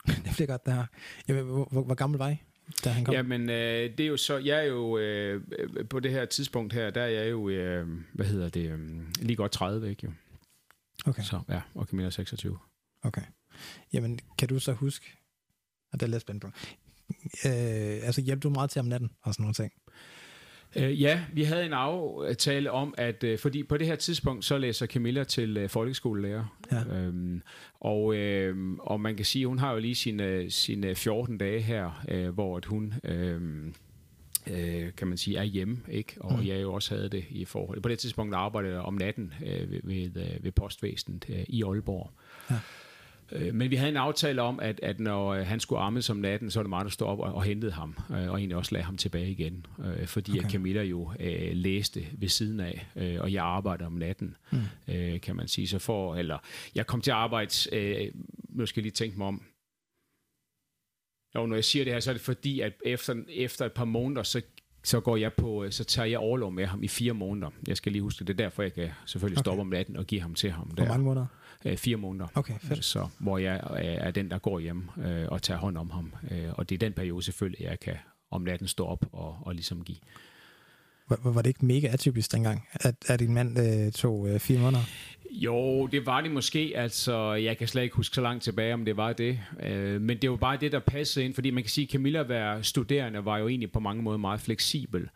det 0.25 0.33
bliver 0.35 0.47
godt 0.47 0.67
det 0.67 0.75
her. 0.75 0.87
Jamen, 1.29 1.45
hvor, 1.45 1.69
hvor, 1.73 1.83
hvor 1.83 1.95
gammel 1.95 2.19
var 2.19 2.29
I, 2.29 2.37
da 2.85 2.91
han 2.91 3.05
kom? 3.05 3.15
Jamen, 3.15 3.51
øh, 3.51 3.91
det 3.99 4.01
er 4.01 4.07
jo 4.07 4.17
så, 4.17 4.37
jeg 4.37 4.59
er 4.59 4.63
jo, 4.69 4.99
øh, 4.99 5.43
på 5.91 6.01
det 6.01 6.11
her 6.11 6.25
tidspunkt 6.25 6.73
her, 6.73 6.91
der 6.91 7.03
er 7.03 7.07
jeg 7.09 7.31
jo, 7.31 7.49
øh, 7.49 7.89
hvad 8.13 8.27
hedder 8.27 8.49
det, 8.49 8.71
øh, 8.71 8.79
lige 9.21 9.37
godt 9.37 9.53
30, 9.53 9.91
ikke 9.91 10.07
jo? 10.07 10.13
Okay. 11.07 11.23
Så, 11.23 11.41
ja, 11.49 11.61
og 11.75 11.87
Camilla 11.87 12.07
er 12.07 12.11
26. 12.11 12.59
Okay. 13.03 13.23
Jamen, 13.93 14.19
kan 14.39 14.49
du 14.49 14.59
så 14.59 14.73
huske, 14.73 15.07
og 15.93 16.01
det 16.01 16.07
er 16.07 16.11
lidt 16.11 16.21
spændt 16.23 16.43
på, 16.43 16.51
øh, 17.47 18.07
altså 18.07 18.21
hjælper 18.21 18.41
du 18.41 18.51
meget 18.51 18.71
til 18.71 18.81
om 18.81 18.87
natten 18.87 19.11
og 19.23 19.35
sådan 19.35 19.43
nogle 19.43 19.55
ting? 19.55 19.73
Øh, 20.77 21.03
ja, 21.03 21.21
vi 21.33 21.43
havde 21.43 21.67
en 21.67 21.73
aftale 21.73 22.71
om, 22.71 22.95
at 22.99 23.25
øh, 23.25 23.39
fordi 23.39 23.63
på 23.63 23.77
det 23.77 23.87
her 23.87 23.97
tidspunkt, 23.97 24.45
så 24.45 24.59
læser 24.59 24.87
Camilla 24.87 25.25
til 25.25 25.57
øh, 25.57 25.69
folkeskolelærer. 25.69 26.57
Ja. 26.73 26.97
Øhm, 26.97 27.43
og, 27.81 28.17
øh, 28.17 28.57
og 28.81 29.01
man 29.01 29.17
kan 29.17 29.25
sige, 29.25 29.47
hun 29.47 29.59
har 29.59 29.73
jo 29.73 29.79
lige 29.79 29.95
sine, 29.95 30.51
sine 30.51 30.95
14 30.95 31.39
dage 31.39 31.61
her, 31.61 32.05
øh, 32.09 32.29
hvor 32.29 32.57
at 32.57 32.65
hun... 32.65 32.95
Øh, 33.05 33.41
øh, 34.51 34.93
kan 34.97 35.09
man 35.09 35.19
sige, 35.19 35.39
er 35.39 35.43
hjemme, 35.43 35.79
ikke? 35.89 36.17
Og 36.21 36.39
mm. 36.39 36.47
jeg 36.47 36.63
jo 36.63 36.73
også 36.73 36.95
havde 36.95 37.09
det 37.09 37.25
i 37.31 37.45
forhold. 37.45 37.81
På 37.81 37.89
det 37.89 37.99
tidspunkt 37.99 38.35
arbejdede 38.35 38.73
jeg 38.73 38.83
om 38.83 38.95
natten 38.95 39.35
øh, 39.47 39.71
ved, 39.71 39.81
ved, 39.85 40.23
øh, 40.23 40.45
ved 40.45 40.53
postvæsenet 40.53 41.27
øh, 41.29 41.45
i 41.49 41.63
Aalborg. 41.63 42.11
Ja. 42.51 42.57
Øh, 43.33 43.55
men 43.55 43.71
vi 43.71 43.77
havde 43.77 43.91
en 43.91 43.97
aftale 43.97 44.43
om, 44.43 44.61
at, 44.61 44.81
at 44.83 45.01
når 45.01 45.29
øh, 45.29 45.47
han 45.47 45.61
skulle 45.61 45.81
arme 45.81 46.03
som 46.03 46.17
natten, 46.17 46.51
så 46.51 46.59
var 46.59 46.63
det 46.63 46.69
mig, 46.69 46.85
der 46.85 46.91
stod 46.91 47.07
op 47.07 47.19
og, 47.19 47.35
og 47.35 47.43
hentede 47.43 47.73
ham, 47.73 47.97
øh, 48.11 48.31
og 48.31 48.39
egentlig 48.39 48.57
også 48.57 48.73
lagde 48.73 48.85
ham 48.85 48.97
tilbage 48.97 49.31
igen. 49.31 49.67
Øh, 49.85 50.07
fordi 50.07 50.31
okay. 50.31 50.45
at 50.45 50.53
Camilla 50.53 50.83
jo 50.83 51.13
øh, 51.21 51.53
læste 51.53 52.07
ved 52.13 52.29
siden 52.29 52.61
af, 52.61 52.87
øh, 52.97 53.21
og 53.21 53.33
jeg 53.33 53.45
arbejder 53.45 53.87
om 53.87 53.93
natten, 53.93 54.37
mm. 54.53 54.59
øh, 54.95 55.21
kan 55.21 55.37
man 55.37 55.49
sige. 55.49 55.69
Så 55.69 55.79
for, 55.79 56.17
eller, 56.17 56.39
jeg 56.75 56.87
kom 56.87 57.01
til 57.01 57.11
at 57.11 57.17
arbejde, 57.17 57.77
øh, 57.77 58.13
nu 58.49 58.67
skal 58.67 58.81
jeg 58.81 58.83
lige 58.83 58.93
tænke 58.93 59.19
mig 59.19 59.27
om, 59.27 59.43
og 61.35 61.49
når 61.49 61.57
jeg 61.57 61.65
siger 61.65 61.85
det 61.85 61.93
her, 61.93 62.01
så 62.01 62.11
er 62.11 62.15
det 62.15 62.23
fordi, 62.23 62.61
at 62.61 62.73
efter, 62.85 63.15
efter 63.29 63.67
et 63.67 63.73
par 63.73 63.85
måneder, 63.85 64.23
så 64.23 64.43
så 64.87 65.01
går 65.01 65.17
jeg 65.17 65.33
på, 65.33 65.67
så 65.71 65.85
tager 65.85 66.07
jeg 66.07 66.19
overlov 66.19 66.53
med 66.53 66.67
ham 66.67 66.83
i 66.83 66.89
fire 66.89 67.13
måneder. 67.13 67.51
Jeg 67.69 67.77
skal 67.77 67.93
lige 67.93 68.03
huske 68.03 68.25
det. 68.25 68.31
Er 68.31 68.37
derfor, 68.45 68.63
jeg 68.63 68.73
kan 68.75 68.89
selvfølgelig 69.07 69.39
stoppe 69.39 69.61
okay. 69.61 69.67
om 69.67 69.67
natten 69.67 69.97
og 69.97 70.07
give 70.07 70.21
ham 70.21 70.35
til 70.35 70.51
ham. 70.51 70.71
Der. 70.71 70.75
Hvor 70.75 70.93
mange 70.93 71.05
måneder? 71.05 71.27
Øh, 71.67 71.77
fire 71.77 71.97
måneder. 71.97 72.27
Okay, 72.35 72.55
fedt. 72.61 72.85
Så, 72.85 73.09
hvor 73.19 73.39
jeg 73.39 73.61
er 73.81 74.11
den, 74.11 74.31
der 74.31 74.39
går 74.39 74.59
hjem 74.59 74.83
øh, 75.07 75.29
og 75.29 75.43
tager 75.43 75.59
hånd 75.59 75.79
om 75.79 75.91
ham. 75.91 76.13
Øh, 76.31 76.49
og 76.53 76.69
det 76.69 76.75
er 76.75 76.79
den 76.79 76.93
periode 76.93 77.23
selvfølgelig, 77.23 77.65
jeg 77.65 77.81
kan 77.81 77.97
om 78.31 78.43
natten 78.43 78.69
stå 78.69 78.87
op 78.87 79.05
og, 79.13 79.39
og 79.41 79.55
ligesom 79.55 79.85
give. 79.85 79.99
Var, 81.09 81.31
var 81.31 81.43
det 81.43 81.49
ikke 81.49 81.67
mega 81.67 81.87
atypisk 81.87 82.33
dengang, 82.33 82.69
at, 82.73 82.95
at 83.07 83.21
din 83.21 83.35
mand 83.35 83.59
øh, 83.59 83.93
tog 83.93 84.29
øh, 84.29 84.41
fire 84.41 84.59
måneder? 84.59 84.83
Jo, 85.31 85.87
det 85.87 86.07
var 86.07 86.21
det 86.21 86.31
måske. 86.31 86.73
Altså, 86.77 87.33
jeg 87.33 87.59
kan 87.59 87.69
slet 87.69 87.83
ikke 87.83 87.97
huske 87.97 88.15
så 88.15 88.21
langt 88.21 88.45
tilbage, 88.45 88.75
om 88.75 88.85
det 88.85 88.97
var 88.97 89.13
det. 89.13 89.41
Øh, 89.63 90.01
men 90.01 90.19
det 90.23 90.31
var 90.31 90.37
bare 90.37 90.57
det, 90.57 90.73
der 90.73 90.79
passede 90.79 91.25
ind, 91.25 91.35
fordi 91.35 91.51
man 91.51 91.63
kan 91.63 91.71
sige, 91.71 91.85
at 91.85 91.91
Camilla 91.91 92.23
være 92.23 92.63
studerende 92.63 93.25
var 93.25 93.39
jo 93.39 93.49
egentlig 93.49 93.73
på 93.73 93.81
mange 93.81 94.03
måder 94.03 94.19
meget 94.19 94.41
fleksibel. 94.41 95.03
Øh, 95.03 95.09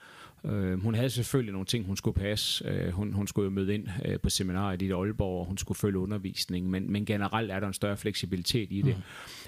hun 0.83 0.95
havde 0.95 1.11
selvfølgelig 1.11 1.53
nogle 1.53 1.67
ting, 1.67 1.87
hun 1.87 1.97
skulle 1.97 2.21
passe. 2.21 2.69
Øh, 2.69 2.93
hun, 2.93 3.13
hun 3.13 3.27
skulle 3.27 3.45
jo 3.45 3.51
møde 3.51 3.75
ind 3.75 3.89
øh, 4.05 4.21
på 4.21 4.31
seminariet 4.31 4.83
i 4.83 4.91
Aalborg, 4.91 5.41
og 5.41 5.47
hun 5.47 5.59
skulle 5.59 5.79
følge 5.79 5.99
undervisning, 5.99 6.71
men, 6.71 6.93
men 6.93 7.05
generelt 7.05 7.51
er 7.51 7.61
der 7.61 7.67
en 7.67 7.73
større 7.73 7.97
fleksibilitet 7.97 8.69
i 8.73 8.83
det. 8.83 8.97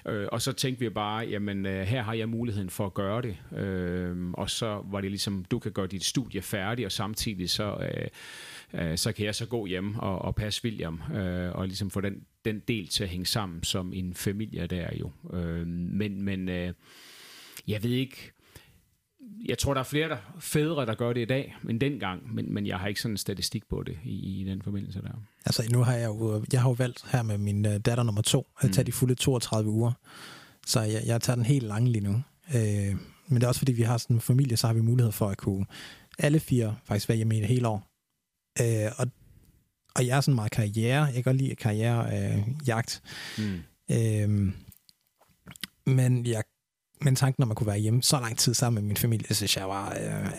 Mm. 0.07 0.11
Øh, 0.11 0.29
og 0.33 0.43
så 0.43 0.53
tænkte 0.53 0.81
vi 0.81 0.91
bare, 0.91 1.27
jamen 1.27 1.67
øh, 1.67 1.83
her 1.83 2.03
har 2.03 2.15
jeg 2.15 2.29
muligheden 2.29 2.71
for 2.71 2.87
at 2.87 2.95
gøre 2.95 3.23
det. 3.23 3.59
Øh, 3.59 4.31
og 4.33 4.51
så 4.51 4.85
var 4.91 5.01
det 5.01 5.11
ligesom, 5.11 5.45
du 5.45 5.59
kan 5.59 5.73
gøre 5.73 5.87
dit 5.87 6.05
studie 6.05 6.43
færdigt, 6.43 6.87
og 6.87 6.93
samtidig 6.93 7.51
så... 7.51 7.77
Øh, 7.81 8.09
øh, 8.75 8.99
så 8.99 9.13
kan 9.13 9.27
jeg 9.27 9.35
så 9.35 9.47
gå 9.47 9.67
hjem 9.67 9.99
og, 9.99 10.19
og 10.19 10.35
passe 10.35 10.65
William, 10.65 11.03
øh, 11.15 11.53
og 11.53 11.67
ligesom 11.67 11.91
få 11.91 12.01
den, 12.01 12.25
den 12.45 12.61
del 12.69 12.89
til 12.89 13.05
at 13.05 13.11
hænge 13.11 13.27
sammen 13.27 13.63
som 13.63 13.93
en 13.93 14.15
familie 14.15 14.67
der 14.67 14.89
jo. 15.01 15.11
Øh, 15.39 15.67
men 15.67 16.23
men 16.23 16.49
øh, 16.49 16.73
jeg 17.69 17.83
ved 17.83 17.91
ikke, 17.91 18.32
jeg 19.49 19.59
tror, 19.59 19.75
der 19.75 19.81
er 19.81 19.85
flere 19.85 20.09
der, 20.09 20.17
fædre, 20.41 20.87
der 20.87 20.95
gør 20.95 21.13
det 21.13 21.21
i 21.21 21.25
dag, 21.25 21.57
end 21.69 21.81
dengang, 21.81 22.35
men, 22.35 22.55
men 22.55 22.67
jeg 22.67 22.79
har 22.79 22.89
ikke 22.89 23.01
sådan 23.01 23.13
en 23.13 23.19
statistik 23.19 23.69
på 23.69 23.83
det 23.83 23.99
i, 24.05 24.41
i 24.41 24.45
den 24.45 24.63
forbindelse 24.63 25.03
der. 25.03 25.23
Altså 25.47 25.69
nu 25.73 25.83
har 25.83 25.95
jeg 25.95 26.07
jo, 26.07 26.45
jeg 26.53 26.61
har 26.63 26.69
jo 26.69 26.75
valgt 26.75 27.05
her 27.13 27.23
med 27.23 27.39
min 27.39 27.67
uh, 27.67 27.73
datter 27.73 28.03
nummer 28.03 28.23
to, 28.23 28.47
at 28.61 28.73
tage 28.73 28.83
mm. 28.83 28.87
de 28.87 28.93
fulde 28.93 29.15
32 29.15 29.71
uger, 29.71 29.93
så 30.67 30.81
jeg, 30.81 31.03
jeg 31.07 31.21
tager 31.21 31.35
den 31.37 31.45
helt 31.45 31.67
lange 31.67 31.93
lige 31.93 32.05
nu. 32.05 32.23
Øh, 32.55 32.97
men 33.27 33.35
det 33.35 33.43
er 33.43 33.49
også 33.49 33.61
fordi, 33.61 33.73
vi 33.73 33.83
har 33.83 33.99
sådan 33.99 34.17
en 34.17 34.21
familie, 34.21 34.57
så 34.57 34.67
har 34.67 34.75
vi 34.75 34.81
mulighed 34.81 35.13
for 35.13 35.29
at 35.29 35.39
kunne 35.39 35.67
alle 36.19 36.41
fire 36.41 36.77
faktisk 36.85 37.09
være 37.09 37.17
hjemme 37.17 37.37
i 37.37 37.41
et 37.41 37.47
helt 37.47 37.67
år. 37.67 37.89
Øh, 38.61 38.93
og, 38.99 39.07
og 39.95 40.07
jeg 40.07 40.17
er 40.17 40.21
sådan 40.21 40.35
meget 40.35 40.53
karriere, 40.53 41.05
jeg 41.05 41.15
kan 41.15 41.23
godt 41.23 41.37
lide 41.37 41.55
karriere, 41.55 42.33
øh, 42.33 42.49
jagt. 42.67 43.03
Mm. 43.39 43.63
Øh, 43.91 44.53
men 45.87 46.27
jeg 46.27 46.43
men 47.05 47.17
tanken, 47.17 47.43
når 47.43 47.47
man 47.47 47.55
kunne 47.55 47.67
være 47.67 47.79
hjemme 47.79 48.03
så 48.03 48.21
lang 48.21 48.39
tid 48.39 48.55
sammen 48.55 48.83
med 48.83 48.89
min 48.89 48.97
familie, 48.97 49.35
synes 49.35 49.57
jeg 49.57 49.69
var, 49.69 49.91
øh, 49.91 50.31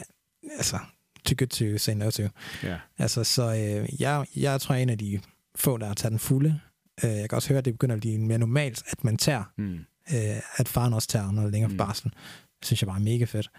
altså, 0.58 0.80
too 1.26 1.36
good 1.40 1.48
to 1.48 1.78
say 1.78 1.94
no 1.94 2.10
to. 2.10 2.24
Yeah. 2.66 2.80
Altså, 2.98 3.24
så 3.24 3.44
øh, 3.44 4.02
jeg, 4.02 4.26
jeg 4.36 4.62
tror, 4.62 4.76
jeg 4.76 4.80
er 4.80 4.84
en 4.84 4.90
af 4.90 4.98
de 4.98 5.20
få, 5.56 5.78
der 5.78 5.88
har 5.88 5.94
taget 5.94 6.12
den 6.12 6.20
fulde. 6.20 6.60
Øh, 7.04 7.12
jeg 7.12 7.30
kan 7.30 7.36
også 7.36 7.50
høre, 7.50 7.58
at 7.58 7.66
det 7.66 7.74
begynder 7.74 7.96
at 7.96 8.02
blive 8.02 8.18
mere 8.18 8.38
normalt, 8.38 8.84
at 8.88 9.04
man 9.04 9.18
tager, 9.18 9.44
mm. 9.58 9.74
øh, 10.14 10.42
at 10.56 10.68
faren 10.68 10.94
også 10.94 11.08
tager 11.08 11.32
noget 11.32 11.52
længere 11.52 11.72
mm. 11.72 11.78
barsel. 11.78 12.12
Det 12.60 12.66
synes 12.66 12.82
jeg 12.82 12.88
var 12.88 13.00
mega 13.00 13.26
fedt. 13.26 13.50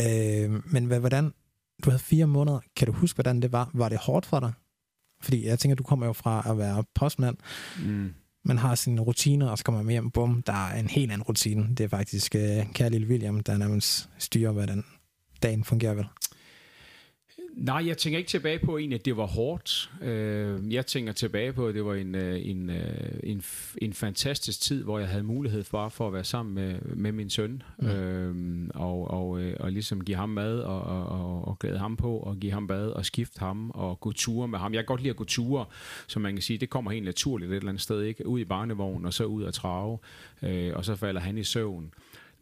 Øh, 0.00 0.72
men 0.72 0.84
hvordan, 0.84 1.32
du 1.84 1.90
havde 1.90 2.02
fire 2.02 2.26
måneder, 2.26 2.60
kan 2.76 2.86
du 2.86 2.92
huske, 2.92 3.16
hvordan 3.16 3.42
det 3.42 3.52
var? 3.52 3.70
Var 3.74 3.88
det 3.88 3.98
hårdt 3.98 4.26
for 4.26 4.40
dig? 4.40 4.52
Fordi 5.22 5.46
jeg 5.46 5.58
tænker, 5.58 5.76
du 5.76 5.82
kommer 5.82 6.06
jo 6.06 6.12
fra 6.12 6.50
at 6.50 6.58
være 6.58 6.84
postmand. 6.94 7.36
Mm 7.82 8.14
man 8.44 8.58
har 8.58 8.74
sine 8.74 9.00
rutiner, 9.00 9.48
og 9.48 9.58
så 9.58 9.64
kommer 9.64 9.82
man 9.82 9.92
hjem, 9.92 10.10
bum, 10.10 10.42
der 10.42 10.52
er 10.52 10.80
en 10.80 10.88
helt 10.88 11.12
anden 11.12 11.22
rutine. 11.22 11.68
Det 11.68 11.84
er 11.84 11.88
faktisk 11.88 12.34
uh, 12.34 12.72
kære 12.72 12.90
lille 12.90 13.06
William, 13.06 13.40
der 13.40 13.56
nærmest 13.56 14.08
styrer, 14.18 14.52
hvordan 14.52 14.84
dagen 15.42 15.64
fungerer 15.64 15.94
vel. 15.94 16.06
Nej, 17.56 17.86
jeg 17.86 17.98
tænker 17.98 18.18
ikke 18.18 18.28
tilbage 18.28 18.58
på 18.58 18.76
en, 18.76 18.92
at 18.92 19.04
det 19.04 19.16
var 19.16 19.26
hårdt. 19.26 19.90
Øh, 20.02 20.72
jeg 20.74 20.86
tænker 20.86 21.12
tilbage 21.12 21.52
på, 21.52 21.66
at 21.66 21.74
det 21.74 21.84
var 21.84 21.94
en, 21.94 22.14
øh, 22.14 22.40
en, 22.44 22.70
en, 23.22 23.42
en 23.82 23.92
fantastisk 23.92 24.60
tid, 24.60 24.84
hvor 24.84 24.98
jeg 24.98 25.08
havde 25.08 25.22
mulighed 25.22 25.64
for, 25.64 25.88
for 25.88 26.06
at 26.06 26.12
være 26.12 26.24
sammen 26.24 26.54
med, 26.54 26.80
med 26.82 27.12
min 27.12 27.30
søn, 27.30 27.62
mm. 27.78 27.88
øh, 27.88 28.68
og, 28.74 29.10
og, 29.10 29.28
og 29.60 29.72
ligesom 29.72 30.04
give 30.04 30.16
ham 30.16 30.28
mad, 30.28 30.58
og, 30.58 30.82
og, 30.82 31.48
og 31.48 31.58
glæde 31.58 31.78
ham 31.78 31.96
på, 31.96 32.16
og 32.16 32.36
give 32.36 32.52
ham 32.52 32.66
bad, 32.66 32.88
og 32.88 33.06
skifte 33.06 33.40
ham, 33.40 33.70
og 33.70 34.00
gå 34.00 34.12
ture 34.12 34.48
med 34.48 34.58
ham. 34.58 34.74
Jeg 34.74 34.78
kan 34.78 34.86
godt 34.86 35.00
lide 35.00 35.10
at 35.10 35.16
gå 35.16 35.24
ture, 35.24 35.64
så 36.06 36.18
man 36.18 36.34
kan 36.34 36.42
sige, 36.42 36.58
det 36.58 36.70
kommer 36.70 36.90
helt 36.90 37.04
naturligt 37.04 37.50
et 37.52 37.56
eller 37.56 37.68
andet 37.68 37.82
sted, 37.82 38.02
ikke? 38.02 38.26
Ud 38.26 38.40
i 38.40 38.44
barnevognen, 38.44 39.06
og 39.06 39.14
så 39.14 39.24
ud 39.24 39.44
at 39.44 39.54
trave, 39.54 39.98
øh, 40.42 40.72
og 40.74 40.84
så 40.84 40.96
falder 40.96 41.20
han 41.20 41.38
i 41.38 41.44
søvn. 41.44 41.92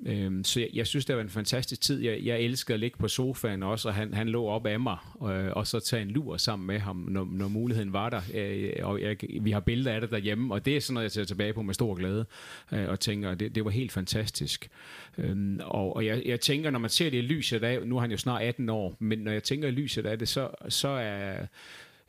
Øhm, 0.06 0.44
så 0.44 0.60
jeg, 0.60 0.68
jeg 0.74 0.86
synes, 0.86 1.04
det 1.04 1.16
var 1.16 1.22
en 1.22 1.28
fantastisk 1.28 1.80
tid. 1.80 2.00
Jeg, 2.00 2.20
jeg 2.22 2.40
elskede 2.40 2.74
at 2.74 2.80
ligge 2.80 2.98
på 2.98 3.08
sofaen 3.08 3.62
også, 3.62 3.88
og 3.88 3.94
han, 3.94 4.14
han 4.14 4.28
lå 4.28 4.46
op 4.46 4.66
af 4.66 4.80
mig, 4.80 4.96
øh, 5.22 5.52
og 5.52 5.66
så 5.66 5.80
tage 5.80 6.02
en 6.02 6.10
lur 6.10 6.36
sammen 6.36 6.66
med 6.66 6.78
ham, 6.78 6.96
når, 6.96 7.28
når 7.32 7.48
muligheden 7.48 7.92
var 7.92 8.10
der. 8.10 8.20
Øh, 8.34 8.72
og 8.82 9.02
jeg, 9.02 9.16
vi 9.40 9.50
har 9.50 9.60
billeder 9.60 9.92
af 9.92 10.00
det 10.00 10.10
derhjemme, 10.10 10.54
og 10.54 10.64
det 10.64 10.76
er 10.76 10.80
sådan 10.80 10.94
noget, 10.94 11.04
jeg 11.04 11.12
ser 11.12 11.24
tilbage 11.24 11.52
på 11.52 11.62
med 11.62 11.74
stor 11.74 11.94
glæde, 11.94 12.26
øh, 12.72 12.88
og 12.88 13.00
tænker, 13.00 13.34
det, 13.34 13.54
det 13.54 13.64
var 13.64 13.70
helt 13.70 13.92
fantastisk. 13.92 14.70
Øhm, 15.18 15.60
og 15.64 15.96
og 15.96 16.06
jeg, 16.06 16.22
jeg 16.26 16.40
tænker, 16.40 16.70
når 16.70 16.78
man 16.78 16.90
ser 16.90 17.10
det 17.10 17.18
i 17.18 17.20
lyset 17.20 17.64
af, 17.64 17.86
nu 17.86 17.96
er 17.96 18.00
han 18.00 18.10
jo 18.10 18.16
snart 18.16 18.42
18 18.42 18.68
år, 18.68 18.96
men 18.98 19.18
når 19.18 19.32
jeg 19.32 19.42
tænker 19.42 19.68
i 19.68 19.70
lyset 19.70 20.06
af 20.06 20.18
det, 20.18 20.28
så, 20.28 20.50
så, 20.68 20.88
er, 20.88 21.46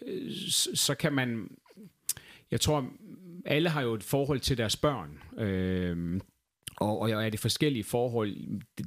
øh, 0.07 0.31
så, 0.49 0.69
så 0.73 0.95
kan 0.95 1.13
man... 1.13 1.51
Jeg 2.51 2.61
tror, 2.61 2.89
alle 3.45 3.69
har 3.69 3.81
jo 3.81 3.93
et 3.93 4.03
forhold 4.03 4.39
til 4.39 4.57
deres 4.57 4.77
børn. 4.77 5.39
Øh, 5.39 6.19
og, 6.79 6.99
og 6.99 7.11
er 7.11 7.29
det 7.29 7.39
forskellige 7.39 7.83
forhold? 7.83 8.35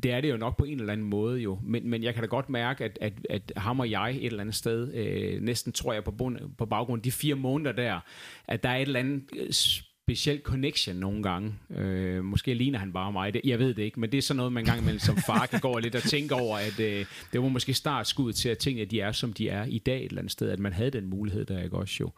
Det 0.03 0.11
er 0.11 0.21
det 0.21 0.31
jo 0.31 0.37
nok 0.37 0.57
på 0.57 0.65
en 0.65 0.81
eller 0.81 0.93
anden 0.93 1.07
måde 1.07 1.41
jo. 1.41 1.59
Men, 1.63 1.91
men 1.91 2.03
jeg 2.03 2.15
kan 2.15 2.23
da 2.23 2.27
godt 2.27 2.51
mærke, 2.51 2.85
at, 2.85 2.99
at, 3.01 3.13
at 3.31 3.53
ham 3.57 3.81
og 3.81 3.91
jeg 3.91 4.11
et 4.11 4.27
eller 4.27 4.41
andet 4.41 4.55
sted, 4.55 4.95
øh, 4.95 5.41
næsten 5.41 5.73
tror 5.73 5.93
jeg 5.93 6.05
på, 6.05 6.11
bund, 6.11 6.39
på 6.59 6.67
baggrund 6.67 7.01
af 7.01 7.03
de 7.03 7.13
fire 7.13 7.35
måneder 7.35 7.73
der, 7.73 8.01
at 8.49 8.63
der 8.63 8.69
er 8.69 8.77
et 8.77 8.83
eller 8.83 9.01
andet 9.01 9.23
øh, 9.37 9.53
speciel 9.53 10.41
connection 10.45 10.97
nogle 10.97 11.23
gange. 11.23 11.55
Øh, 11.77 12.25
måske 12.25 12.55
ligner 12.55 12.79
han 12.79 12.93
bare 12.93 13.13
mig. 13.13 13.35
Det, 13.35 13.41
jeg 13.45 13.59
ved 13.59 13.75
det 13.75 13.83
ikke, 13.83 14.01
men 14.01 14.13
det 14.13 14.19
er 14.19 14.23
sådan 14.23 14.37
noget, 14.37 14.53
man 14.53 14.65
gang 14.65 14.81
imellem 14.81 14.99
som 14.99 15.17
far 15.17 15.47
kan 15.47 15.61
gå 15.61 15.79
lidt 15.79 15.95
og 15.95 16.03
tænke 16.03 16.35
over, 16.35 16.59
at 16.59 16.81
øh, 16.81 17.07
det 17.33 17.43
var 17.43 17.49
måske 17.49 17.75
startskud 17.75 18.33
til 18.33 18.49
at 18.49 18.59
tingene 18.59 18.83
at 18.83 18.91
de 18.91 19.01
er, 19.01 19.13
som 19.13 19.33
de 19.33 19.49
er 19.49 19.65
i 19.65 19.79
dag 19.79 19.99
et 19.99 20.05
eller 20.05 20.19
andet 20.19 20.33
sted, 20.33 20.51
at 20.51 20.59
man 20.59 20.73
havde 20.73 20.91
den 20.91 21.07
mulighed 21.07 21.45
der, 21.45 21.63
ikke 21.63 21.77
også 21.77 21.97
jo. 22.01 22.11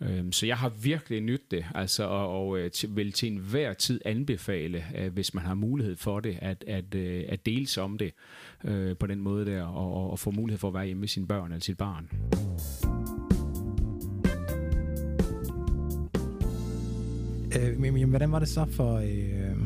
Øhm, 0.00 0.32
så 0.32 0.46
jeg 0.46 0.56
har 0.56 0.68
virkelig 0.68 1.20
nyt 1.20 1.50
det, 1.50 1.64
altså, 1.74 2.04
og, 2.04 2.40
og 2.40 2.58
øh, 2.58 2.70
vil 2.88 3.12
til 3.12 3.32
enhver 3.32 3.72
tid 3.72 4.00
anbefale, 4.04 4.84
øh, 4.98 5.12
hvis 5.12 5.34
man 5.34 5.44
har 5.44 5.54
mulighed 5.54 5.96
for 5.96 6.20
det, 6.20 6.38
at, 6.42 6.64
at, 6.66 6.94
øh, 6.94 7.24
at 7.28 7.46
dele 7.46 7.66
sig 7.66 7.82
om 7.82 7.98
det 7.98 8.12
på 9.00 9.06
den 9.06 9.20
måde 9.20 9.46
der, 9.46 9.62
og, 9.62 10.10
og 10.10 10.18
få 10.18 10.30
mulighed 10.30 10.58
for 10.58 10.68
at 10.68 10.74
være 10.74 10.86
hjemme 10.86 11.00
med 11.00 11.08
sine 11.08 11.26
børn 11.26 11.52
eller 11.52 11.60
sit 11.60 11.78
barn. 11.78 12.08
Øh, 17.56 17.80
men, 17.80 18.08
hvordan 18.08 18.32
var 18.32 18.38
det 18.38 18.48
så 18.48 18.64
for, 18.64 18.96
øh, 18.96 19.56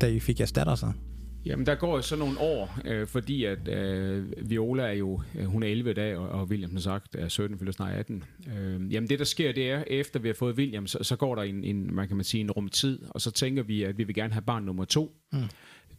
da 0.00 0.06
I 0.06 0.20
fik 0.20 0.40
jeres 0.40 0.52
datter 0.52 0.74
så? 0.74 0.92
Jamen, 1.44 1.66
der 1.66 1.74
går 1.74 1.96
jo 1.96 2.02
så 2.02 2.16
nogle 2.16 2.40
år, 2.40 2.78
øh, 2.84 3.06
fordi 3.06 3.44
at 3.44 3.68
øh, 3.68 4.50
Viola 4.50 4.82
er 4.82 4.92
jo, 4.92 5.20
øh, 5.34 5.44
hun 5.44 5.62
er 5.62 5.66
11 5.66 5.92
dag, 5.92 6.16
og, 6.16 6.28
og 6.28 6.46
William, 6.46 6.70
som 6.70 6.78
sagt, 6.78 7.14
er 7.14 7.28
17, 7.28 7.58
fylder 7.58 7.72
snart 7.72 7.94
18. 7.94 8.24
Øh, 8.58 8.94
jamen, 8.94 9.08
det 9.08 9.18
der 9.18 9.24
sker, 9.24 9.52
det 9.52 9.70
er, 9.70 9.84
efter 9.86 10.20
vi 10.20 10.28
har 10.28 10.34
fået 10.34 10.56
William, 10.56 10.86
så, 10.86 10.98
så 11.02 11.16
går 11.16 11.34
der 11.34 11.42
en, 11.42 11.64
en, 11.64 11.94
man 11.94 12.08
kan 12.08 12.16
man 12.16 12.24
sige, 12.24 12.40
en 12.40 12.50
rum 12.50 12.68
tid, 12.68 12.98
og 13.08 13.20
så 13.20 13.30
tænker 13.30 13.62
vi, 13.62 13.82
at 13.82 13.98
vi 13.98 14.04
vil 14.04 14.14
gerne 14.14 14.32
have 14.32 14.42
barn 14.42 14.62
nummer 14.62 14.84
to. 14.84 15.16
Mm. 15.32 15.38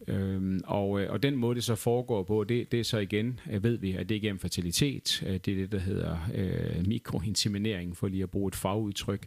Øhm, 0.08 0.60
og, 0.64 1.00
øh, 1.00 1.10
og 1.10 1.22
den 1.22 1.36
måde, 1.36 1.54
det 1.54 1.64
så 1.64 1.74
foregår 1.74 2.22
på, 2.22 2.44
det, 2.44 2.72
det 2.72 2.80
er 2.80 2.84
så 2.84 2.98
igen, 2.98 3.40
øh, 3.50 3.64
ved 3.64 3.76
vi, 3.76 3.92
at 3.92 4.08
det 4.08 4.14
er 4.14 4.18
igennem 4.18 4.38
fertilitet. 4.38 5.22
Det 5.26 5.34
er 5.34 5.56
det, 5.56 5.72
der 5.72 5.78
hedder 5.78 6.16
øh, 6.34 6.86
mikroinseminering, 6.86 7.96
for 7.96 8.08
lige 8.08 8.22
at 8.22 8.30
bruge 8.30 8.48
et 8.48 8.54
fagudtryk. 8.54 9.26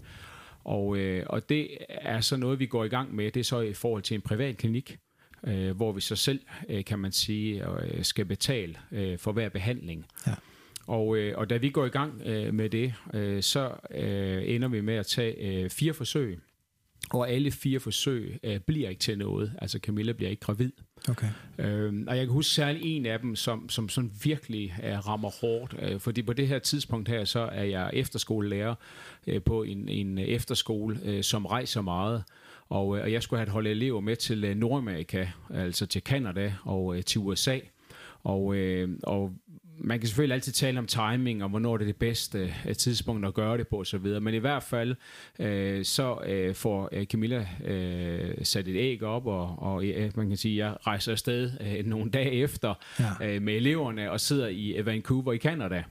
Og, 0.63 0.97
øh, 0.97 1.24
og 1.30 1.49
det 1.49 1.68
er 1.89 2.22
så 2.22 2.38
noget, 2.38 2.59
vi 2.59 2.66
går 2.66 2.84
i 2.84 2.88
gang 2.88 3.16
med. 3.16 3.32
Det 3.32 3.39
er 3.39 3.43
så 3.43 3.61
i 3.61 3.74
forhold 3.74 4.03
til 4.03 4.16
en 4.16 4.22
privat 4.22 4.57
klinik, 4.57 4.97
øh, 5.48 5.76
hvor 5.76 5.91
vi 5.91 6.02
så 6.02 6.16
selv, 6.16 6.39
øh, 6.70 6.86
kan 6.86 7.00
man 7.00 7.12
sige, 7.12 7.70
øh, 7.70 8.04
skal 8.04 8.26
betale 8.26 8.76
øh, 8.91 9.18
for 9.18 9.32
hver 9.32 9.50
behandling. 9.50 10.06
Ja. 10.28 10.34
Og, 10.88 11.18
øh, 11.18 11.38
og 11.38 11.50
da 11.50 11.58
vi 11.58 11.70
går 11.70 11.86
i 11.86 11.89
gang 11.89 12.22
øh, 12.26 12.54
med 12.54 12.70
det, 12.70 12.93
øh, 13.14 13.43
så 13.43 13.72
øh, 13.91 14.43
ender 14.46 14.68
vi 14.68 14.82
med 14.82 14.96
at 14.96 15.06
tage 15.06 15.64
øh, 15.64 15.70
fire 15.70 15.93
forsøg. 15.93 16.39
Og 17.10 17.30
alle 17.30 17.52
fire 17.52 17.80
forsøg 17.80 18.39
øh, 18.43 18.60
bliver 18.60 18.89
ikke 18.89 19.00
til 19.00 19.18
noget. 19.18 19.54
Altså 19.58 19.80
Camilla 19.80 20.12
bliver 20.12 20.30
ikke 20.30 20.41
gravid. 20.41 20.72
Okay. 21.10 21.28
Øhm, 21.58 22.08
og 22.08 22.18
jeg 22.18 22.26
kan 22.26 22.34
huske 22.34 22.54
særlig 22.54 22.82
en 22.84 23.06
af 23.06 23.20
dem, 23.20 23.36
som, 23.36 23.70
som 23.70 23.89
sådan 23.89 24.12
virkelig 24.24 24.76
øh, 24.84 25.08
rammer 25.08 25.30
hårdt. 25.41 25.76
Øh, 25.80 26.00
fordi 26.00 26.22
på 26.22 26.34
det 26.34 26.48
her 26.48 26.60
tidspunkt 26.60 27.10
her, 27.10 27.26
så 27.26 27.39
er 27.39 27.64
jeg 27.64 27.89
efterskolelærer 27.93 28.76
øh, 29.28 29.41
på 29.41 29.64
en, 29.64 29.89
en 29.89 30.18
efterskole, 30.18 31.00
øh, 31.04 31.24
som 31.24 31.46
rejser 31.46 31.82
meget. 31.82 32.24
Og, 32.70 32.97
øh, 32.97 33.03
og 33.03 33.11
jeg 33.11 33.24
skulle 33.24 33.38
have 33.39 33.47
et 33.47 33.51
hold 33.51 33.68
elever 33.68 33.99
med 33.99 34.16
til 34.16 34.43
øh, 34.43 34.55
Nordamerika, 34.55 35.28
altså 35.53 35.86
til 35.86 36.03
Kanada 36.03 36.53
og 36.63 36.97
øh, 36.97 37.03
til 37.03 37.22
USA. 37.22 37.59
Og, 38.24 38.55
øh, 38.55 38.89
og 39.03 39.32
man 39.78 39.99
kan 39.99 40.07
selvfølgelig 40.07 40.34
altid 40.34 40.53
tale 40.53 40.80
om 40.80 40.88
timing, 40.88 41.43
og 41.43 41.49
hvornår 41.49 41.78
det 41.78 41.84
er 41.84 41.88
det 41.88 41.95
bedste 41.95 42.53
tidspunkt 42.78 43.26
at 43.26 43.34
gøre 43.34 43.57
det 43.57 43.68
på 43.68 43.80
osv., 43.80 44.05
men 44.22 44.34
i 44.34 44.38
hvert 44.38 44.63
fald 44.63 44.95
øh, 45.39 45.86
så 45.86 46.18
øh, 46.26 46.55
får 46.55 46.89
Camilla 47.03 47.47
øh, 47.66 48.45
sat 48.45 48.68
et 48.68 48.76
æg 48.76 49.03
op, 49.03 49.28
og, 49.28 49.55
og 49.59 49.86
øh, 49.86 50.11
man 50.16 50.28
kan 50.28 50.38
sige, 50.38 50.63
at 50.63 50.70
jeg 50.70 50.78
rejser 50.88 51.11
afsted 51.11 51.51
øh, 51.61 51.86
nogle 51.86 52.11
dage 52.11 52.32
efter 52.32 52.74
ja. 52.99 53.36
øh, 53.36 53.41
med 53.41 53.53
eleverne 53.53 54.11
og 54.11 54.20
sidder 54.20 54.47
i 54.47 54.86
Vancouver 54.86 55.34
i 55.34 55.38
Canada. 55.38 55.84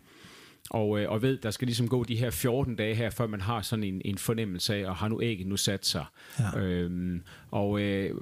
Og, 0.71 1.01
øh, 1.01 1.11
og 1.11 1.23
ved, 1.23 1.39
der 1.39 1.51
skal 1.51 1.67
ligesom 1.67 1.89
gå 1.89 2.05
de 2.05 2.17
her 2.17 2.31
14 2.31 2.77
dage 2.77 2.95
her, 2.95 3.11
før 3.11 3.27
man 3.27 3.41
har 3.41 3.63
sådan 3.63 3.85
en, 3.85 4.03
en 4.05 4.19
fornemmelse 4.19 4.75
af, 4.75 4.87
og 4.87 4.97
har 4.97 5.09
nu 5.09 5.23
ægget 5.23 5.47
nu 5.47 5.57
sat 5.57 5.87
sig. 5.87 6.05
Ja. 6.39 6.61
Øhm, 6.61 7.23
og 7.51 7.81
øh, 7.81 8.15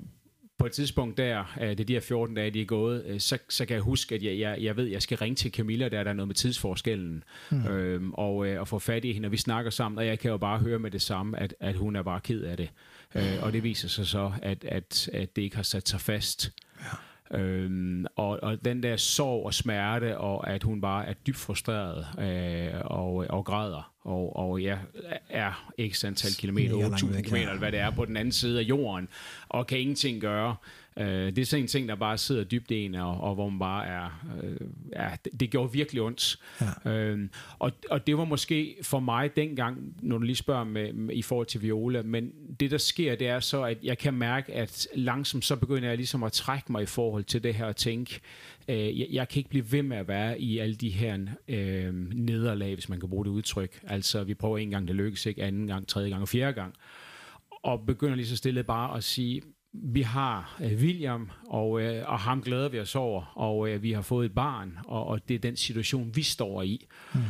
på 0.62 0.66
et 0.66 0.72
tidspunkt 0.72 1.16
der, 1.16 1.44
det 1.60 1.80
er 1.80 1.84
de 1.84 1.92
her 1.92 2.00
14 2.00 2.36
dage, 2.36 2.50
de 2.50 2.60
er 2.60 2.64
gået, 2.64 3.04
øh, 3.06 3.20
så, 3.20 3.38
så 3.48 3.66
kan 3.66 3.74
jeg 3.74 3.82
huske, 3.82 4.14
at 4.14 4.22
jeg, 4.22 4.38
jeg, 4.38 4.58
jeg 4.60 4.76
ved, 4.76 4.86
at 4.86 4.92
jeg 4.92 5.02
skal 5.02 5.18
ringe 5.18 5.36
til 5.36 5.52
Camilla, 5.52 5.88
der 5.88 5.98
er 5.98 6.04
der 6.04 6.12
noget 6.12 6.28
med 6.28 6.34
tidsforskellen, 6.34 7.24
mm. 7.50 7.66
øhm, 7.66 8.12
og, 8.12 8.46
øh, 8.46 8.60
og 8.60 8.68
få 8.68 8.78
fat 8.78 9.04
i 9.04 9.12
hende, 9.12 9.26
og 9.26 9.32
vi 9.32 9.36
snakker 9.36 9.70
sammen, 9.70 9.98
og 9.98 10.06
jeg 10.06 10.18
kan 10.18 10.30
jo 10.30 10.36
bare 10.36 10.58
høre 10.58 10.78
med 10.78 10.90
det 10.90 11.02
samme, 11.02 11.40
at, 11.40 11.54
at 11.60 11.74
hun 11.74 11.96
er 11.96 12.02
bare 12.02 12.20
ked 12.20 12.42
af 12.42 12.56
det. 12.56 12.70
Øh, 13.14 13.42
og 13.42 13.52
det 13.52 13.62
viser 13.62 13.88
sig 13.88 14.06
så, 14.06 14.32
at, 14.42 14.64
at, 14.64 15.10
at 15.12 15.36
det 15.36 15.42
ikke 15.42 15.56
har 15.56 15.62
sat 15.62 15.88
sig 15.88 16.00
fast. 16.00 16.52
Øhm, 17.32 18.06
og, 18.16 18.38
og 18.42 18.64
den 18.64 18.82
der 18.82 18.96
sorg 18.96 19.46
og 19.46 19.54
smerte, 19.54 20.18
og 20.18 20.50
at 20.50 20.62
hun 20.62 20.80
bare 20.80 21.06
er 21.06 21.12
dybt 21.12 21.36
frustreret 21.36 22.06
øh, 22.18 22.80
og, 22.84 23.14
og 23.14 23.44
græder, 23.44 23.92
og, 24.02 24.36
og 24.36 24.62
jeg 24.62 24.78
er 25.28 25.72
x 25.88 26.04
antal 26.04 26.32
kilometer, 26.32 26.74
8.000 26.74 27.22
kilometer, 27.22 27.58
hvad 27.58 27.72
det 27.72 27.80
er, 27.80 27.90
på 27.90 28.04
den 28.04 28.16
anden 28.16 28.32
side 28.32 28.58
af 28.58 28.62
jorden, 28.62 29.08
og 29.48 29.66
kan 29.66 29.78
ingenting 29.78 30.20
gøre. 30.20 30.56
Øh, 30.96 31.06
det 31.06 31.38
er 31.38 31.44
sådan 31.44 31.64
en 31.64 31.68
ting, 31.68 31.88
der 31.88 31.94
bare 31.94 32.18
sidder 32.18 32.44
dybt 32.44 32.70
i 32.70 32.84
en, 32.84 32.94
og, 32.94 33.20
og 33.20 33.34
hvor 33.34 33.48
man 33.48 33.58
bare 33.58 33.86
er... 33.86 34.26
Øh, 34.42 34.56
ja, 34.96 35.10
det, 35.24 35.40
det 35.40 35.50
gjorde 35.50 35.72
virkelig 35.72 36.02
ondt. 36.02 36.38
Ja. 36.84 36.90
Øh, 36.90 37.28
og, 37.58 37.72
og 37.90 38.06
det 38.06 38.18
var 38.18 38.24
måske 38.24 38.76
for 38.82 39.00
mig 39.00 39.36
dengang, 39.36 39.94
når 40.02 40.18
du 40.18 40.24
lige 40.24 40.36
spørger 40.36 40.64
med, 40.64 40.92
med, 40.92 41.14
i 41.14 41.22
forhold 41.22 41.46
til 41.46 41.62
Viola, 41.62 42.02
men 42.02 42.32
det 42.60 42.70
der 42.70 42.78
sker, 42.78 43.14
det 43.14 43.28
er 43.28 43.40
så, 43.40 43.62
at 43.62 43.78
jeg 43.82 43.98
kan 43.98 44.14
mærke, 44.14 44.52
at 44.52 44.88
langsomt 44.94 45.44
så 45.44 45.56
begynder 45.56 45.88
jeg 45.88 45.96
ligesom 45.96 46.22
at 46.22 46.32
trække 46.32 46.72
mig 46.72 46.82
i 46.82 46.86
forhold 46.86 47.24
til 47.24 47.42
det 47.42 47.54
her 47.54 47.64
og 47.64 47.76
tænke, 47.76 48.20
øh, 48.68 49.00
jeg, 49.00 49.06
jeg 49.10 49.28
kan 49.28 49.38
ikke 49.38 49.50
blive 49.50 49.72
ved 49.72 49.82
med 49.82 49.96
at 49.96 50.08
være 50.08 50.40
i 50.40 50.58
alle 50.58 50.74
de 50.74 50.90
her 50.90 51.18
øh, 51.48 51.94
nederlag, 52.14 52.74
hvis 52.74 52.88
man 52.88 53.00
kan 53.00 53.08
bruge 53.08 53.24
det 53.24 53.30
udtryk. 53.30 53.80
Altså, 53.86 54.24
vi 54.24 54.34
prøver 54.34 54.58
en 54.58 54.70
gang, 54.70 54.88
det 54.88 54.96
lykkes 54.96 55.26
ikke, 55.26 55.42
anden 55.42 55.66
gang, 55.66 55.88
tredje 55.88 56.10
gang 56.10 56.22
og 56.22 56.28
fjerde 56.28 56.52
gang. 56.52 56.74
Og 57.62 57.86
begynder 57.86 58.14
lige 58.14 58.26
så 58.26 58.36
stille 58.36 58.62
bare 58.62 58.96
at 58.96 59.04
sige, 59.04 59.42
vi 59.72 60.02
har 60.02 60.58
øh, 60.62 60.72
William, 60.72 61.30
og, 61.48 61.80
øh, 61.80 62.08
og 62.08 62.18
ham 62.18 62.42
glæder 62.42 62.68
vi 62.68 62.80
os 62.80 62.94
over, 62.94 63.32
og 63.34 63.68
øh, 63.68 63.82
vi 63.82 63.92
har 63.92 64.02
fået 64.02 64.26
et 64.26 64.34
barn, 64.34 64.78
og, 64.84 65.06
og 65.06 65.28
det 65.28 65.34
er 65.34 65.38
den 65.38 65.56
situation, 65.56 66.10
vi 66.14 66.22
står 66.22 66.62
i. 66.62 66.86
Mm. 67.14 67.20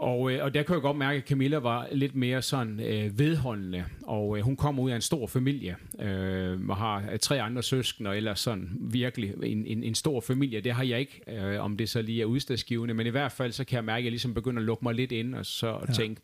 Og, 0.00 0.32
øh, 0.32 0.44
og 0.44 0.54
der 0.54 0.62
kunne 0.62 0.74
jeg 0.74 0.82
godt 0.82 0.96
mærke, 0.96 1.18
at 1.18 1.28
Camilla 1.28 1.58
var 1.58 1.88
lidt 1.92 2.14
mere 2.14 2.42
sådan 2.42 2.80
øh, 2.80 3.18
vedholdende, 3.18 3.84
og 4.02 4.38
øh, 4.38 4.44
hun 4.44 4.56
kommer 4.56 4.82
ud 4.82 4.90
af 4.90 4.94
en 4.94 5.00
stor 5.00 5.26
familie, 5.26 5.76
øh, 5.98 6.68
og 6.68 6.76
har 6.76 7.04
øh, 7.12 7.18
tre 7.18 7.42
andre 7.42 7.62
søskende, 7.62 8.16
eller 8.16 8.34
sådan 8.34 8.70
virkelig 8.80 9.34
en, 9.42 9.66
en, 9.66 9.82
en 9.84 9.94
stor 9.94 10.20
familie. 10.20 10.60
Det 10.60 10.72
har 10.72 10.82
jeg 10.82 11.00
ikke, 11.00 11.20
øh, 11.28 11.60
om 11.64 11.76
det 11.76 11.88
så 11.88 12.02
lige 12.02 12.22
er 12.22 12.26
udstadsgivende, 12.26 12.94
men 12.94 13.06
i 13.06 13.10
hvert 13.10 13.32
fald 13.32 13.52
så 13.52 13.64
kan 13.64 13.76
jeg 13.76 13.84
mærke, 13.84 13.98
at 13.98 14.04
jeg 14.04 14.12
ligesom 14.12 14.34
begynder 14.34 14.60
at 14.60 14.66
lukke 14.66 14.84
mig 14.84 14.94
lidt 14.94 15.12
ind, 15.12 15.34
og 15.34 15.46
så 15.46 15.78
ja. 15.88 15.92
tænke, 15.92 16.20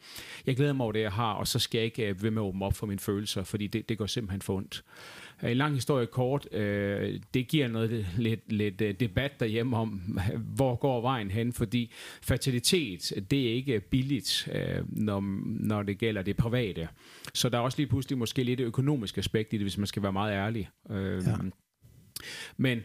jeg 0.47 0.57
glæder 0.57 0.73
mig 0.73 0.85
over 0.85 0.93
det, 0.93 1.01
jeg 1.01 1.13
har, 1.13 1.33
og 1.33 1.47
så 1.47 1.59
skal 1.59 1.79
jeg 1.79 1.85
ikke 1.85 2.09
øh, 2.09 2.23
ved 2.23 2.31
med 2.31 2.43
at 2.43 2.47
åbne 2.47 2.65
op 2.65 2.75
for 2.75 2.87
mine 2.87 3.01
følelser, 3.01 3.45
fordi 3.45 3.67
det, 3.67 3.89
det 3.89 3.99
går 3.99 4.07
simpelthen 4.07 4.43
for 4.43 4.55
ondt. 4.55 4.85
En 5.43 5.57
lang 5.57 5.75
historie 5.75 6.07
kort, 6.07 6.55
øh, 6.55 7.21
det 7.35 7.49
giver 7.49 7.69
noget 7.69 8.07
lidt, 8.19 8.53
lidt 8.53 8.81
øh, 8.81 8.95
debat 9.01 9.41
derhjemme 9.41 9.77
om, 9.77 9.89
hvor 10.57 10.75
går 10.75 11.01
vejen 11.01 11.31
hen, 11.31 11.53
fordi 11.53 11.93
fertilitet, 12.23 13.13
det 13.31 13.49
er 13.49 13.53
ikke 13.53 13.81
billigt, 13.81 14.49
øh, 14.53 14.85
når, 14.89 15.21
når 15.47 15.83
det 15.83 15.99
gælder 15.99 16.23
det 16.23 16.37
private. 16.37 16.89
Så 17.35 17.49
der 17.49 17.59
er 17.59 17.63
også 17.63 17.79
lige 17.79 17.89
pludselig 17.89 18.19
måske 18.19 18.43
lidt 18.43 18.61
økonomisk 18.61 19.19
aspekt 19.19 19.53
i 19.53 19.57
det, 19.57 19.65
hvis 19.65 19.79
man 19.79 19.87
skal 19.87 20.03
være 20.03 20.13
meget 20.13 20.33
ærlig. 20.33 20.69
Øh, 20.91 21.23
ja. 21.27 21.37
Men 22.57 22.81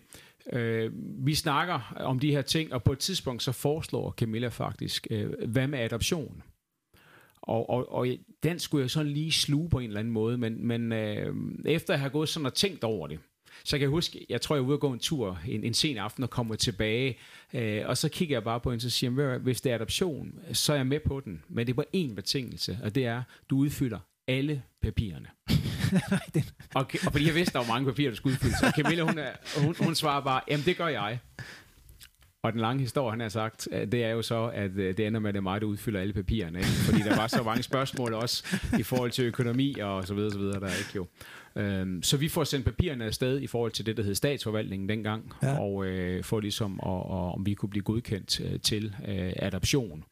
øh, 0.53 0.91
vi 1.25 1.35
snakker 1.35 1.93
om 1.95 2.19
de 2.19 2.31
her 2.31 2.41
ting, 2.41 2.73
og 2.73 2.83
på 2.83 2.91
et 2.91 2.99
tidspunkt 2.99 3.43
så 3.43 3.51
foreslår 3.51 4.11
Camilla 4.11 4.47
faktisk, 4.47 5.07
øh, 5.11 5.31
hvad 5.47 5.67
med 5.67 5.79
adoption? 5.79 6.43
Og, 7.41 7.69
og, 7.69 7.91
og 7.91 8.07
den 8.43 8.59
skulle 8.59 8.81
jeg 8.81 8.89
sådan 8.89 9.11
lige 9.11 9.31
sluge 9.31 9.69
på 9.69 9.79
en 9.79 9.87
eller 9.87 9.99
anden 9.99 10.13
måde, 10.13 10.37
men, 10.37 10.67
men 10.67 10.91
øh, 10.91 11.35
efter 11.65 11.93
at 11.93 11.99
have 11.99 12.09
gået 12.09 12.29
sådan 12.29 12.45
og 12.45 12.53
tænkt 12.53 12.83
over 12.83 13.07
det, 13.07 13.19
så 13.63 13.77
kan 13.77 13.81
jeg 13.81 13.89
huske, 13.89 14.25
jeg 14.29 14.41
tror, 14.41 14.55
jeg 14.55 14.63
var 14.63 14.67
ude 14.67 14.75
og 14.75 14.79
gå 14.79 14.93
en 14.93 14.99
tur 14.99 15.39
en, 15.47 15.63
en 15.63 15.73
sen 15.73 15.97
aften 15.97 16.23
og 16.23 16.29
kommer 16.29 16.55
tilbage, 16.55 17.17
øh, 17.53 17.81
og 17.85 17.97
så 17.97 18.09
kigger 18.09 18.35
jeg 18.35 18.43
bare 18.43 18.59
på 18.59 18.71
hende 18.71 18.85
og 18.85 18.91
siger, 18.91 19.29
jeg, 19.29 19.37
hvis 19.37 19.61
det 19.61 19.71
er 19.71 19.75
adoption, 19.75 20.33
så 20.53 20.73
er 20.73 20.77
jeg 20.77 20.87
med 20.87 20.99
på 20.99 21.19
den. 21.19 21.43
Men 21.49 21.67
det 21.67 21.73
er 21.73 21.75
på 21.75 21.85
én 21.95 22.15
betingelse, 22.15 22.79
og 22.83 22.95
det 22.95 23.05
er, 23.05 23.23
du 23.49 23.57
udfylder 23.57 23.99
alle 24.27 24.63
papirerne. 24.81 25.27
og, 26.75 26.91
og 27.05 27.11
fordi 27.11 27.25
jeg 27.25 27.35
vidste, 27.35 27.53
der 27.53 27.59
var 27.59 27.73
mange 27.73 27.85
papirer, 27.85 28.09
der 28.09 28.15
skulle 28.15 28.33
udfyldes. 28.33 28.61
Og 28.63 28.71
Camilla, 28.71 29.03
hun, 29.03 29.17
er, 29.17 29.31
hun, 29.65 29.75
hun 29.79 29.95
svarer 29.95 30.23
bare, 30.23 30.41
jamen 30.49 30.65
det 30.65 30.77
gør 30.77 30.87
jeg. 30.87 31.19
Og 32.43 32.53
den 32.53 32.61
lange 32.61 32.81
historie, 32.81 33.11
han 33.11 33.19
har 33.19 33.29
sagt, 33.29 33.67
det 33.71 34.03
er 34.03 34.09
jo 34.09 34.21
så, 34.21 34.51
at 34.53 34.71
øh, 34.71 34.97
det 34.97 35.07
ender 35.07 35.19
med, 35.19 35.29
at 35.29 35.33
det 35.33 35.39
er 35.39 35.43
mig, 35.43 35.61
der 35.61 35.67
udfylder 35.67 35.99
alle 35.99 36.13
papirerne. 36.13 36.59
Ikke? 36.59 36.69
Fordi 36.69 37.01
der 37.01 37.15
var 37.15 37.27
så 37.27 37.43
mange 37.43 37.63
spørgsmål 37.63 38.13
også 38.13 38.57
i 38.79 38.83
forhold 38.83 39.11
til 39.11 39.25
økonomi 39.25 39.75
og 39.79 40.07
så 40.07 40.13
videre, 40.13 40.31
så 40.31 40.37
videre 40.37 40.59
der 40.59 40.67
er 40.67 40.77
ikke 40.77 40.91
jo. 40.95 41.07
Øhm, 41.55 42.03
så 42.03 42.17
vi 42.17 42.29
får 42.29 42.43
sendt 42.43 42.65
papirerne 42.65 43.05
afsted 43.05 43.41
i 43.41 43.47
forhold 43.47 43.71
til 43.71 43.85
det, 43.85 43.97
der 43.97 44.03
hed 44.03 44.15
statsforvaltningen 44.15 44.89
dengang, 44.89 45.33
ja. 45.43 45.59
og 45.59 45.85
øh, 45.85 46.23
for 46.23 46.39
ligesom, 46.39 46.79
og, 46.79 47.05
og, 47.05 47.31
om 47.31 47.45
vi 47.45 47.53
kunne 47.53 47.69
blive 47.69 47.83
godkendt 47.83 48.41
øh, 48.41 48.59
til 48.59 48.95
øh, 49.07 49.33
adoption. 49.35 50.03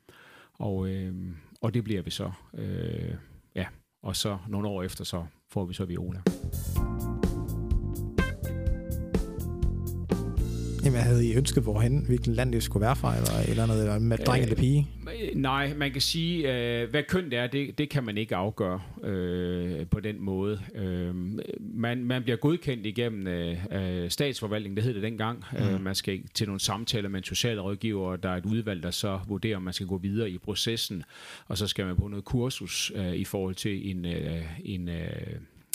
Og, 0.54 0.90
øh, 0.90 1.14
og 1.62 1.74
det 1.74 1.84
bliver 1.84 2.02
vi 2.02 2.10
så. 2.10 2.32
Øh, 2.58 3.14
ja, 3.56 3.66
og 4.04 4.16
så 4.16 4.38
nogle 4.48 4.68
år 4.68 4.84
efter, 4.84 5.04
så 5.04 5.26
får 5.52 5.66
vi 5.66 5.74
så 5.74 5.86
Viola. 5.86 6.22
Jamen, 10.86 11.00
havde 11.00 11.28
I 11.28 11.36
ønsket, 11.36 11.64
hvorhen, 11.64 12.06
hvilken 12.08 12.34
land 12.34 12.54
det 12.54 12.64
skulle 12.64 12.82
være 12.82 12.96
fra, 12.96 13.16
eller, 13.18 13.50
eller 13.50 13.66
noget, 13.66 13.82
eller 13.82 14.00
med 14.00 14.18
dreng 14.18 14.44
eller 14.44 14.56
pige? 14.56 14.88
Øh, 15.22 15.36
nej, 15.36 15.74
man 15.74 15.92
kan 15.92 16.02
sige, 16.02 16.54
øh, 16.54 16.90
hvad 16.90 17.04
køn 17.04 17.30
det 17.32 17.40
er, 17.40 17.48
det, 17.48 17.78
det 17.78 17.90
kan 17.90 18.04
man 18.04 18.18
ikke 18.18 18.36
afgøre 18.36 18.82
øh, 19.04 19.86
på 19.88 20.00
den 20.00 20.22
måde. 20.22 20.60
Øh, 20.76 21.16
man, 21.60 22.04
man 22.04 22.24
bliver 22.24 22.38
godkendt 22.38 22.86
igennem 22.86 23.28
øh, 23.28 24.10
statsforvaltningen, 24.10 24.76
det 24.76 24.84
hed 24.84 24.94
det 24.94 25.04
dengang. 25.04 25.44
Mm. 25.52 25.58
Øh, 25.58 25.82
man 25.82 25.96
skal 25.96 26.22
til 26.34 26.48
nogle 26.48 26.60
samtaler 26.60 27.10
med 27.10 27.20
en 27.20 27.24
socialrådgiver, 27.24 28.16
der 28.16 28.30
er 28.30 28.38
et 28.38 28.46
udvalg, 28.46 28.84
der 28.84 28.92
så 28.92 29.20
vurderer, 29.28 29.58
om 29.58 29.64
man 29.64 29.74
skal 29.74 29.88
gå 29.88 29.98
videre 29.98 30.30
i 30.30 30.38
processen, 30.38 31.04
og 31.48 31.58
så 31.58 31.68
skal 31.68 31.86
man 31.86 31.96
på 31.96 32.08
noget 32.08 32.26
kursus 32.26 32.92
øh, 32.96 33.14
i 33.14 33.24
forhold 33.24 33.56
til 33.56 33.92
en, 33.92 34.06
øh, 34.06 34.42
en 34.66 34.90
øh, 34.90 35.06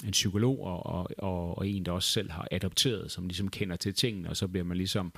en 0.05 0.11
psykolog 0.11 0.64
og, 0.64 0.86
og, 0.86 1.11
og, 1.18 1.59
og 1.59 1.68
en, 1.68 1.84
der 1.84 1.92
også 1.92 2.09
selv 2.09 2.30
har 2.30 2.49
adopteret, 2.51 3.11
som 3.11 3.26
ligesom 3.26 3.49
kender 3.49 3.76
til 3.76 3.95
tingene, 3.95 4.28
og 4.28 4.36
så 4.36 4.49
bliver 4.49 4.64
man 4.64 4.76
ligesom, 4.76 5.12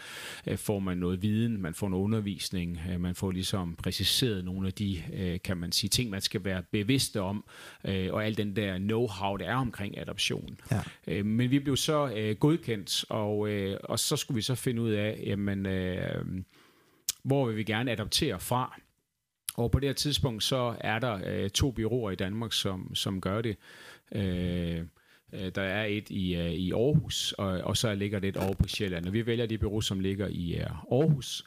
øh, 0.47 0.59
får 0.59 0.79
man 0.79 0.99
noget 0.99 1.23
viden, 1.23 1.63
man 1.63 1.75
får 1.75 1.87
en 1.87 1.95
undervisning, 1.95 2.81
øh, 2.91 3.01
man 3.01 3.15
får 3.15 3.31
ligesom 3.31 3.77
præciseret 3.77 4.45
nogle 4.45 4.67
af 4.67 4.73
de, 4.73 5.03
øh, 5.13 5.41
kan 5.45 5.57
man 5.57 5.73
sige, 5.73 5.91
ting, 5.91 6.11
man 6.11 6.21
skal 6.21 6.45
være 6.45 6.63
bevidste 6.63 7.21
om, 7.21 7.45
øh, 7.85 8.13
og 8.13 8.27
al 8.27 8.37
den 8.37 8.57
der 8.57 8.79
know-how, 8.79 9.37
der 9.37 9.51
er 9.51 9.57
omkring 9.57 9.99
adoption. 9.99 10.59
Ja. 10.71 10.81
Øh, 11.07 11.27
men 11.27 11.51
vi 11.51 11.59
blev 11.59 11.77
så 11.77 12.13
øh, 12.17 12.37
godkendt, 12.37 13.05
og, 13.09 13.49
øh, 13.49 13.77
og 13.85 13.99
så 13.99 14.17
skulle 14.17 14.37
vi 14.37 14.43
så 14.43 14.55
finde 14.55 14.83
ud 14.83 14.91
af, 14.91 15.23
jamen, 15.27 15.67
øh, 15.67 16.25
hvor 17.23 17.47
vil 17.47 17.57
vi 17.57 17.65
gerne 17.65 17.93
adoptere 17.93 18.41
fra, 18.41 18.81
og 19.57 19.71
på 19.71 19.81
det 19.81 19.89
her 19.89 19.95
tidspunkt, 19.95 20.43
så 20.43 20.77
er 20.81 20.99
der 20.99 21.21
øh, 21.27 21.51
to 21.51 21.71
byråer 21.71 22.11
i 22.11 22.15
Danmark, 22.15 22.53
som, 22.53 22.95
som 22.95 23.21
gør 23.21 23.43
det. 23.43 23.57
Øh, 24.13 24.79
øh, 25.33 25.53
der 25.55 25.63
er 25.63 25.85
et 25.85 26.11
i, 26.11 26.35
øh, 26.35 26.53
i 26.53 26.73
Aarhus, 26.73 27.33
og, 27.33 27.47
og 27.47 27.77
så 27.77 27.95
ligger 27.95 28.19
det 28.19 28.29
et 28.29 28.37
over 28.37 28.55
på 28.55 28.69
Sjælland. 28.69 29.07
Og 29.07 29.13
vi 29.13 29.27
vælger 29.27 29.47
det 29.47 29.61
bureau, 29.61 29.81
som 29.81 30.01
ligger 30.01 30.29
i 30.29 30.55
øh, 30.55 30.71
Aarhus, 30.93 31.45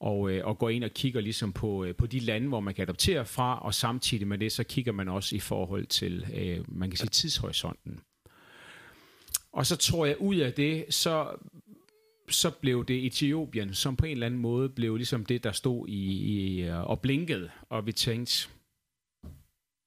og, 0.00 0.30
øh, 0.30 0.46
og 0.46 0.58
går 0.58 0.68
ind 0.68 0.84
og 0.84 0.90
kigger 0.90 1.20
ligesom 1.20 1.52
på, 1.52 1.84
øh, 1.84 1.94
på 1.94 2.06
de 2.06 2.18
lande, 2.18 2.48
hvor 2.48 2.60
man 2.60 2.74
kan 2.74 2.82
adoptere 2.82 3.26
fra, 3.26 3.60
og 3.64 3.74
samtidig 3.74 4.26
med 4.26 4.38
det, 4.38 4.52
så 4.52 4.64
kigger 4.64 4.92
man 4.92 5.08
også 5.08 5.36
i 5.36 5.40
forhold 5.40 5.86
til, 5.86 6.26
øh, 6.34 6.64
man 6.78 6.90
kan 6.90 6.96
sige, 6.96 7.08
tidshorisonten. 7.08 8.00
Og 9.52 9.66
så 9.66 9.76
tror 9.76 10.06
jeg, 10.06 10.20
ud 10.20 10.36
af 10.36 10.52
det, 10.52 10.94
så 10.94 11.36
så 12.32 12.50
blev 12.50 12.84
det 12.84 13.06
Etiopien, 13.06 13.74
som 13.74 13.96
på 13.96 14.06
en 14.06 14.12
eller 14.12 14.26
anden 14.26 14.40
måde 14.40 14.68
blev 14.68 14.96
ligesom 14.96 15.26
det, 15.26 15.44
der 15.44 15.52
stod 15.52 15.88
i, 15.88 16.12
i 16.12 16.62
øh, 16.62 16.90
og 16.90 17.00
blinkede, 17.00 17.50
og 17.68 17.86
vi 17.86 17.92
tænkte, 17.92 18.48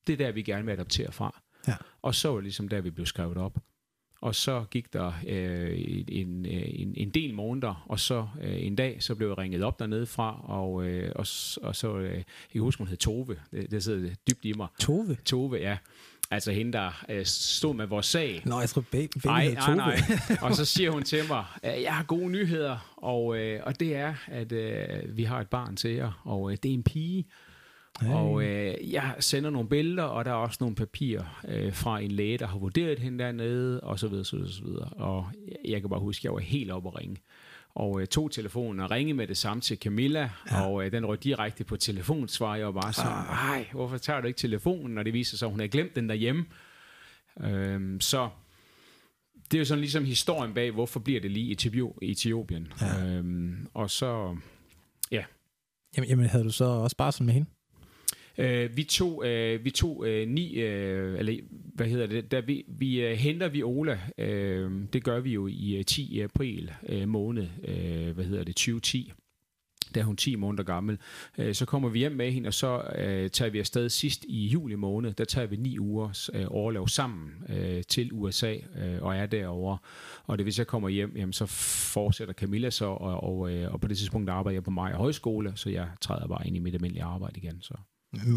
det 0.07 0.13
er 0.13 0.17
der, 0.17 0.31
vi 0.31 0.41
gerne 0.41 0.65
vil 0.65 0.71
adoptere 0.71 1.11
fra. 1.11 1.42
Ja. 1.67 1.75
Og 2.01 2.15
så 2.15 2.29
var 2.29 2.35
det 2.35 2.43
ligesom 2.43 2.69
der, 2.69 2.81
vi 2.81 2.89
blev 2.89 3.05
skrevet 3.05 3.37
op. 3.37 3.57
Og 4.23 4.35
så 4.35 4.65
gik 4.71 4.93
der 4.93 5.13
øh, 5.27 5.71
en, 6.07 6.45
en, 6.45 6.93
en 6.97 7.09
del 7.09 7.33
måneder, 7.33 7.85
og 7.89 7.99
så 7.99 8.27
øh, 8.41 8.65
en 8.65 8.75
dag, 8.75 9.03
så 9.03 9.15
blev 9.15 9.27
jeg 9.27 9.37
ringet 9.37 9.63
op 9.63 9.79
dernede 9.79 10.05
fra, 10.05 10.41
og, 10.43 10.85
øh, 10.85 11.11
og, 11.15 11.25
og 11.61 11.75
så, 11.75 11.97
øh, 11.97 12.13
jeg 12.13 12.23
kan 12.51 12.61
huske, 12.61 12.77
hun 12.77 12.87
hed 12.87 12.97
Tove, 12.97 13.35
det, 13.51 13.71
det 13.71 13.83
sidder 13.83 14.15
dybt 14.29 14.45
i 14.45 14.53
mig. 14.53 14.67
Tove? 14.79 15.17
Tove, 15.25 15.57
ja. 15.57 15.77
Altså 16.31 16.51
hende, 16.51 16.73
der 16.73 17.05
øh, 17.09 17.25
stod 17.25 17.75
med 17.75 17.85
vores 17.85 18.05
sag. 18.05 18.41
Nå, 18.45 18.59
jeg 18.59 18.69
tror, 18.69 18.83
baby, 18.91 19.17
nej, 19.25 19.53
nej, 19.53 19.75
nej. 19.75 19.97
Og 20.41 20.55
så 20.55 20.65
siger 20.75 20.91
hun 20.91 21.03
til 21.03 21.19
mig, 21.29 21.45
jeg 21.63 21.95
har 21.95 22.03
gode 22.03 22.29
nyheder, 22.29 22.93
og, 22.97 23.37
øh, 23.37 23.61
og 23.63 23.79
det 23.79 23.95
er, 23.95 24.13
at 24.27 24.51
øh, 24.51 25.17
vi 25.17 25.23
har 25.23 25.41
et 25.41 25.49
barn 25.49 25.75
til 25.75 25.91
jer, 25.91 26.21
og 26.23 26.51
øh, 26.51 26.57
det 26.63 26.69
er 26.69 26.73
en 26.73 26.83
pige. 26.83 27.25
Hey. 28.01 28.09
Og 28.09 28.43
øh, 28.43 28.91
jeg 28.91 29.15
sender 29.19 29.49
nogle 29.49 29.69
billeder, 29.69 30.03
og 30.03 30.25
der 30.25 30.31
er 30.31 30.35
også 30.35 30.57
nogle 30.59 30.75
papirer 30.75 31.41
øh, 31.47 31.73
fra 31.73 31.99
en 31.99 32.11
læge, 32.11 32.37
der 32.37 32.47
har 32.47 32.57
vurderet 32.57 32.99
hende 32.99 33.23
dernede, 33.23 33.81
og 33.81 33.99
så 33.99 34.07
videre, 34.07 34.25
så 34.25 34.35
videre, 34.35 34.51
så 34.51 34.63
videre. 34.63 34.89
Og 34.89 35.27
jeg 35.65 35.81
kan 35.81 35.89
bare 35.89 35.99
huske, 35.99 36.19
at 36.19 36.23
jeg 36.23 36.33
var 36.33 36.39
helt 36.39 36.71
oppe 36.71 36.89
at 36.89 36.99
ringe 36.99 37.17
og 37.75 38.01
øh, 38.01 38.07
tog 38.07 38.31
telefonen 38.31 38.79
og 38.79 38.91
ringede 38.91 39.17
med 39.17 39.27
det 39.27 39.37
samme 39.37 39.61
til 39.61 39.77
Camilla, 39.77 40.29
ja. 40.51 40.67
og 40.67 40.85
øh, 40.85 40.91
den 40.91 41.05
røg 41.05 41.23
direkte 41.23 41.63
på 41.63 41.77
telefonsvar. 41.77 42.55
Jeg 42.55 42.65
var 42.65 42.81
bare 42.81 42.93
sådan, 42.93 43.11
ah. 43.11 43.27
nej, 43.27 43.67
hvorfor 43.71 43.97
tager 43.97 44.21
du 44.21 44.27
ikke 44.27 44.37
telefonen? 44.37 44.97
Og 44.97 45.05
det 45.05 45.13
viser 45.13 45.37
sig, 45.37 45.45
at 45.45 45.51
hun 45.51 45.59
havde 45.59 45.71
glemt 45.71 45.95
den 45.95 46.09
derhjemme. 46.09 46.45
Øhm, 47.41 48.01
så 48.01 48.29
det 49.51 49.57
er 49.57 49.59
jo 49.59 49.65
sådan 49.65 49.79
ligesom 49.79 50.05
historien 50.05 50.53
bag, 50.53 50.71
hvorfor 50.71 50.99
bliver 50.99 51.21
det 51.21 51.31
lige 51.31 51.51
Etiopien. 52.01 52.73
Ja. 52.81 53.05
Øhm, 53.05 53.67
og 53.73 53.89
så, 53.89 54.37
ja. 55.11 55.23
Jamen, 55.97 56.09
jamen, 56.09 56.25
havde 56.25 56.43
du 56.43 56.51
så 56.51 56.65
også 56.65 56.97
bare 56.97 57.11
sådan 57.11 57.25
med 57.25 57.33
hende? 57.33 57.49
Øh, 58.37 58.77
vi 58.77 58.83
tog, 58.83 59.27
øh, 59.27 59.65
vi 59.65 59.71
tog 59.71 60.07
øh, 60.07 60.27
ni, 60.27 60.53
øh, 60.53 61.19
eller 61.19 61.33
hvad 61.75 61.87
hedder 61.87 62.07
det, 62.07 62.31
der 62.31 62.41
vi, 62.41 62.65
vi 62.67 63.01
øh, 63.01 63.17
henter 63.17 63.47
Viola, 63.47 63.99
øh, 64.17 64.71
det 64.93 65.03
gør 65.03 65.19
vi 65.19 65.33
jo 65.33 65.47
i 65.47 65.75
øh, 65.77 65.85
10 65.85 66.21
april 66.21 66.71
øh, 66.89 67.07
måned, 67.07 67.47
øh, 67.67 68.15
hvad 68.15 68.25
hedder 68.25 68.43
det, 68.43 68.55
2010 68.55 69.11
da 69.95 70.01
hun 70.01 70.17
10 70.17 70.35
måneder 70.35 70.63
gammel. 70.63 70.97
Øh, 71.37 71.53
så 71.53 71.65
kommer 71.65 71.89
vi 71.89 71.99
hjem 71.99 72.11
med 72.11 72.31
hende, 72.31 72.47
og 72.47 72.53
så 72.53 72.81
øh, 72.95 73.29
tager 73.29 73.51
vi 73.51 73.59
afsted 73.59 73.89
sidst 73.89 74.25
i 74.29 74.47
juli 74.47 74.75
måned. 74.75 75.13
Der 75.13 75.25
tager 75.25 75.47
vi 75.47 75.55
ni 75.55 75.79
ugers 75.79 76.29
øh, 76.33 76.45
overlov 76.47 76.87
sammen 76.87 77.31
øh, 77.49 77.83
til 77.83 78.09
USA 78.13 78.53
øh, 78.53 79.01
og 79.01 79.15
er 79.15 79.25
derovre. 79.25 79.77
Og 80.23 80.37
det 80.37 80.45
hvis 80.45 80.59
jeg 80.59 80.67
kommer 80.67 80.89
hjem, 80.89 81.17
jamen, 81.17 81.33
så 81.33 81.45
fortsætter 81.93 82.33
Camilla 82.33 82.69
så, 82.69 82.85
og, 82.85 83.23
og, 83.23 83.51
øh, 83.51 83.73
og 83.73 83.81
på 83.81 83.87
det 83.87 83.97
tidspunkt 83.97 84.29
arbejder 84.29 84.55
jeg 84.55 84.63
på 84.63 84.71
mig 84.71 84.93
højskole, 84.93 85.53
så 85.55 85.69
jeg 85.69 85.87
træder 86.01 86.27
bare 86.27 86.47
ind 86.47 86.55
i 86.55 86.59
mit 86.59 86.73
almindelige 86.73 87.03
arbejde 87.03 87.37
igen. 87.37 87.61
Så. 87.61 87.73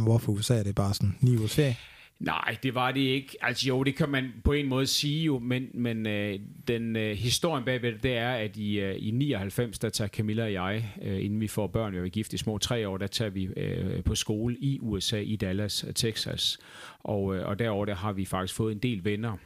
Hvorfor 0.05 0.33
USA 0.33 0.59
er 0.59 0.63
det 0.63 0.75
bare 0.75 0.95
sådan 0.95 1.17
ni 1.21 1.37
ugers 1.37 1.55
ferie? 1.55 1.77
Nej, 2.19 2.57
det 2.63 2.75
var 2.75 2.93
det 2.93 3.01
ikke. 3.01 3.37
Altså 3.41 3.69
jo, 3.69 3.83
det 3.83 3.97
kan 3.97 4.09
man 4.09 4.33
på 4.45 4.53
en 4.53 4.69
måde 4.69 4.87
sige 4.87 5.25
jo, 5.25 5.39
men, 5.39 5.69
men 5.75 6.07
øh, 6.07 6.39
den 6.69 6.97
øh, 6.97 7.17
historien 7.17 7.65
bagved 7.65 7.93
det, 7.93 8.03
det 8.03 8.17
er, 8.17 8.31
at 8.31 8.57
i, 8.57 8.81
øh, 8.81 8.97
i 8.99 9.11
99, 9.11 9.79
der 9.79 9.89
tager 9.89 10.09
Camilla 10.09 10.45
og 10.45 10.53
jeg, 10.53 10.93
øh, 11.03 11.25
inden 11.25 11.41
vi 11.41 11.49
får 11.49 11.67
børn, 11.67 11.93
vi 11.93 11.99
er 11.99 12.09
gift 12.09 12.33
i 12.33 12.37
små 12.37 12.59
tre 12.59 12.89
år, 12.89 12.97
der 12.97 13.07
tager 13.07 13.31
vi 13.31 13.45
øh, 13.45 14.05
på 14.05 14.15
skole 14.15 14.57
i 14.61 14.79
USA, 14.83 15.21
i 15.21 15.37
Dallas, 15.37 15.85
Texas. 15.95 16.59
Og, 17.01 17.37
øh, 17.37 17.47
og 17.47 17.59
derover 17.59 17.85
der 17.85 17.95
har 17.95 18.13
vi 18.13 18.25
faktisk 18.25 18.55
fået 18.55 18.73
en 18.73 18.79
del 18.79 19.05
venner. 19.05 19.37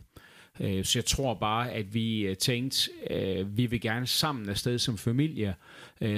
Øh, 0.60 0.84
så 0.84 0.98
jeg 0.98 1.04
tror 1.04 1.34
bare, 1.34 1.72
at 1.72 1.94
vi 1.94 2.20
øh, 2.20 2.36
tænkte, 2.36 2.90
øh, 3.10 3.56
vi 3.56 3.66
vil 3.66 3.80
gerne 3.80 4.06
sammen 4.06 4.48
afsted 4.48 4.78
som 4.78 4.98
familie. 4.98 5.54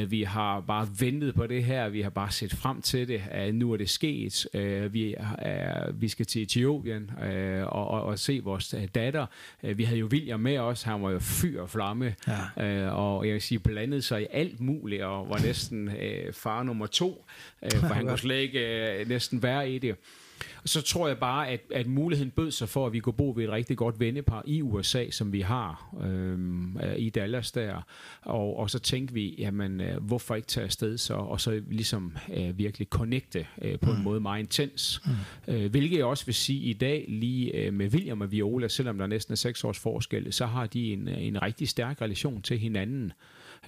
Vi 0.08 0.22
har 0.22 0.60
bare 0.60 0.88
ventet 1.00 1.34
på 1.34 1.46
det 1.46 1.64
her, 1.64 1.88
vi 1.88 2.00
har 2.00 2.10
bare 2.10 2.30
set 2.30 2.52
frem 2.52 2.82
til 2.82 3.08
det, 3.08 3.22
at 3.30 3.54
nu 3.54 3.72
er 3.72 3.76
det 3.76 3.90
sket. 3.90 4.46
Vi, 4.92 5.14
er, 5.18 5.92
vi 5.92 6.08
skal 6.08 6.26
til 6.26 6.42
Etiopien 6.42 7.10
og, 7.62 7.88
og, 7.88 8.02
og 8.02 8.18
se 8.18 8.40
vores 8.44 8.74
datter. 8.94 9.26
Vi 9.62 9.84
havde 9.84 9.98
jo 9.98 10.06
William 10.06 10.40
med 10.40 10.58
os, 10.58 10.82
han 10.82 11.02
var 11.02 11.10
jo 11.10 11.18
fyr 11.18 11.60
og 11.60 11.70
flamme, 11.70 12.14
ja. 12.56 12.88
og 12.90 13.26
jeg 13.26 13.32
vil 13.32 13.42
sige, 13.42 13.58
blandet 13.58 14.04
sig 14.04 14.22
i 14.22 14.26
alt 14.30 14.60
muligt, 14.60 15.02
og 15.02 15.28
var 15.28 15.38
næsten 15.38 15.90
far 16.32 16.62
nummer 16.62 16.86
to, 16.86 17.26
for 17.70 17.94
han 17.94 18.06
kunne 18.08 18.18
slet 18.18 18.40
ikke 18.40 19.04
næsten 19.08 19.42
være 19.42 19.70
i 19.70 19.78
det 19.78 19.96
så 20.64 20.82
tror 20.82 21.08
jeg 21.08 21.18
bare, 21.18 21.48
at, 21.48 21.60
at 21.74 21.86
muligheden 21.86 22.30
bød 22.30 22.50
sig 22.50 22.68
for, 22.68 22.86
at 22.86 22.92
vi 22.92 23.00
kunne 23.00 23.12
bo 23.12 23.32
ved 23.36 23.44
et 23.44 23.50
rigtig 23.50 23.76
godt 23.76 24.00
vennepar 24.00 24.42
i 24.46 24.62
USA, 24.62 25.10
som 25.10 25.32
vi 25.32 25.40
har 25.40 25.94
øhm, 26.04 26.78
i 26.96 27.10
Dallas 27.10 27.52
der. 27.52 27.86
Og, 28.22 28.58
og 28.58 28.70
så 28.70 28.78
tænkte 28.78 29.14
vi, 29.14 29.34
jamen, 29.38 29.80
øh, 29.80 30.02
hvorfor 30.02 30.34
ikke 30.34 30.48
tage 30.48 30.64
afsted 30.64 30.98
så, 30.98 31.14
og 31.14 31.40
så 31.40 31.62
ligesom 31.70 32.16
øh, 32.34 32.58
virkelig 32.58 32.88
connecte 32.88 33.46
øh, 33.62 33.78
på 33.78 33.90
mm. 33.90 33.96
en 33.96 34.04
måde 34.04 34.20
meget 34.20 34.40
intens. 34.40 35.02
Mm. 35.46 35.54
Øh, 35.54 35.70
hvilket 35.70 35.96
jeg 35.96 36.04
også 36.04 36.26
vil 36.26 36.34
sige 36.34 36.60
i 36.60 36.72
dag, 36.72 37.04
lige 37.08 37.56
øh, 37.56 37.74
med 37.74 37.88
William 37.88 38.20
og 38.20 38.32
Viola, 38.32 38.68
selvom 38.68 38.96
der 38.96 39.04
er 39.04 39.08
næsten 39.08 39.32
er 39.32 39.36
seks 39.36 39.64
års 39.64 39.78
forskel, 39.78 40.32
så 40.32 40.46
har 40.46 40.66
de 40.66 40.92
en, 40.92 41.08
en 41.08 41.42
rigtig 41.42 41.68
stærk 41.68 42.02
relation 42.02 42.42
til 42.42 42.58
hinanden. 42.58 43.12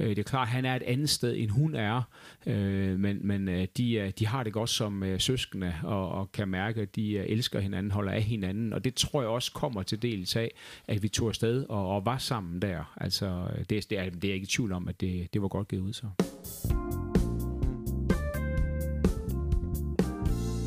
Øh, 0.01 0.09
det 0.09 0.19
er 0.19 0.23
klart, 0.23 0.49
at 0.49 0.53
han 0.53 0.65
er 0.65 0.77
et 0.77 0.83
andet 0.83 1.11
sted, 1.11 1.35
end 1.37 1.51
hun 1.51 1.75
er, 1.75 2.03
øh, 2.47 2.99
men, 2.99 3.19
men 3.27 3.49
øh, 3.49 3.67
de, 3.77 4.13
de 4.19 4.27
har 4.27 4.43
det 4.43 4.53
godt 4.53 4.71
som 4.71 5.03
øh, 5.03 5.21
søskende, 5.21 5.75
og, 5.83 6.09
og 6.09 6.33
kan 6.33 6.49
mærke, 6.49 6.81
at 6.81 6.97
de 6.97 7.13
øh, 7.13 7.27
elsker 7.29 7.61
hinanden, 7.61 7.93
holder 7.93 8.13
af 8.13 8.23
hinanden, 8.23 8.73
og 8.73 8.85
det 8.85 8.95
tror 8.95 9.21
jeg 9.21 9.31
også 9.31 9.53
kommer 9.53 9.83
til 9.83 10.03
dels 10.03 10.37
af, 10.37 10.51
at 10.89 11.03
vi 11.03 11.09
tog 11.09 11.29
afsted 11.29 11.67
og, 11.69 11.89
og 11.89 12.07
var 12.07 12.19
sammen 12.19 12.63
der. 12.63 12.95
Altså, 12.97 13.27
øh, 13.27 13.65
det, 13.71 13.91
det, 13.91 13.99
er, 13.99 14.05
det 14.11 14.25
er 14.25 14.29
jeg 14.29 14.35
ikke 14.35 14.45
i 14.45 14.47
tvivl 14.47 14.73
om, 14.73 14.89
at 14.89 15.01
det, 15.01 15.35
det 15.35 15.43
var 15.43 15.49
godt 15.49 15.69
givet 15.69 15.83
ud 15.83 15.93
så. 15.93 16.07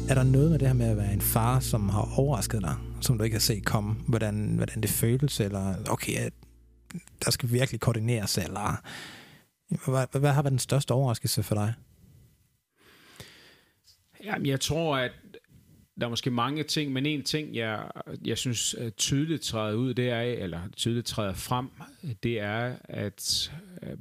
Er 0.10 0.16
der 0.16 0.24
noget 0.24 0.52
med 0.52 0.60
det 0.60 0.68
her 0.68 0.76
med 0.76 0.86
at 0.86 0.98
være 0.98 1.14
en 1.14 1.22
far, 1.22 1.60
som 1.60 1.90
har 1.90 2.20
overrasket 2.20 2.62
dig, 2.62 2.76
som 3.02 3.18
du 3.18 3.24
ikke 3.24 3.34
har 3.34 3.40
set 3.40 3.66
komme, 3.66 3.96
hvordan, 4.08 4.54
hvordan 4.56 4.82
det 4.82 4.90
føles, 4.90 5.40
eller 5.40 5.76
okay, 5.90 6.30
der 7.26 7.32
skal 7.32 7.52
virkelig 7.52 7.80
koordineres, 7.80 8.38
eller 8.38 8.82
hvad, 9.70 10.20
hvad 10.20 10.32
har 10.32 10.42
været 10.42 10.52
den 10.52 10.60
største 10.60 10.92
overraskelse 10.92 11.44
for 11.44 11.56
dig? 11.56 11.74
Jamen, 14.24 14.46
jeg 14.46 14.60
tror, 14.60 14.98
at 14.98 15.12
der 16.00 16.06
er 16.06 16.10
måske 16.10 16.32
mange 16.32 16.64
ting, 16.64 16.94
men 16.94 17.06
en 17.06 17.24
ting, 17.24 17.56
jeg, 17.56 17.92
jeg 18.26 18.38
synes 18.38 18.76
øh, 18.80 18.92
tydeligt 18.92 19.42
træder 19.42 19.76
ud, 19.76 19.94
det 19.94 20.10
er, 20.10 20.22
eller 20.22 20.62
tydeligt 20.76 21.08
træder 21.08 21.34
frem, 21.34 21.70
det 22.24 22.40
er, 22.40 22.76
at 22.84 23.52
øh, 23.84 23.98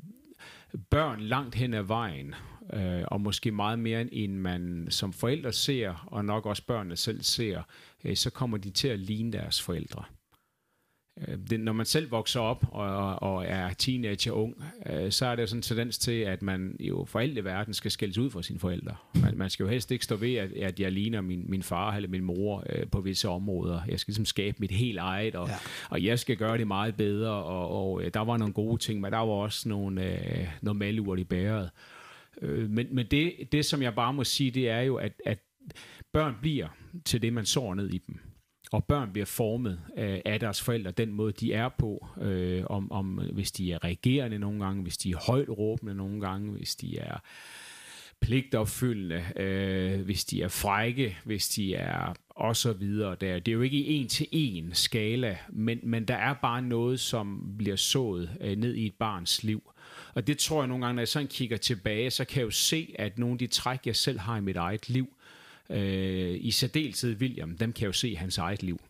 børn 0.91 1.21
langt 1.21 1.55
hen 1.55 1.75
ad 1.75 1.83
vejen, 1.83 2.35
øh, 2.73 3.03
og 3.07 3.21
måske 3.21 3.51
meget 3.51 3.79
mere 3.79 4.15
end 4.15 4.33
man 4.33 4.87
som 4.91 5.13
forældre 5.13 5.53
ser, 5.53 6.07
og 6.07 6.25
nok 6.25 6.47
også 6.47 6.63
børnene 6.67 6.97
selv 6.97 7.23
ser, 7.23 7.63
øh, 8.05 8.17
så 8.17 8.31
kommer 8.31 8.57
de 8.57 8.71
til 8.71 8.89
at 8.89 8.99
ligne 8.99 9.33
deres 9.33 9.63
forældre. 9.63 10.05
Øh, 11.29 11.39
det, 11.51 11.61
når 11.61 11.73
man 11.73 11.87
selv 11.87 12.11
vokser 12.11 12.41
op 12.41 12.65
og, 12.73 13.23
og 13.23 13.45
er 13.47 13.73
teenager 13.73 14.33
ung, 14.33 14.65
øh, 14.87 15.13
så 15.13 15.27
er 15.27 15.37
det 15.37 15.43
jo 15.43 15.47
sådan 15.47 15.59
en 15.59 15.63
tendens 15.63 15.99
til, 15.99 16.13
at 16.13 16.43
man 16.43 16.77
jo 16.81 17.05
for 17.05 17.21
alt 17.21 17.39
i 17.39 17.45
verden 17.45 17.75
skal 17.75 17.91
skældes 17.91 18.19
ud 18.19 18.31
fra 18.31 18.43
sine 18.43 18.59
forældre. 18.59 18.97
Man, 19.23 19.39
man 19.39 19.51
skal 19.51 19.65
jo 19.65 19.71
helst 19.71 19.91
ikke 19.91 20.05
stå 20.05 20.17
ved, 20.17 20.35
at, 20.35 20.53
at 20.53 20.81
jeg 20.81 20.93
ligner 20.93 21.21
min, 21.21 21.45
min 21.49 21.63
far 21.63 21.97
eller 21.97 22.09
min 22.09 22.25
mor 22.25 22.65
øh, 22.71 22.87
på 22.89 23.01
visse 23.01 23.29
områder. 23.29 23.81
Jeg 23.89 24.01
skal 24.01 24.13
ligesom 24.13 24.25
skabe 24.25 24.57
mit 24.61 24.71
helt 24.71 24.99
eget, 24.99 25.35
og, 25.35 25.49
ja. 25.49 25.55
og 25.91 26.05
jeg 26.05 26.19
skal 26.19 26.37
gøre 26.37 26.59
det 26.59 26.67
meget 26.67 26.97
bedre, 26.97 27.31
og, 27.31 27.71
og 27.71 28.03
øh, 28.03 28.15
der 28.15 28.21
var 28.21 28.37
nogle 28.37 28.55
gode 28.55 28.83
ting, 28.83 29.01
men 29.01 29.13
der 29.13 29.19
var 29.19 29.27
også 29.27 29.69
nogle, 29.69 30.13
øh, 30.13 30.49
noget 30.63 30.77
malurt 30.77 31.19
i 31.19 31.25
bæret. 31.25 31.71
Øh, 32.43 32.71
men 32.71 32.87
men 32.91 33.07
det, 33.11 33.35
det, 33.53 33.65
som 33.65 33.83
jeg 33.83 33.95
bare 33.95 34.13
må 34.13 34.25
sige, 34.25 34.51
det 34.51 34.69
er 34.69 34.81
jo, 34.81 34.97
at, 34.97 35.13
at 35.25 35.39
børn 36.13 36.37
bliver 36.41 36.69
til 37.05 37.23
det, 37.23 37.33
man 37.33 37.47
sår 37.47 37.75
ned 37.75 37.91
i 37.91 37.99
dem 37.99 38.19
og 38.73 38.85
børn 38.85 39.13
bliver 39.13 39.27
formet 39.27 39.81
af, 39.97 40.23
af 40.25 40.41
deres 40.41 40.63
forældre, 40.63 40.91
den 40.91 41.13
måde 41.13 41.33
de 41.33 41.53
er 41.53 41.69
på, 41.69 42.07
øh, 42.21 42.65
om, 42.67 42.93
om 42.93 43.07
hvis 43.33 43.53
de 43.53 43.73
er 43.73 43.85
reagerende 43.85 44.39
nogle 44.39 44.65
gange, 44.65 44.83
hvis 44.83 44.97
de 44.97 45.11
er 45.11 45.17
højt 45.27 45.49
råbende 45.49 45.95
nogle 45.95 46.21
gange, 46.21 46.53
hvis 46.53 46.77
de 46.77 46.99
er 46.99 47.19
pligtopfyldende, 48.21 49.25
øh, 49.37 50.01
hvis 50.01 50.25
de 50.25 50.43
er 50.43 50.49
frække, 50.49 51.17
hvis 51.25 51.49
de 51.49 51.75
er 51.75 52.15
og 52.37 52.57
så 52.57 52.73
videre 52.73 53.17
der. 53.21 53.39
Det 53.39 53.49
er 53.49 53.53
jo 53.53 53.63
ikke 53.63 53.87
en 53.87 54.09
til 54.09 54.27
en 54.33 54.75
skala, 54.75 55.39
men, 55.49 55.81
men 55.83 56.05
der 56.05 56.15
er 56.15 56.35
bare 56.35 56.63
noget, 56.63 57.01
som 57.01 57.55
bliver 57.59 57.77
sået 57.77 58.31
øh, 58.41 58.57
ned 58.57 58.75
i 58.75 58.87
et 58.87 58.95
barns 58.95 59.43
liv. 59.43 59.73
Og 60.15 60.27
det 60.27 60.39
tror 60.39 60.61
jeg 60.63 60.69
nogle 60.69 60.85
gange, 60.85 60.95
når 60.95 61.01
jeg 61.01 61.09
sådan 61.09 61.29
kigger 61.29 61.57
tilbage, 61.57 62.11
så 62.11 62.25
kan 62.25 62.39
jeg 62.39 62.45
jo 62.45 62.51
se, 62.51 62.95
at 62.99 63.19
nogle 63.19 63.33
af 63.35 63.39
de 63.39 63.47
træk, 63.47 63.87
jeg 63.87 63.97
selv 63.97 64.19
har 64.19 64.37
i 64.37 64.41
mit 64.41 64.57
eget 64.57 64.89
liv, 64.89 65.16
øh, 65.71 66.37
i 66.41 66.51
særdeleshed 66.51 67.17
William, 67.17 67.57
dem 67.57 67.73
kan 67.73 67.83
jeg 67.83 67.87
jo 67.87 67.93
se 67.93 68.17
hans 68.17 68.39
eget 68.39 68.63
liv. 68.63 68.81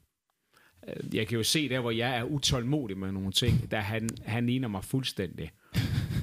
Øh, 0.89 1.15
jeg 1.15 1.27
kan 1.27 1.37
jo 1.37 1.43
se 1.43 1.69
der, 1.69 1.81
hvor 1.81 1.91
jeg 1.91 2.17
er 2.17 2.25
utålmodig 2.25 2.99
med 2.99 3.13
nogle 3.13 3.33
ting, 3.33 3.71
der 3.71 3.81
han, 3.81 4.09
han 4.25 4.47
ligner 4.47 4.69
mig 4.69 4.85
fuldstændig 4.85 5.51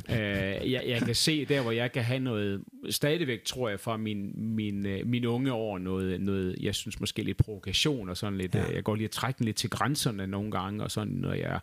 øh, 0.09 0.71
jeg, 0.71 0.83
jeg 0.87 1.01
kan 1.01 1.15
se 1.15 1.45
der, 1.45 1.61
hvor 1.61 1.71
jeg 1.71 1.91
kan 1.91 2.03
have 2.03 2.19
noget, 2.19 2.63
stadigvæk 2.89 3.43
tror 3.43 3.69
jeg 3.69 3.79
fra 3.79 3.97
min, 3.97 4.31
min, 4.35 4.85
øh, 4.85 5.07
min 5.07 5.25
unge 5.25 5.53
år, 5.53 5.77
noget, 5.77 6.21
noget, 6.21 6.55
jeg 6.61 6.75
synes 6.75 6.99
måske 6.99 7.23
lidt 7.23 7.37
provokation 7.37 8.09
og 8.09 8.17
sådan 8.17 8.37
lidt, 8.37 8.55
ja. 8.55 8.69
Øh, 8.69 8.75
jeg 8.75 8.83
går 8.83 8.95
lige 8.95 9.05
at 9.05 9.11
trække 9.11 9.37
den 9.37 9.45
lidt 9.45 9.57
til 9.57 9.69
grænserne 9.69 10.27
nogle 10.27 10.51
gange, 10.51 10.83
og 10.83 10.91
sådan, 10.91 11.13
når 11.13 11.33
jeg 11.33 11.59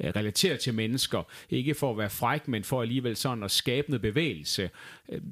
øh, 0.00 0.10
relaterer 0.16 0.56
til 0.56 0.74
mennesker, 0.74 1.22
ikke 1.50 1.74
for 1.74 1.90
at 1.90 1.98
være 1.98 2.10
fræk, 2.10 2.48
men 2.48 2.64
for 2.64 2.82
alligevel 2.82 3.16
sådan 3.16 3.44
at 3.44 3.50
skabe 3.50 3.90
noget 3.90 4.02
bevægelse, 4.02 4.70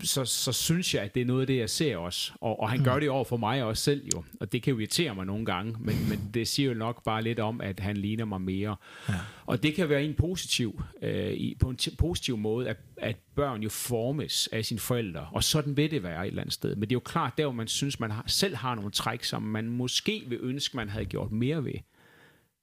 så, 0.02 0.24
så 0.24 0.52
synes 0.52 0.94
jeg, 0.94 1.02
at 1.02 1.14
det 1.14 1.20
er 1.22 1.26
noget 1.26 1.40
af 1.40 1.46
det, 1.46 1.59
jeg 1.59 1.70
ser 1.70 1.96
også. 1.96 2.32
Og, 2.40 2.61
og 2.61 2.70
han 2.70 2.78
mm. 2.78 2.84
gør 2.84 2.98
det 2.98 3.11
over 3.11 3.24
for 3.24 3.36
mig 3.36 3.62
også 3.62 3.82
selv 3.82 4.02
jo, 4.14 4.24
og 4.40 4.52
det 4.52 4.62
kan 4.62 4.72
jo 4.72 4.78
irritere 4.78 5.14
mig 5.14 5.26
nogle 5.26 5.44
gange, 5.44 5.76
men, 5.80 6.09
men 6.09 6.30
det 6.34 6.48
siger 6.48 6.68
jo 6.68 6.74
nok 6.74 7.04
bare 7.04 7.22
lidt 7.22 7.40
om, 7.40 7.61
at 7.61 7.80
han 7.80 7.96
ligner 7.96 8.24
mig 8.24 8.40
mere. 8.40 8.76
Ja. 9.09 9.14
Og 9.47 9.62
det 9.62 9.74
kan 9.74 9.88
være 9.88 10.05
en 10.05 10.14
positiv, 10.14 10.82
øh, 11.03 11.32
i, 11.32 11.57
på 11.61 11.68
en 11.70 11.78
positiv 11.99 12.36
måde, 12.36 12.68
at, 12.68 12.76
at 12.97 13.16
børn 13.34 13.62
jo 13.62 13.68
formes 13.68 14.49
af 14.53 14.64
sine 14.64 14.80
forældre, 14.80 15.28
og 15.32 15.44
sådan 15.44 15.76
vil 15.76 15.90
det 15.90 16.03
være 16.03 16.22
et 16.22 16.26
eller 16.26 16.42
andet 16.42 16.55
sted. 16.55 16.76
Men 16.76 16.80
det 16.80 16.92
er 16.92 16.97
jo 16.97 17.01
klart, 17.01 17.38
der 17.38 17.44
hvor 17.44 17.53
man 17.53 17.68
synes, 17.68 18.01
man 18.01 18.11
har, 18.11 18.24
selv 18.26 18.57
har 18.57 18.74
nogle 18.74 18.90
træk, 18.90 19.24
som 19.24 19.42
man 19.42 19.68
måske 19.68 20.24
vil 20.26 20.38
ønske, 20.42 20.76
man 20.76 20.88
havde 20.88 21.05
gjort 21.05 21.32
mere 21.32 21.64
ved, 21.64 21.74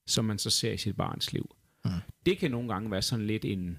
som 0.06 0.24
man 0.24 0.38
så 0.38 0.50
ser 0.50 0.72
i 0.72 0.76
sit 0.76 0.96
barns 0.96 1.32
liv. 1.32 1.56
Mm. 1.84 1.90
Det 2.26 2.38
kan 2.38 2.50
nogle 2.50 2.68
gange 2.68 2.90
være 2.90 3.02
sådan 3.02 3.26
lidt 3.26 3.44
en 3.44 3.78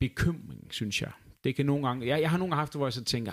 bekymring, 0.00 0.66
synes 0.70 1.02
jeg. 1.02 1.12
Det 1.44 1.54
kan 1.54 1.66
nogle 1.66 1.86
gange, 1.86 2.06
jeg, 2.06 2.20
jeg 2.20 2.30
har 2.30 2.38
nogle 2.38 2.50
gange 2.50 2.60
haft 2.60 2.72
det, 2.72 2.78
hvor 2.78 2.86
jeg 2.86 2.92
så 2.92 3.04
tænker, 3.04 3.32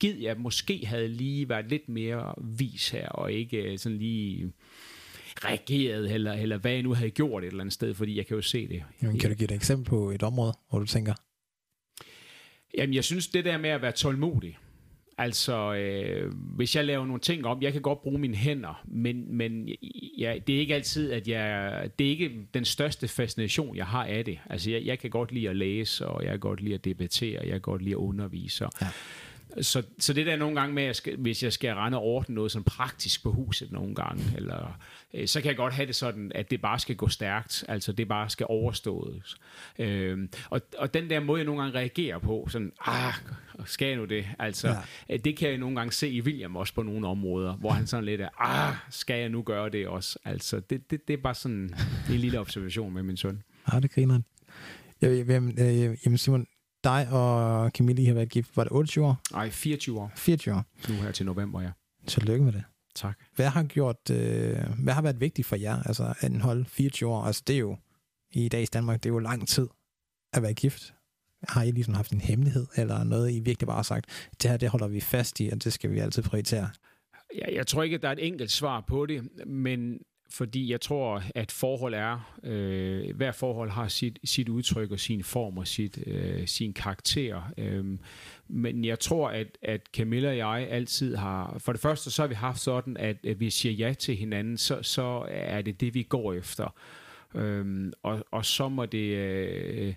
gid 0.00 0.18
jeg 0.18 0.36
måske 0.38 0.86
havde 0.86 1.08
lige 1.08 1.48
været 1.48 1.68
lidt 1.68 1.88
mere 1.88 2.34
vis 2.42 2.88
her, 2.88 3.08
og 3.08 3.32
ikke 3.32 3.72
øh, 3.72 3.78
sådan 3.78 3.98
lige 3.98 4.52
reageret, 5.44 6.12
eller, 6.14 6.32
eller 6.32 6.58
hvad 6.58 6.72
jeg 6.72 6.82
nu 6.82 6.94
havde 6.94 7.10
gjort 7.10 7.44
et 7.44 7.46
eller 7.46 7.60
andet 7.60 7.72
sted, 7.72 7.94
fordi 7.94 8.16
jeg 8.16 8.26
kan 8.26 8.34
jo 8.34 8.42
se 8.42 8.68
det. 8.68 8.82
Jamen, 9.02 9.18
kan 9.18 9.30
du 9.30 9.36
give 9.36 9.44
et 9.44 9.54
eksempel 9.54 9.86
på 9.86 10.10
et 10.10 10.22
område, 10.22 10.52
hvor 10.70 10.78
du 10.78 10.86
tænker? 10.86 11.14
Jamen, 12.78 12.94
jeg 12.94 13.04
synes, 13.04 13.28
det 13.28 13.44
der 13.44 13.58
med 13.58 13.70
at 13.70 13.82
være 13.82 13.92
tålmodig, 13.92 14.58
Altså, 15.18 15.74
øh, 15.74 16.32
hvis 16.34 16.76
jeg 16.76 16.84
laver 16.84 17.06
nogle 17.06 17.20
ting 17.20 17.46
om, 17.46 17.62
jeg 17.62 17.72
kan 17.72 17.82
godt 17.82 18.02
bruge 18.02 18.18
mine 18.18 18.36
hænder, 18.36 18.82
men, 18.84 19.36
men 19.36 19.68
ja, 20.18 20.38
det 20.46 20.54
er 20.54 20.58
ikke 20.58 20.74
altid, 20.74 21.12
at 21.12 21.28
jeg, 21.28 21.90
det 21.98 22.06
er 22.06 22.10
ikke 22.10 22.46
den 22.54 22.64
største 22.64 23.08
fascination, 23.08 23.76
jeg 23.76 23.86
har 23.86 24.04
af 24.04 24.24
det. 24.24 24.38
Altså, 24.50 24.70
jeg, 24.70 24.84
jeg 24.84 24.98
kan 24.98 25.10
godt 25.10 25.32
lide 25.32 25.48
at 25.48 25.56
læse, 25.56 26.06
og 26.06 26.22
jeg 26.22 26.30
kan 26.30 26.40
godt 26.40 26.60
lide 26.60 26.74
at 26.74 26.84
debattere, 26.84 27.40
jeg 27.42 27.50
kan 27.50 27.60
godt 27.60 27.82
lide 27.82 27.94
at 27.94 27.98
undervise. 27.98 28.64
Ja. 28.80 28.88
Så, 29.62 29.82
så 29.98 30.12
det 30.12 30.26
der 30.26 30.36
nogle 30.36 30.60
gange 30.60 30.74
med, 30.74 30.82
at 30.82 30.96
skal, 30.96 31.16
hvis 31.16 31.42
jeg 31.42 31.52
skal 31.52 31.74
rende 31.74 31.98
og 31.98 32.04
ordne 32.04 32.34
noget 32.34 32.52
sådan 32.52 32.64
praktisk 32.64 33.22
på 33.22 33.32
huset 33.32 33.72
nogle 33.72 33.94
gange, 33.94 34.22
eller, 34.36 34.78
øh, 35.14 35.28
så 35.28 35.40
kan 35.40 35.48
jeg 35.48 35.56
godt 35.56 35.74
have 35.74 35.86
det 35.86 35.96
sådan, 35.96 36.32
at 36.34 36.50
det 36.50 36.60
bare 36.60 36.78
skal 36.78 36.96
gå 36.96 37.08
stærkt, 37.08 37.64
altså 37.68 37.92
det 37.92 38.08
bare 38.08 38.30
skal 38.30 38.46
overstås. 38.48 39.36
Øh, 39.78 40.28
og, 40.50 40.60
og 40.78 40.94
den 40.94 41.10
der 41.10 41.20
måde, 41.20 41.38
jeg 41.38 41.46
nogle 41.46 41.62
gange 41.62 41.78
reagerer 41.78 42.18
på, 42.18 42.46
sådan, 42.50 42.72
ah, 42.86 43.12
skal 43.64 43.88
jeg 43.88 43.96
nu 43.96 44.04
det? 44.04 44.26
Altså, 44.38 44.76
ja. 45.08 45.16
det 45.16 45.36
kan 45.36 45.48
jeg 45.48 45.58
nogle 45.58 45.76
gange 45.76 45.92
se 45.92 46.08
i 46.08 46.20
William 46.20 46.56
også 46.56 46.74
på 46.74 46.82
nogle 46.82 47.06
områder, 47.06 47.52
hvor 47.56 47.70
han 47.70 47.86
sådan 47.86 48.04
lidt 48.04 48.20
er, 48.20 48.28
ah, 48.38 48.74
skal 48.90 49.20
jeg 49.20 49.28
nu 49.28 49.42
gøre 49.42 49.70
det 49.70 49.88
også? 49.88 50.18
Altså, 50.24 50.60
det, 50.60 50.90
det, 50.90 51.08
det 51.08 51.14
er 51.14 51.22
bare 51.22 51.34
sådan 51.34 51.74
en 52.10 52.16
lille 52.16 52.40
observation 52.40 52.94
med 52.94 53.02
min 53.02 53.16
søn. 53.16 53.42
Ja, 53.72 53.80
det 53.80 53.90
griner 53.90 54.12
han. 54.12 54.24
Jamen, 55.02 55.58
øh, 55.58 55.96
jamen 56.04 56.18
Simon, 56.18 56.46
dig 56.84 57.08
og 57.10 57.70
Camille 57.70 58.06
har 58.06 58.14
været 58.14 58.28
gift, 58.28 58.56
var 58.56 58.64
det 58.64 58.72
28 58.72 59.06
år? 59.06 59.20
Nej, 59.32 59.50
24 59.50 60.00
år. 60.00 60.12
24 60.16 60.54
år. 60.54 60.64
Nu 60.88 60.94
her 60.94 61.12
til 61.12 61.26
november, 61.26 61.60
ja. 61.60 61.70
Tillykke 62.06 62.44
med 62.44 62.52
det. 62.52 62.64
Tak. 62.94 63.18
Hvad 63.34 63.48
har 63.48 63.62
gjort, 63.62 64.10
øh, 64.10 64.56
hvad 64.82 64.94
har 64.94 65.02
været 65.02 65.20
vigtigt 65.20 65.46
for 65.46 65.56
jer, 65.56 65.82
altså 65.82 66.14
at 66.20 66.40
holde 66.40 66.64
24 66.64 67.10
år? 67.10 67.22
Altså 67.22 67.42
det 67.46 67.54
er 67.54 67.60
jo, 67.60 67.76
i 68.30 68.48
dags 68.48 68.70
Danmark, 68.70 69.02
det 69.02 69.08
er 69.08 69.12
jo 69.12 69.18
lang 69.18 69.48
tid 69.48 69.68
at 70.32 70.42
være 70.42 70.54
gift. 70.54 70.94
Har 71.48 71.62
I 71.62 71.70
ligesom 71.70 71.94
haft 71.94 72.12
en 72.12 72.20
hemmelighed, 72.20 72.66
eller 72.76 73.04
noget, 73.04 73.32
I 73.32 73.40
virkelig 73.40 73.66
bare 73.66 73.76
har 73.76 73.82
sagt, 73.82 74.28
det 74.42 74.50
her, 74.50 74.56
det 74.56 74.68
holder 74.68 74.88
vi 74.88 75.00
fast 75.00 75.40
i, 75.40 75.48
og 75.52 75.64
det 75.64 75.72
skal 75.72 75.90
vi 75.90 75.98
altid 75.98 76.22
prioritere? 76.22 76.70
Ja, 77.34 77.54
jeg 77.54 77.66
tror 77.66 77.82
ikke, 77.82 77.94
at 77.94 78.02
der 78.02 78.08
er 78.08 78.12
et 78.12 78.26
enkelt 78.26 78.50
svar 78.50 78.80
på 78.80 79.06
det, 79.06 79.46
men 79.46 79.98
fordi 80.34 80.70
jeg 80.70 80.80
tror, 80.80 81.22
at 81.34 81.52
forhold 81.52 81.94
er, 81.94 82.36
øh, 82.42 83.16
hver 83.16 83.32
forhold 83.32 83.70
har 83.70 83.88
sit, 83.88 84.18
sit 84.24 84.48
udtryk 84.48 84.90
og 84.90 85.00
sin 85.00 85.24
form 85.24 85.58
og 85.58 85.66
sit, 85.66 85.98
øh, 86.06 86.46
sin 86.46 86.72
karakter. 86.72 87.52
Øh, 87.58 87.84
men 88.48 88.84
jeg 88.84 89.00
tror, 89.00 89.28
at, 89.28 89.58
at 89.62 89.80
Camilla 89.96 90.28
og 90.28 90.36
jeg 90.36 90.68
altid 90.70 91.16
har, 91.16 91.56
for 91.58 91.72
det 91.72 91.80
første 91.80 92.10
så 92.10 92.22
har 92.22 92.26
vi 92.26 92.34
haft 92.34 92.60
sådan, 92.60 92.96
at, 92.96 93.16
at 93.26 93.40
vi 93.40 93.50
siger 93.50 93.72
ja 93.72 93.92
til 93.92 94.16
hinanden, 94.16 94.58
så, 94.58 94.82
så 94.82 95.26
er 95.28 95.62
det 95.62 95.80
det, 95.80 95.94
vi 95.94 96.02
går 96.02 96.32
efter. 96.32 96.74
Øh, 97.34 97.92
og, 98.02 98.24
og 98.30 98.44
så 98.44 98.68
må 98.68 98.86
det... 98.86 99.16
Øh, 99.16 99.94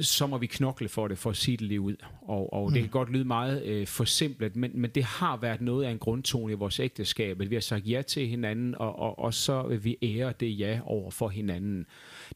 så 0.00 0.26
må 0.26 0.38
vi 0.38 0.46
knokle 0.46 0.88
for 0.88 1.08
det, 1.08 1.18
for 1.18 1.30
at 1.30 1.36
sige 1.36 1.56
det 1.56 1.66
lige 1.66 1.80
ud. 1.80 1.96
Og, 2.22 2.52
og 2.52 2.68
mm. 2.68 2.72
det 2.72 2.82
kan 2.82 2.90
godt 2.90 3.12
lyde 3.12 3.24
meget 3.24 3.64
øh, 3.64 3.86
forsimplet, 3.86 4.56
men, 4.56 4.70
men 4.74 4.90
det 4.90 5.04
har 5.04 5.36
været 5.36 5.60
noget 5.60 5.84
af 5.84 5.90
en 5.90 5.98
grundtone 5.98 6.52
i 6.52 6.56
vores 6.56 6.80
ægteskab, 6.80 7.40
at 7.40 7.50
vi 7.50 7.54
har 7.54 7.60
sagt 7.60 7.88
ja 7.88 8.02
til 8.02 8.28
hinanden, 8.28 8.74
og, 8.74 8.98
og, 8.98 9.18
og 9.18 9.34
så 9.34 9.62
vil 9.62 9.84
vi 9.84 9.96
ære 10.02 10.32
det 10.40 10.58
ja 10.58 10.80
over 10.84 11.10
for 11.10 11.28
hinanden. 11.28 11.86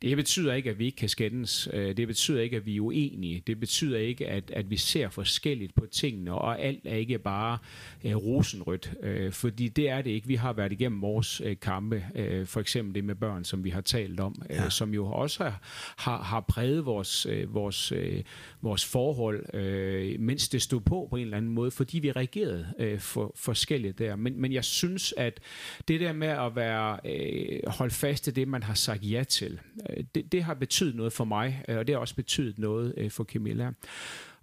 Det 0.02 0.16
betyder 0.16 0.54
ikke, 0.54 0.70
at 0.70 0.78
vi 0.78 0.84
ikke 0.84 0.96
kan 0.96 1.08
skændes. 1.08 1.68
Øh, 1.72 1.96
det 1.96 2.08
betyder 2.08 2.40
ikke, 2.40 2.56
at 2.56 2.66
vi 2.66 2.76
er 2.76 2.80
uenige. 2.80 3.42
Det 3.46 3.60
betyder 3.60 3.98
ikke, 3.98 4.28
at, 4.28 4.50
at 4.50 4.70
vi 4.70 4.76
ser 4.76 5.08
forskelligt 5.08 5.74
på 5.74 5.86
tingene, 5.86 6.34
og 6.34 6.60
alt 6.60 6.80
er 6.84 6.96
ikke 6.96 7.18
bare 7.18 7.58
øh, 8.04 8.16
rosenrødt, 8.16 8.92
øh, 9.02 9.32
fordi 9.32 9.68
det 9.68 9.88
er 9.88 10.02
det 10.02 10.10
ikke. 10.10 10.26
Vi 10.26 10.34
har 10.34 10.52
været 10.52 10.72
igennem 10.72 11.02
vores 11.02 11.40
øh, 11.44 11.56
kampe, 11.62 12.04
øh, 12.14 12.46
for 12.46 12.60
eksempel 12.60 12.94
det 12.94 13.04
med 13.04 13.14
børn, 13.14 13.44
som 13.44 13.64
vi 13.64 13.70
har 13.70 13.80
talt 13.80 14.20
om, 14.20 14.42
øh, 14.50 14.56
ja. 14.56 14.70
som 14.70 14.94
jo 14.94 15.06
også 15.06 15.44
har, 15.44 15.60
har, 15.96 16.22
har 16.22 16.40
præget 16.40 16.86
vores, 16.86 17.26
øh, 17.36 17.54
vores, 17.54 17.92
øh, 17.92 18.22
vores 18.62 18.84
forhold, 18.84 19.54
øh, 19.54 20.20
mens 20.20 20.48
det 20.48 20.62
stod 20.62 20.80
på 20.80 21.06
på 21.10 21.16
en 21.16 21.22
eller 21.22 21.36
anden 21.36 21.52
måde, 21.52 21.70
fordi 21.70 21.98
vi 21.98 22.12
reagerede 22.12 22.66
øh, 22.78 22.98
for, 22.98 23.32
forskelligt 23.36 23.98
der. 23.98 24.16
Men, 24.16 24.40
men 24.40 24.52
jeg 24.52 24.64
synes, 24.64 25.14
at 25.16 25.40
det 25.88 26.00
der 26.00 26.12
med 26.12 26.28
at 26.28 26.56
være 26.56 26.98
øh, 27.04 27.60
holde 27.66 27.94
fast 27.94 28.26
i 28.26 28.30
det, 28.30 28.48
man 28.48 28.62
har 28.62 28.74
sagt 28.74 29.02
ja 29.02 29.24
til, 29.24 29.60
øh, 29.90 30.04
det, 30.14 30.32
det 30.32 30.42
har 30.42 30.54
betydet 30.54 30.94
noget 30.94 31.12
for 31.12 31.24
mig, 31.24 31.64
øh, 31.68 31.78
og 31.78 31.86
det 31.86 31.94
har 31.94 32.00
også 32.00 32.16
betydet 32.16 32.58
noget 32.58 32.94
øh, 32.96 33.10
for 33.10 33.24
Camilla. 33.24 33.70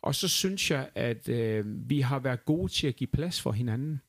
Og 0.02 0.16
så 0.16 0.28
synes 0.28 0.72
jeg, 0.72 0.90
at 0.96 1.30
øh, 1.30 1.90
vi 1.90 2.02
har 2.02 2.20
været 2.20 2.46
gode 2.46 2.72
til 2.72 2.88
at 2.88 2.96
give 2.96 3.08
plads 3.08 3.42
for 3.42 3.52
hinanden. 3.52 4.02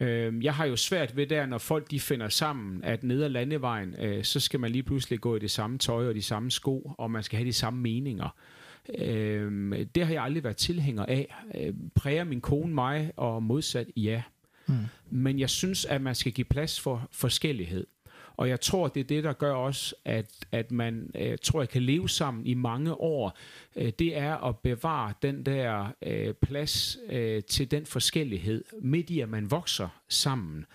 Øh, 0.00 0.44
jeg 0.44 0.54
har 0.54 0.66
jo 0.66 0.76
svært 0.76 1.16
ved 1.16 1.26
der, 1.26 1.46
når 1.46 1.58
folk 1.58 1.90
de 1.90 2.00
finder 2.00 2.28
sammen, 2.28 2.84
at 2.84 3.04
ned 3.04 3.22
ad 3.22 3.28
landevejen, 3.28 3.94
øh, 3.98 4.24
så 4.24 4.40
skal 4.40 4.60
man 4.60 4.70
lige 4.70 4.82
pludselig 4.82 5.20
gå 5.20 5.36
i 5.36 5.38
det 5.38 5.50
samme 5.50 5.78
tøj 5.78 6.08
og 6.08 6.14
de 6.14 6.22
samme 6.22 6.50
sko, 6.50 6.94
og 6.98 7.10
man 7.10 7.22
skal 7.22 7.36
have 7.36 7.46
de 7.46 7.52
samme 7.52 7.80
meninger. 7.80 8.28
Øh, 8.98 9.72
det 9.94 10.06
har 10.06 10.12
jeg 10.12 10.22
aldrig 10.22 10.44
været 10.44 10.56
tilhænger 10.56 11.06
af. 11.06 11.34
Øh, 11.54 11.74
præger 11.94 12.24
min 12.24 12.40
kone 12.40 12.74
mig, 12.74 13.12
og 13.16 13.42
modsat 13.42 13.86
ja. 13.96 14.22
Mm. 14.66 14.74
Men 15.10 15.38
jeg 15.38 15.50
synes, 15.50 15.84
at 15.84 16.02
man 16.02 16.14
skal 16.14 16.32
give 16.32 16.44
plads 16.44 16.80
for 16.80 17.08
forskellighed. 17.12 17.86
Og 18.36 18.48
jeg 18.48 18.60
tror, 18.60 18.88
det 18.88 19.00
er 19.00 19.04
det, 19.04 19.24
der 19.24 19.32
gør 19.32 19.52
også, 19.52 19.94
at, 20.04 20.30
at 20.52 20.70
man 20.70 21.10
øh, 21.14 21.38
tror, 21.42 21.60
jeg 21.60 21.68
kan 21.68 21.82
leve 21.82 22.08
sammen 22.08 22.46
i 22.46 22.54
mange 22.54 22.94
år. 22.94 23.38
Øh, 23.76 23.92
det 23.98 24.16
er 24.16 24.36
at 24.36 24.58
bevare 24.58 25.12
den 25.22 25.46
der 25.46 25.92
øh, 26.02 26.34
plads 26.34 26.98
øh, 27.10 27.42
til 27.42 27.70
den 27.70 27.86
forskellighed, 27.86 28.64
midt 28.82 29.10
i 29.10 29.20
at 29.20 29.28
man 29.28 29.50
vokser 29.50 29.88
sammen 30.08 30.66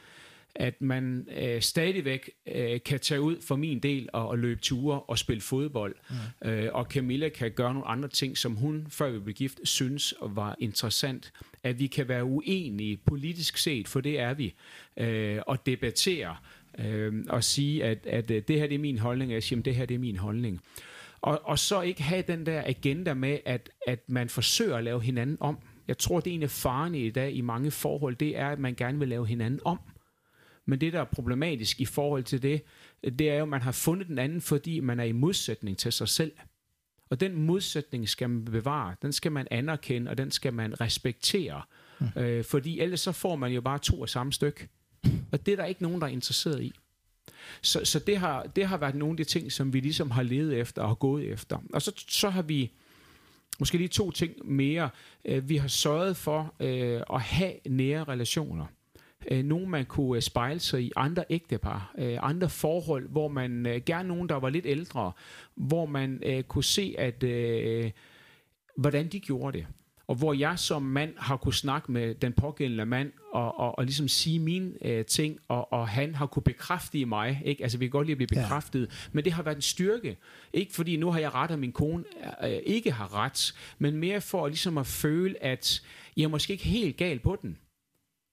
at 0.55 0.81
man 0.81 1.27
øh, 1.37 1.61
stadigvæk 1.61 2.29
øh, 2.55 2.79
kan 2.85 2.99
tage 2.99 3.21
ud 3.21 3.41
for 3.41 3.55
min 3.55 3.79
del 3.79 4.09
og, 4.13 4.27
og 4.27 4.37
løbe 4.37 4.61
ture 4.61 4.99
og 4.99 5.17
spille 5.17 5.41
fodbold. 5.41 5.95
Mm. 6.43 6.49
Øh, 6.49 6.69
og 6.73 6.85
Camilla 6.85 7.29
kan 7.29 7.51
gøre 7.51 7.73
nogle 7.73 7.87
andre 7.87 8.09
ting, 8.09 8.37
som 8.37 8.55
hun, 8.55 8.87
før 8.89 9.09
vi 9.09 9.19
blev 9.19 9.35
gift, 9.35 9.59
synes 9.63 10.13
var 10.21 10.55
interessant. 10.59 11.33
At 11.63 11.79
vi 11.79 11.87
kan 11.87 12.07
være 12.07 12.23
uenige 12.23 12.97
politisk 12.97 13.57
set, 13.57 13.87
for 13.87 14.01
det 14.01 14.19
er 14.19 14.33
vi, 14.33 14.53
øh, 14.97 15.39
og 15.47 15.65
debattere 15.65 16.35
øh, 16.79 17.25
og 17.29 17.43
sige, 17.43 17.83
at, 17.83 18.05
at 18.05 18.31
øh, 18.31 18.41
det 18.47 18.59
her 18.59 18.67
det 18.67 18.75
er 18.75 18.79
min 18.79 18.97
holdning, 18.97 19.29
og 19.29 19.33
jeg 19.33 19.43
siger, 19.43 19.59
at 19.59 19.65
det 19.65 19.75
her 19.75 19.85
det 19.85 19.95
er 19.95 19.99
min 19.99 20.17
holdning. 20.17 20.61
Og, 21.21 21.41
og 21.43 21.59
så 21.59 21.81
ikke 21.81 22.03
have 22.03 22.23
den 22.27 22.45
der 22.45 22.63
agenda 22.65 23.13
med, 23.13 23.37
at, 23.45 23.69
at 23.87 23.99
man 24.09 24.29
forsøger 24.29 24.77
at 24.77 24.83
lave 24.83 25.01
hinanden 25.01 25.37
om. 25.39 25.57
Jeg 25.87 25.97
tror, 25.97 26.19
det 26.19 26.31
er 26.31 26.35
en 26.35 26.43
af 26.43 26.49
farene 26.49 26.99
i 26.99 27.09
dag 27.09 27.33
i 27.33 27.41
mange 27.41 27.71
forhold, 27.71 28.15
det 28.15 28.37
er, 28.37 28.49
at 28.49 28.59
man 28.59 28.75
gerne 28.75 28.99
vil 28.99 29.07
lave 29.07 29.27
hinanden 29.27 29.59
om 29.65 29.79
Men 30.65 30.81
det, 30.81 30.93
der 30.93 30.99
er 30.99 31.05
problematisk 31.05 31.81
i 31.81 31.85
forhold 31.85 32.23
til 32.23 32.41
det, 32.41 32.63
det 33.03 33.29
er 33.29 33.35
jo, 33.35 33.43
at 33.43 33.49
man 33.49 33.61
har 33.61 33.71
fundet 33.71 34.07
den 34.07 34.19
anden, 34.19 34.41
fordi 34.41 34.79
man 34.79 34.99
er 34.99 35.03
i 35.03 35.11
modsætning 35.11 35.77
til 35.77 35.91
sig 35.91 36.07
selv. 36.07 36.31
Og 37.11 37.19
den 37.19 37.35
modsætning 37.35 38.09
skal 38.09 38.29
man 38.29 38.45
bevare, 38.45 38.95
den 39.01 39.13
skal 39.13 39.31
man 39.31 39.47
anerkende, 39.51 40.11
og 40.11 40.17
den 40.17 40.31
skal 40.31 40.53
man 40.53 40.81
respektere. 40.81 41.61
Mm. 41.99 42.21
Øh, 42.21 42.43
fordi 42.43 42.79
ellers 42.79 42.99
så 42.99 43.11
får 43.11 43.35
man 43.35 43.51
jo 43.51 43.61
bare 43.61 43.79
to 43.79 44.03
af 44.03 44.09
samme 44.09 44.33
stykke. 44.33 44.67
Og 45.31 45.45
det 45.45 45.51
er 45.51 45.55
der 45.55 45.65
ikke 45.65 45.83
nogen, 45.83 46.01
der 46.01 46.07
er 46.07 46.11
interesseret 46.11 46.63
i. 46.63 46.73
Så, 47.61 47.85
så 47.85 47.99
det, 47.99 48.17
har, 48.17 48.43
det 48.43 48.67
har 48.67 48.77
været 48.77 48.95
nogle 48.95 49.13
af 49.13 49.17
de 49.17 49.23
ting, 49.23 49.51
som 49.51 49.73
vi 49.73 49.79
ligesom 49.79 50.11
har 50.11 50.23
levet 50.23 50.59
efter 50.59 50.81
og 50.81 50.87
har 50.87 50.95
gået 50.95 51.27
efter. 51.27 51.57
Og 51.73 51.81
så, 51.81 51.91
så 52.07 52.29
har 52.29 52.41
vi 52.41 52.71
måske 53.59 53.77
lige 53.77 53.87
to 53.87 54.11
ting 54.11 54.33
mere. 54.45 54.89
Øh, 55.25 55.49
vi 55.49 55.57
har 55.57 55.67
sørget 55.67 56.17
for 56.17 56.53
øh, 56.59 57.01
at 57.13 57.21
have 57.21 57.53
nære 57.69 58.03
relationer. 58.03 58.65
Øh, 59.31 59.43
nogen, 59.45 59.69
man 59.69 59.85
kunne 59.85 60.21
spejle 60.21 60.59
sig 60.59 60.83
i, 60.83 60.91
andre 60.95 61.23
ægtepar, 61.29 61.95
andre 62.19 62.49
forhold, 62.49 63.09
hvor 63.09 63.27
man 63.27 63.81
gerne 63.85 64.07
nogen, 64.07 64.29
der 64.29 64.35
var 64.35 64.49
lidt 64.49 64.65
ældre, 64.65 65.11
hvor 65.55 65.85
man 65.85 66.23
kunne 66.47 66.63
se, 66.63 66.95
at 66.97 67.23
hvordan 68.77 69.07
de 69.07 69.19
gjorde 69.19 69.57
det 69.57 69.67
og 70.11 70.17
hvor 70.17 70.33
jeg 70.33 70.59
som 70.59 70.81
mand 70.81 71.13
har 71.17 71.37
kunne 71.37 71.53
snakke 71.53 71.91
med 71.91 72.15
den 72.15 72.33
pågældende 72.33 72.85
mand, 72.85 73.11
og, 73.33 73.59
og, 73.59 73.77
og 73.77 73.85
ligesom 73.85 74.07
sige 74.07 74.39
mine 74.39 74.71
øh, 74.81 75.05
ting, 75.05 75.39
og, 75.47 75.73
og 75.73 75.87
han 75.87 76.15
har 76.15 76.25
kunne 76.25 76.43
bekræfte 76.43 77.05
mig, 77.05 77.41
ikke? 77.45 77.63
altså 77.63 77.77
vi 77.77 77.85
kan 77.85 77.91
godt 77.91 78.07
lide 78.07 78.11
at 78.11 78.17
blive 78.17 78.41
bekræftet, 78.41 78.81
ja. 78.81 79.09
men 79.11 79.25
det 79.25 79.33
har 79.33 79.43
været 79.43 79.55
en 79.55 79.61
styrke, 79.61 80.17
ikke 80.53 80.73
fordi 80.73 80.97
nu 80.97 81.11
har 81.11 81.19
jeg 81.19 81.33
ret, 81.33 81.51
og 81.51 81.59
min 81.59 81.71
kone 81.71 82.03
øh, 82.43 82.49
ikke 82.65 82.91
har 82.91 83.15
ret, 83.15 83.53
men 83.79 83.95
mere 83.95 84.21
for 84.21 84.47
ligesom 84.47 84.77
at 84.77 84.87
føle, 84.87 85.43
at 85.43 85.81
jeg 86.17 86.23
er 86.23 86.27
måske 86.27 86.53
ikke 86.53 86.65
helt 86.65 86.97
gal 86.97 87.19
på 87.19 87.37
den, 87.41 87.57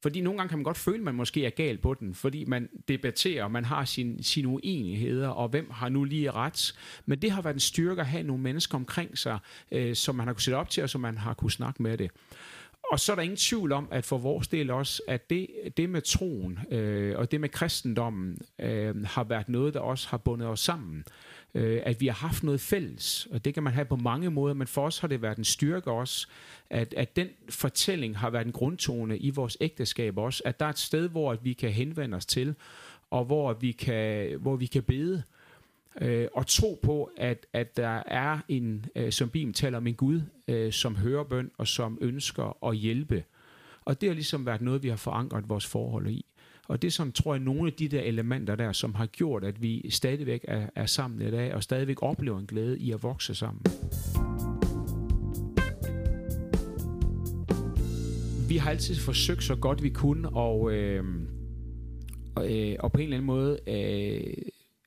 fordi 0.03 0.20
nogle 0.20 0.38
gange 0.38 0.49
kan 0.49 0.59
man 0.59 0.64
godt 0.64 0.78
føle, 0.78 0.96
at 0.96 1.05
man 1.05 1.14
måske 1.14 1.46
er 1.46 1.51
gal 1.51 1.78
på 1.78 1.94
den, 1.94 2.14
fordi 2.14 2.44
man 2.44 2.68
debatterer, 2.88 3.49
man 3.49 3.64
har 3.64 3.84
sin, 3.84 4.22
sine 4.22 4.49
uenigheder, 4.49 5.28
og 5.28 5.49
hvem 5.49 5.70
har 5.70 5.88
nu 5.88 6.05
lige 6.05 6.30
ret. 6.30 6.74
Men 7.07 7.22
det 7.22 7.30
har 7.30 7.42
været 7.42 7.55
en 7.55 7.61
styrke 7.61 8.01
at 8.01 8.07
have 8.07 8.22
nogle 8.22 8.42
mennesker 8.42 8.74
omkring 8.74 9.18
sig, 9.18 9.38
øh, 9.72 9.94
som 9.94 10.14
man 10.14 10.26
har 10.26 10.34
kunne 10.34 10.42
sætte 10.42 10.57
op 10.57 10.70
til, 10.70 10.82
og 10.82 10.90
som 10.90 11.01
man 11.01 11.18
har 11.18 11.34
kunne 11.34 11.51
snakke 11.51 11.82
med 11.82 11.99
det. 11.99 12.11
Og 12.92 13.01
så 13.01 13.12
er 13.12 13.16
der 13.16 13.22
ingen 13.22 13.36
tvivl 13.36 13.72
om, 13.72 13.88
at 13.90 14.05
for 14.05 14.18
vores 14.18 14.49
del 14.49 14.70
også, 14.70 15.03
at 15.09 15.30
det, 15.30 15.46
det 15.76 15.90
med 15.90 16.03
troen 16.03 16.59
øh, 16.70 17.18
og 17.18 17.30
det 17.30 17.40
med 17.40 17.49
kristendommen 17.49 18.38
øh, 18.59 19.05
har 19.05 19.24
været 19.24 19.49
noget, 19.49 19.74
der 19.74 19.80
også 19.80 20.09
har 20.09 20.16
bundet 20.16 20.49
os 20.49 20.61
sammen 20.61 20.99
øh, 20.99 21.38
Øh, 21.55 21.80
at 21.82 22.01
vi 22.01 22.07
har 22.07 22.14
haft 22.14 22.42
noget 22.42 22.61
fælles, 22.61 23.28
og 23.30 23.44
det 23.44 23.55
kan 23.55 23.62
man 23.62 23.72
have 23.72 23.84
på 23.84 23.96
mange 23.96 24.30
måder, 24.30 24.55
men 24.55 24.66
for 24.66 24.86
os 24.86 24.99
har 24.99 25.09
det 25.09 25.22
været 25.22 25.38
en 25.38 25.44
styrke 25.44 25.90
også, 25.90 26.28
at, 26.70 26.94
at 26.94 27.16
den 27.16 27.28
fortælling 27.51 28.18
har 28.18 28.30
været 28.30 28.46
en 28.46 28.53
grundtone 28.53 29.18
i 29.18 29.30
vores 29.30 29.57
ægteskab 29.61 30.18
også, 30.18 30.42
at 30.44 30.61
der 30.61 30.66
er 30.66 30.70
et 30.70 30.78
sted, 30.78 31.09
hvor 31.09 31.34
vi 31.42 31.53
kan 31.53 31.70
henvende 31.70 32.16
os 32.16 32.26
til, 32.26 32.55
og 33.11 33.24
hvor 33.24 33.53
vi 33.53 33.72
kan, 33.72 34.38
hvor 34.40 34.57
vi 34.57 34.66
kan 34.66 34.82
bede, 34.82 35.22
øh, 36.01 36.28
og 36.34 36.46
tro 36.46 36.78
på, 36.82 37.11
at, 37.16 37.46
at 37.53 37.76
der 37.76 38.03
er 38.07 38.38
en, 38.49 38.86
øh, 38.96 39.12
som 39.12 39.30
Bibelen 39.30 39.55
taler 39.55 39.78
om, 39.78 39.86
en 39.86 39.94
Gud, 39.94 40.20
øh, 40.49 40.72
som 40.72 40.96
hører 40.96 41.24
bøn 41.24 41.51
og 41.59 41.68
som 41.68 41.99
ønsker 42.01 42.66
at 42.66 42.76
hjælpe. 42.76 43.24
Og 43.84 44.01
det 44.01 44.09
har 44.09 44.14
ligesom 44.14 44.46
været 44.46 44.61
noget, 44.61 44.82
vi 44.82 44.88
har 44.88 44.96
forankret 44.96 45.49
vores 45.49 45.66
forhold 45.66 46.09
i. 46.11 46.24
Og 46.69 46.83
det 46.83 46.93
som, 46.93 47.12
tror 47.12 47.35
jeg, 47.35 47.43
nogle 47.43 47.66
af 47.66 47.73
de 47.73 47.89
der 47.89 48.01
elementer 48.01 48.57
der, 48.57 48.73
som 48.73 48.95
har 48.95 49.07
gjort, 49.07 49.45
at 49.45 49.62
vi 49.62 49.91
stadigvæk 49.91 50.45
er, 50.49 50.66
er 50.75 50.87
sammen 50.87 51.29
i 51.29 51.31
dag, 51.31 51.55
og 51.55 51.62
stadigvæk 51.62 52.03
oplever 52.03 52.39
en 52.39 52.47
glæde 52.47 52.79
i 52.79 52.93
at 52.93 53.03
vokse 53.03 53.35
sammen. 53.35 53.62
Vi 58.49 58.57
har 58.57 58.71
altid 58.71 58.97
forsøgt 58.97 59.45
så 59.45 59.57
godt 59.57 59.83
vi 59.83 59.89
kunne, 59.89 60.29
og, 60.29 60.73
øh, 60.73 61.05
og, 62.35 62.57
øh, 62.57 62.77
og 62.81 62.93
på 62.93 62.99
en 62.99 63.05
eller 63.05 63.16
anden 63.16 63.27
måde 63.27 63.59
øh, 63.66 64.35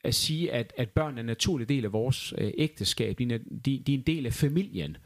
at 0.03 0.15
sige, 0.15 0.51
at, 0.51 0.73
at 0.77 0.89
børn 0.89 1.15
er 1.15 1.19
en 1.19 1.25
naturlig 1.25 1.69
del 1.69 1.85
af 1.85 1.93
vores 1.93 2.33
øh, 2.37 2.51
ægteskab. 2.57 3.19
De, 3.19 3.39
de, 3.65 3.83
de 3.87 3.93
er 3.93 3.97
en 3.97 4.03
del 4.07 4.25
af 4.25 4.33
familien. 4.33 4.97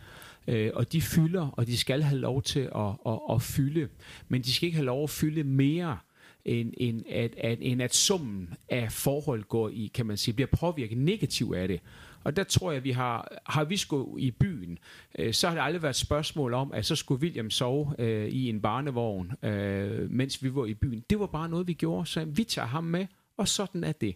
Øh, 0.48 0.72
og 0.74 0.94
de 0.94 1.02
fylder, 1.02 1.48
og 1.48 1.68
de 1.68 1.78
skal 1.78 2.02
have 2.02 2.20
lov 2.20 2.42
til 2.42 2.70
at, 2.76 2.92
at, 3.08 3.20
at 3.32 3.42
fylde. 3.42 3.88
Men 4.28 4.42
de 4.42 4.54
skal 4.54 4.66
ikke 4.66 4.78
have 4.78 4.86
lov 4.86 5.04
at 5.04 5.10
fylde 5.10 5.44
mere, 5.44 5.98
end, 6.46 6.74
end, 6.78 7.02
at, 7.10 7.36
at, 7.38 7.58
end 7.62 7.82
at 7.82 7.96
summen 7.96 8.54
af 8.70 8.92
forhold 8.92 9.44
går 9.44 9.70
i, 9.70 9.92
kan 9.94 10.06
man 10.06 10.18
sige, 10.18 10.34
bliver 10.34 10.48
påvirket 10.60 10.98
negativt 10.98 11.56
af 11.56 11.68
det. 11.68 11.80
Og 12.24 12.36
der 12.36 12.44
tror 12.44 12.72
jeg, 12.72 12.84
vi 12.84 12.92
har, 12.92 13.42
har 13.46 13.64
vi 13.64 13.78
skulle 13.78 14.22
i 14.22 14.32
byen, 14.32 14.78
øh, 15.20 15.34
så 15.34 15.48
har 15.48 15.56
det 15.56 15.64
aldrig 15.64 15.82
været 15.82 15.94
et 15.94 16.00
spørgsmål 16.00 16.54
om, 16.54 16.72
at 16.74 16.86
så 16.86 16.96
skulle 16.96 17.22
William 17.22 17.50
sove 17.50 17.96
øh, 18.00 18.28
i 18.28 18.50
en 18.50 18.62
barnevogn, 18.62 19.32
øh, 19.44 20.12
mens 20.12 20.44
vi 20.44 20.56
var 20.56 20.66
i 20.66 20.74
byen. 20.74 21.04
Det 21.10 21.20
var 21.20 21.28
bare 21.28 21.50
noget, 21.50 21.68
vi 21.68 21.74
gjorde, 21.74 22.06
så 22.06 22.26
vi 22.26 22.44
tager 22.44 22.68
ham 22.68 22.84
med, 22.84 23.08
og 23.38 23.48
sådan 23.48 23.84
er 23.84 23.92
det. 23.92 24.16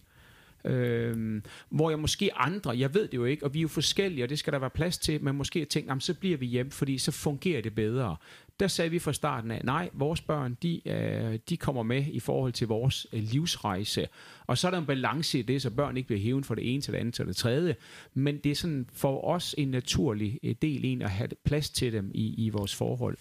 Øh, 0.66 1.42
hvor 1.70 1.90
jeg 1.90 2.00
måske 2.00 2.36
andre, 2.36 2.80
jeg 2.80 2.94
ved 2.94 3.08
det 3.08 3.14
jo 3.14 3.26
ikke, 3.26 3.46
og 3.46 3.54
vi 3.54 3.60
er 3.60 3.62
jo 3.62 3.68
forskellige, 3.68 4.24
og 4.24 4.30
det 4.30 4.40
skal 4.40 4.54
der 4.54 4.60
være 4.60 4.70
plads 4.70 4.98
til, 4.98 5.24
men 5.24 5.36
måske 5.36 5.66
tænke, 5.66 6.00
så 6.00 6.14
bliver 6.14 6.38
vi 6.38 6.46
hjem, 6.46 6.72
fordi 6.72 6.98
så 6.98 7.12
fungerer 7.12 7.62
det 7.62 7.76
bedre. 7.76 8.16
Der 8.60 8.68
sagde 8.68 8.92
vi 8.92 9.00
fra 9.00 9.14
starten 9.14 9.52
af, 9.52 9.62
nej, 9.64 9.90
vores 9.94 10.22
børn, 10.22 10.58
de, 10.64 10.88
øh, 10.88 11.40
de 11.50 11.58
kommer 11.58 11.84
med 11.84 12.06
i 12.12 12.20
forhold 12.20 12.54
til 12.54 12.68
vores 12.68 13.08
øh, 13.14 13.24
livsrejse. 13.24 14.08
Og 14.48 14.58
så 14.58 14.68
er 14.68 14.72
der 14.72 14.78
en 14.78 14.86
balance 14.86 15.40
i 15.40 15.42
det, 15.42 15.62
så 15.62 15.70
børn 15.70 15.98
ikke 15.98 16.08
bliver 16.08 16.22
hævet 16.22 16.46
fra 16.46 16.56
det 16.56 16.74
ene 16.74 16.82
til 16.82 16.94
det 16.94 17.00
andet 17.00 17.14
til 17.14 17.28
det 17.28 17.36
tredje. 17.36 17.76
Men 18.14 18.38
det 18.38 18.52
er 18.52 18.56
sådan 18.56 18.88
for 18.94 19.26
os 19.26 19.56
en 19.58 19.68
naturlig 19.68 20.40
øh, 20.44 20.56
del 20.62 20.86
en 20.86 21.02
at 21.02 21.10
have 21.10 21.30
plads 21.46 21.70
til 21.70 21.94
dem 21.94 22.12
i, 22.14 22.46
i 22.46 22.50
vores 22.50 22.76
forhold. 22.76 23.18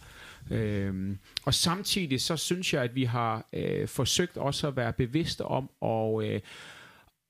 Øhm, 0.50 1.18
og 1.44 1.54
samtidig 1.54 2.20
så 2.20 2.36
synes 2.36 2.74
jeg, 2.74 2.82
at 2.82 2.94
vi 2.94 3.04
har 3.04 3.48
øh, 3.52 3.88
forsøgt 3.88 4.36
også 4.36 4.68
at 4.68 4.76
være 4.76 4.92
bevidste 4.92 5.44
om 5.44 5.70
at, 5.82 6.24
øh, 6.24 6.40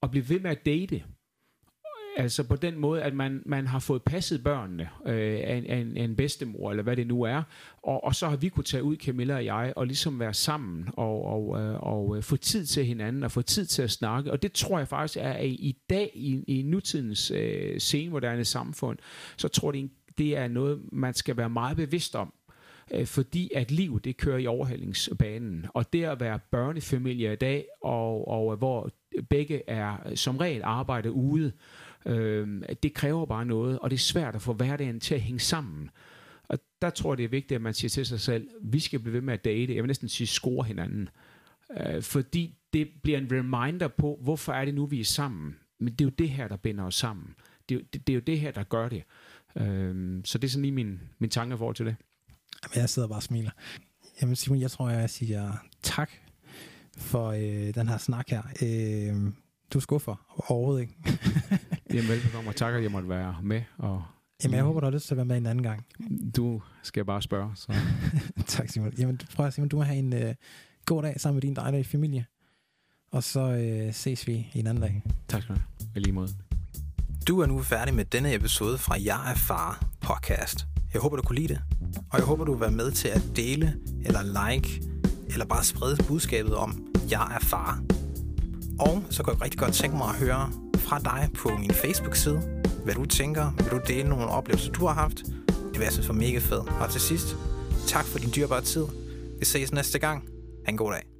at 0.02 0.10
blive 0.10 0.28
ved 0.28 0.40
med 0.40 0.50
at 0.50 0.66
date. 0.66 1.02
Altså 2.18 2.44
på 2.44 2.56
den 2.56 2.78
måde, 2.78 3.02
at 3.02 3.14
man, 3.14 3.42
man 3.46 3.66
har 3.66 3.78
fået 3.78 4.02
passet 4.02 4.44
børnene 4.44 4.88
øh, 5.06 5.40
af, 5.44 5.54
en, 5.56 5.66
af, 5.66 5.76
en, 5.76 5.96
af 5.96 6.02
en 6.02 6.16
bedstemor, 6.16 6.70
eller 6.70 6.82
hvad 6.82 6.96
det 6.96 7.06
nu 7.06 7.22
er, 7.22 7.42
og, 7.82 8.04
og 8.04 8.14
så 8.14 8.28
har 8.28 8.36
vi 8.36 8.48
kunne 8.48 8.64
tage 8.64 8.82
ud, 8.82 8.96
Camilla 8.96 9.34
og 9.34 9.44
jeg, 9.44 9.72
og 9.76 9.86
ligesom 9.86 10.20
være 10.20 10.34
sammen, 10.34 10.88
og, 10.92 11.24
og, 11.24 11.60
øh, 11.60 11.82
og 11.82 12.16
øh, 12.16 12.22
få 12.22 12.36
tid 12.36 12.66
til 12.66 12.84
hinanden, 12.84 13.22
og 13.22 13.32
få 13.32 13.42
tid 13.42 13.66
til 13.66 13.82
at 13.82 13.90
snakke, 13.90 14.32
og 14.32 14.42
det 14.42 14.52
tror 14.52 14.78
jeg 14.78 14.88
faktisk 14.88 15.18
er, 15.22 15.32
at 15.32 15.46
i 15.46 15.76
dag, 15.90 16.10
i, 16.14 16.44
i 16.46 16.62
nutidens 16.62 17.30
øh, 17.30 17.80
senmoderne 17.80 18.44
samfund, 18.44 18.98
så 19.36 19.48
tror 19.48 19.72
jeg, 19.72 19.88
det 20.18 20.36
er 20.36 20.48
noget, 20.48 20.80
man 20.92 21.14
skal 21.14 21.36
være 21.36 21.50
meget 21.50 21.76
bevidst 21.76 22.16
om, 22.16 22.32
øh, 22.94 23.06
fordi 23.06 23.50
at 23.54 23.70
liv 23.70 24.00
det 24.00 24.16
kører 24.16 24.38
i 24.38 24.46
overhældingsbanen. 24.46 25.66
Og 25.74 25.92
det 25.92 26.04
at 26.04 26.20
være 26.20 26.38
børnefamilie 26.50 27.32
i 27.32 27.36
dag, 27.36 27.66
og, 27.82 28.28
og 28.28 28.56
hvor 28.56 28.90
begge 29.30 29.62
er 29.70 29.96
som 30.14 30.36
regel 30.36 30.62
arbejde 30.64 31.12
ude, 31.12 31.52
øh, 32.08 32.62
det 32.82 32.94
kræver 32.94 33.26
bare 33.26 33.46
noget, 33.46 33.78
og 33.78 33.90
det 33.90 33.96
er 33.96 34.00
svært 34.00 34.34
at 34.34 34.42
få 34.42 34.52
hverdagen 34.52 35.00
til 35.00 35.14
at 35.14 35.20
hænge 35.20 35.40
sammen. 35.40 35.90
Og 36.48 36.58
der 36.82 36.90
tror 36.90 37.12
jeg, 37.12 37.18
det 37.18 37.24
er 37.24 37.28
vigtigt, 37.28 37.56
at 37.56 37.62
man 37.62 37.74
siger 37.74 37.88
til 37.88 38.06
sig 38.06 38.20
selv, 38.20 38.48
vi 38.62 38.80
skal 38.80 38.98
blive 38.98 39.12
ved 39.12 39.20
med 39.20 39.34
at 39.34 39.44
date, 39.44 39.74
jeg 39.74 39.82
vil 39.82 39.86
næsten 39.88 40.08
sige 40.08 40.26
score 40.26 40.64
hinanden. 40.64 41.08
Øh, 41.80 42.02
fordi 42.02 42.54
det 42.72 42.88
bliver 43.02 43.18
en 43.18 43.28
reminder 43.32 43.88
på, 43.88 44.18
hvorfor 44.22 44.52
er 44.52 44.64
det 44.64 44.74
nu, 44.74 44.86
vi 44.86 45.00
er 45.00 45.04
sammen. 45.04 45.56
Men 45.80 45.92
det 45.92 46.00
er 46.00 46.04
jo 46.04 46.10
det 46.18 46.30
her, 46.30 46.48
der 46.48 46.56
binder 46.56 46.84
os 46.84 46.94
sammen. 46.94 47.34
Det 47.68 47.74
er, 47.74 47.80
det, 47.92 48.06
det 48.06 48.12
er 48.12 48.14
jo 48.14 48.20
det 48.20 48.40
her, 48.40 48.50
der 48.50 48.62
gør 48.62 48.88
det. 48.88 49.02
Øh, 49.56 50.20
så 50.24 50.38
det 50.38 50.48
er 50.48 50.50
sådan 50.50 50.62
lige 50.62 50.72
min, 50.72 51.00
min 51.18 51.30
tanke 51.30 51.54
i 51.54 51.58
forhold 51.58 51.76
til 51.76 51.86
det. 51.86 51.96
Jamen, 52.62 52.80
jeg 52.80 52.88
sidder 52.88 53.08
bare 53.08 53.18
og 53.18 53.22
smiler. 53.22 53.50
Jamen 54.22 54.36
Simon, 54.36 54.60
jeg 54.60 54.70
tror, 54.70 54.90
jeg 54.90 55.10
siger 55.10 55.52
tak 55.82 56.10
for 56.98 57.28
øh, 57.28 57.74
den 57.74 57.88
her 57.88 57.98
snak 57.98 58.28
her. 58.28 58.42
Øh, 58.62 59.32
du 59.72 59.80
skuffer 59.80 60.14
overhovedet 60.48 60.80
ikke. 60.80 60.94
Jamen 61.94 62.08
velkommen, 62.08 62.48
og 62.48 62.56
tak, 62.56 62.74
at 62.74 62.82
jeg 62.82 62.90
måtte 62.90 63.08
være 63.08 63.36
med. 63.42 63.62
Og 63.78 64.02
Jamen, 64.44 64.56
jeg 64.56 64.64
håber, 64.64 64.80
du 64.80 64.86
har 64.86 64.90
lyst 64.90 65.06
til 65.06 65.14
at 65.14 65.16
være 65.16 65.24
med 65.26 65.36
en 65.36 65.46
anden 65.46 65.62
gang. 65.62 65.86
Du 66.36 66.62
skal 66.82 67.04
bare 67.04 67.22
spørge. 67.22 67.50
Så. 67.54 67.74
tak, 68.46 68.68
Simon. 68.68 68.92
Jamen, 68.98 69.20
prøv 69.36 69.46
at 69.46 69.54
Simon, 69.54 69.68
du 69.68 69.76
må 69.76 69.82
have 69.82 69.98
en 69.98 70.12
øh, 70.12 70.34
god 70.86 71.02
dag 71.02 71.20
sammen 71.20 71.36
med 71.36 71.42
din 71.42 71.56
dejlige 71.56 71.84
familie. 71.84 72.26
Og 73.12 73.22
så 73.24 73.40
øh, 73.40 73.94
ses 73.94 74.26
vi 74.26 74.50
en 74.54 74.66
anden 74.66 74.82
dag. 74.82 75.02
Tak 75.28 75.42
skal 75.42 75.54
du 75.54 75.60
have. 75.94 76.02
lige 76.02 76.12
måde. 76.12 76.28
Du 77.28 77.40
er 77.40 77.46
nu 77.46 77.62
færdig 77.62 77.94
med 77.94 78.04
denne 78.04 78.34
episode 78.34 78.78
fra 78.78 78.96
Jeg 79.04 79.30
er 79.30 79.34
far 79.34 79.86
podcast. 80.00 80.66
Jeg 80.92 81.02
håber, 81.02 81.16
du 81.16 81.22
kunne 81.22 81.38
lide 81.38 81.48
det. 81.48 81.60
Og 82.10 82.18
jeg 82.18 82.26
håber, 82.26 82.44
du 82.44 82.52
vil 82.52 82.60
være 82.60 82.70
med 82.70 82.90
til 82.90 83.08
at 83.08 83.22
dele, 83.36 83.76
eller 84.04 84.50
like, 84.50 84.82
eller 85.28 85.46
bare 85.46 85.64
sprede 85.64 85.96
budskabet 86.08 86.54
om, 86.54 86.86
jeg 87.10 87.34
er 87.34 87.40
far. 87.44 87.82
Og 88.78 89.02
så 89.10 89.22
kunne 89.22 89.34
jeg 89.34 89.42
rigtig 89.42 89.60
godt 89.60 89.74
tænke 89.74 89.96
mig 89.96 90.08
at 90.08 90.14
høre 90.14 90.50
fra 90.74 90.98
dig 90.98 91.30
på 91.34 91.48
min 91.58 91.70
Facebook-side, 91.70 92.62
hvad 92.84 92.94
du 92.94 93.04
tænker. 93.04 93.52
Vil 93.56 93.70
du 93.70 93.80
dele 93.88 94.08
nogle 94.08 94.26
oplevelser, 94.26 94.72
du 94.72 94.86
har 94.86 94.94
haft? 94.94 95.16
Det 95.46 95.78
vil 95.78 95.82
jeg 95.82 95.92
synes 95.92 96.08
var 96.08 96.14
mega 96.14 96.38
fedt. 96.38 96.68
Og 96.80 96.90
til 96.90 97.00
sidst, 97.00 97.36
tak 97.86 98.04
for 98.04 98.18
din 98.18 98.30
dyrbare 98.36 98.62
tid. 98.62 98.84
Vi 99.38 99.44
ses 99.44 99.72
næste 99.72 99.98
gang. 99.98 100.24
Ha' 100.64 100.70
en 100.70 100.76
god 100.76 100.92
dag. 100.92 101.17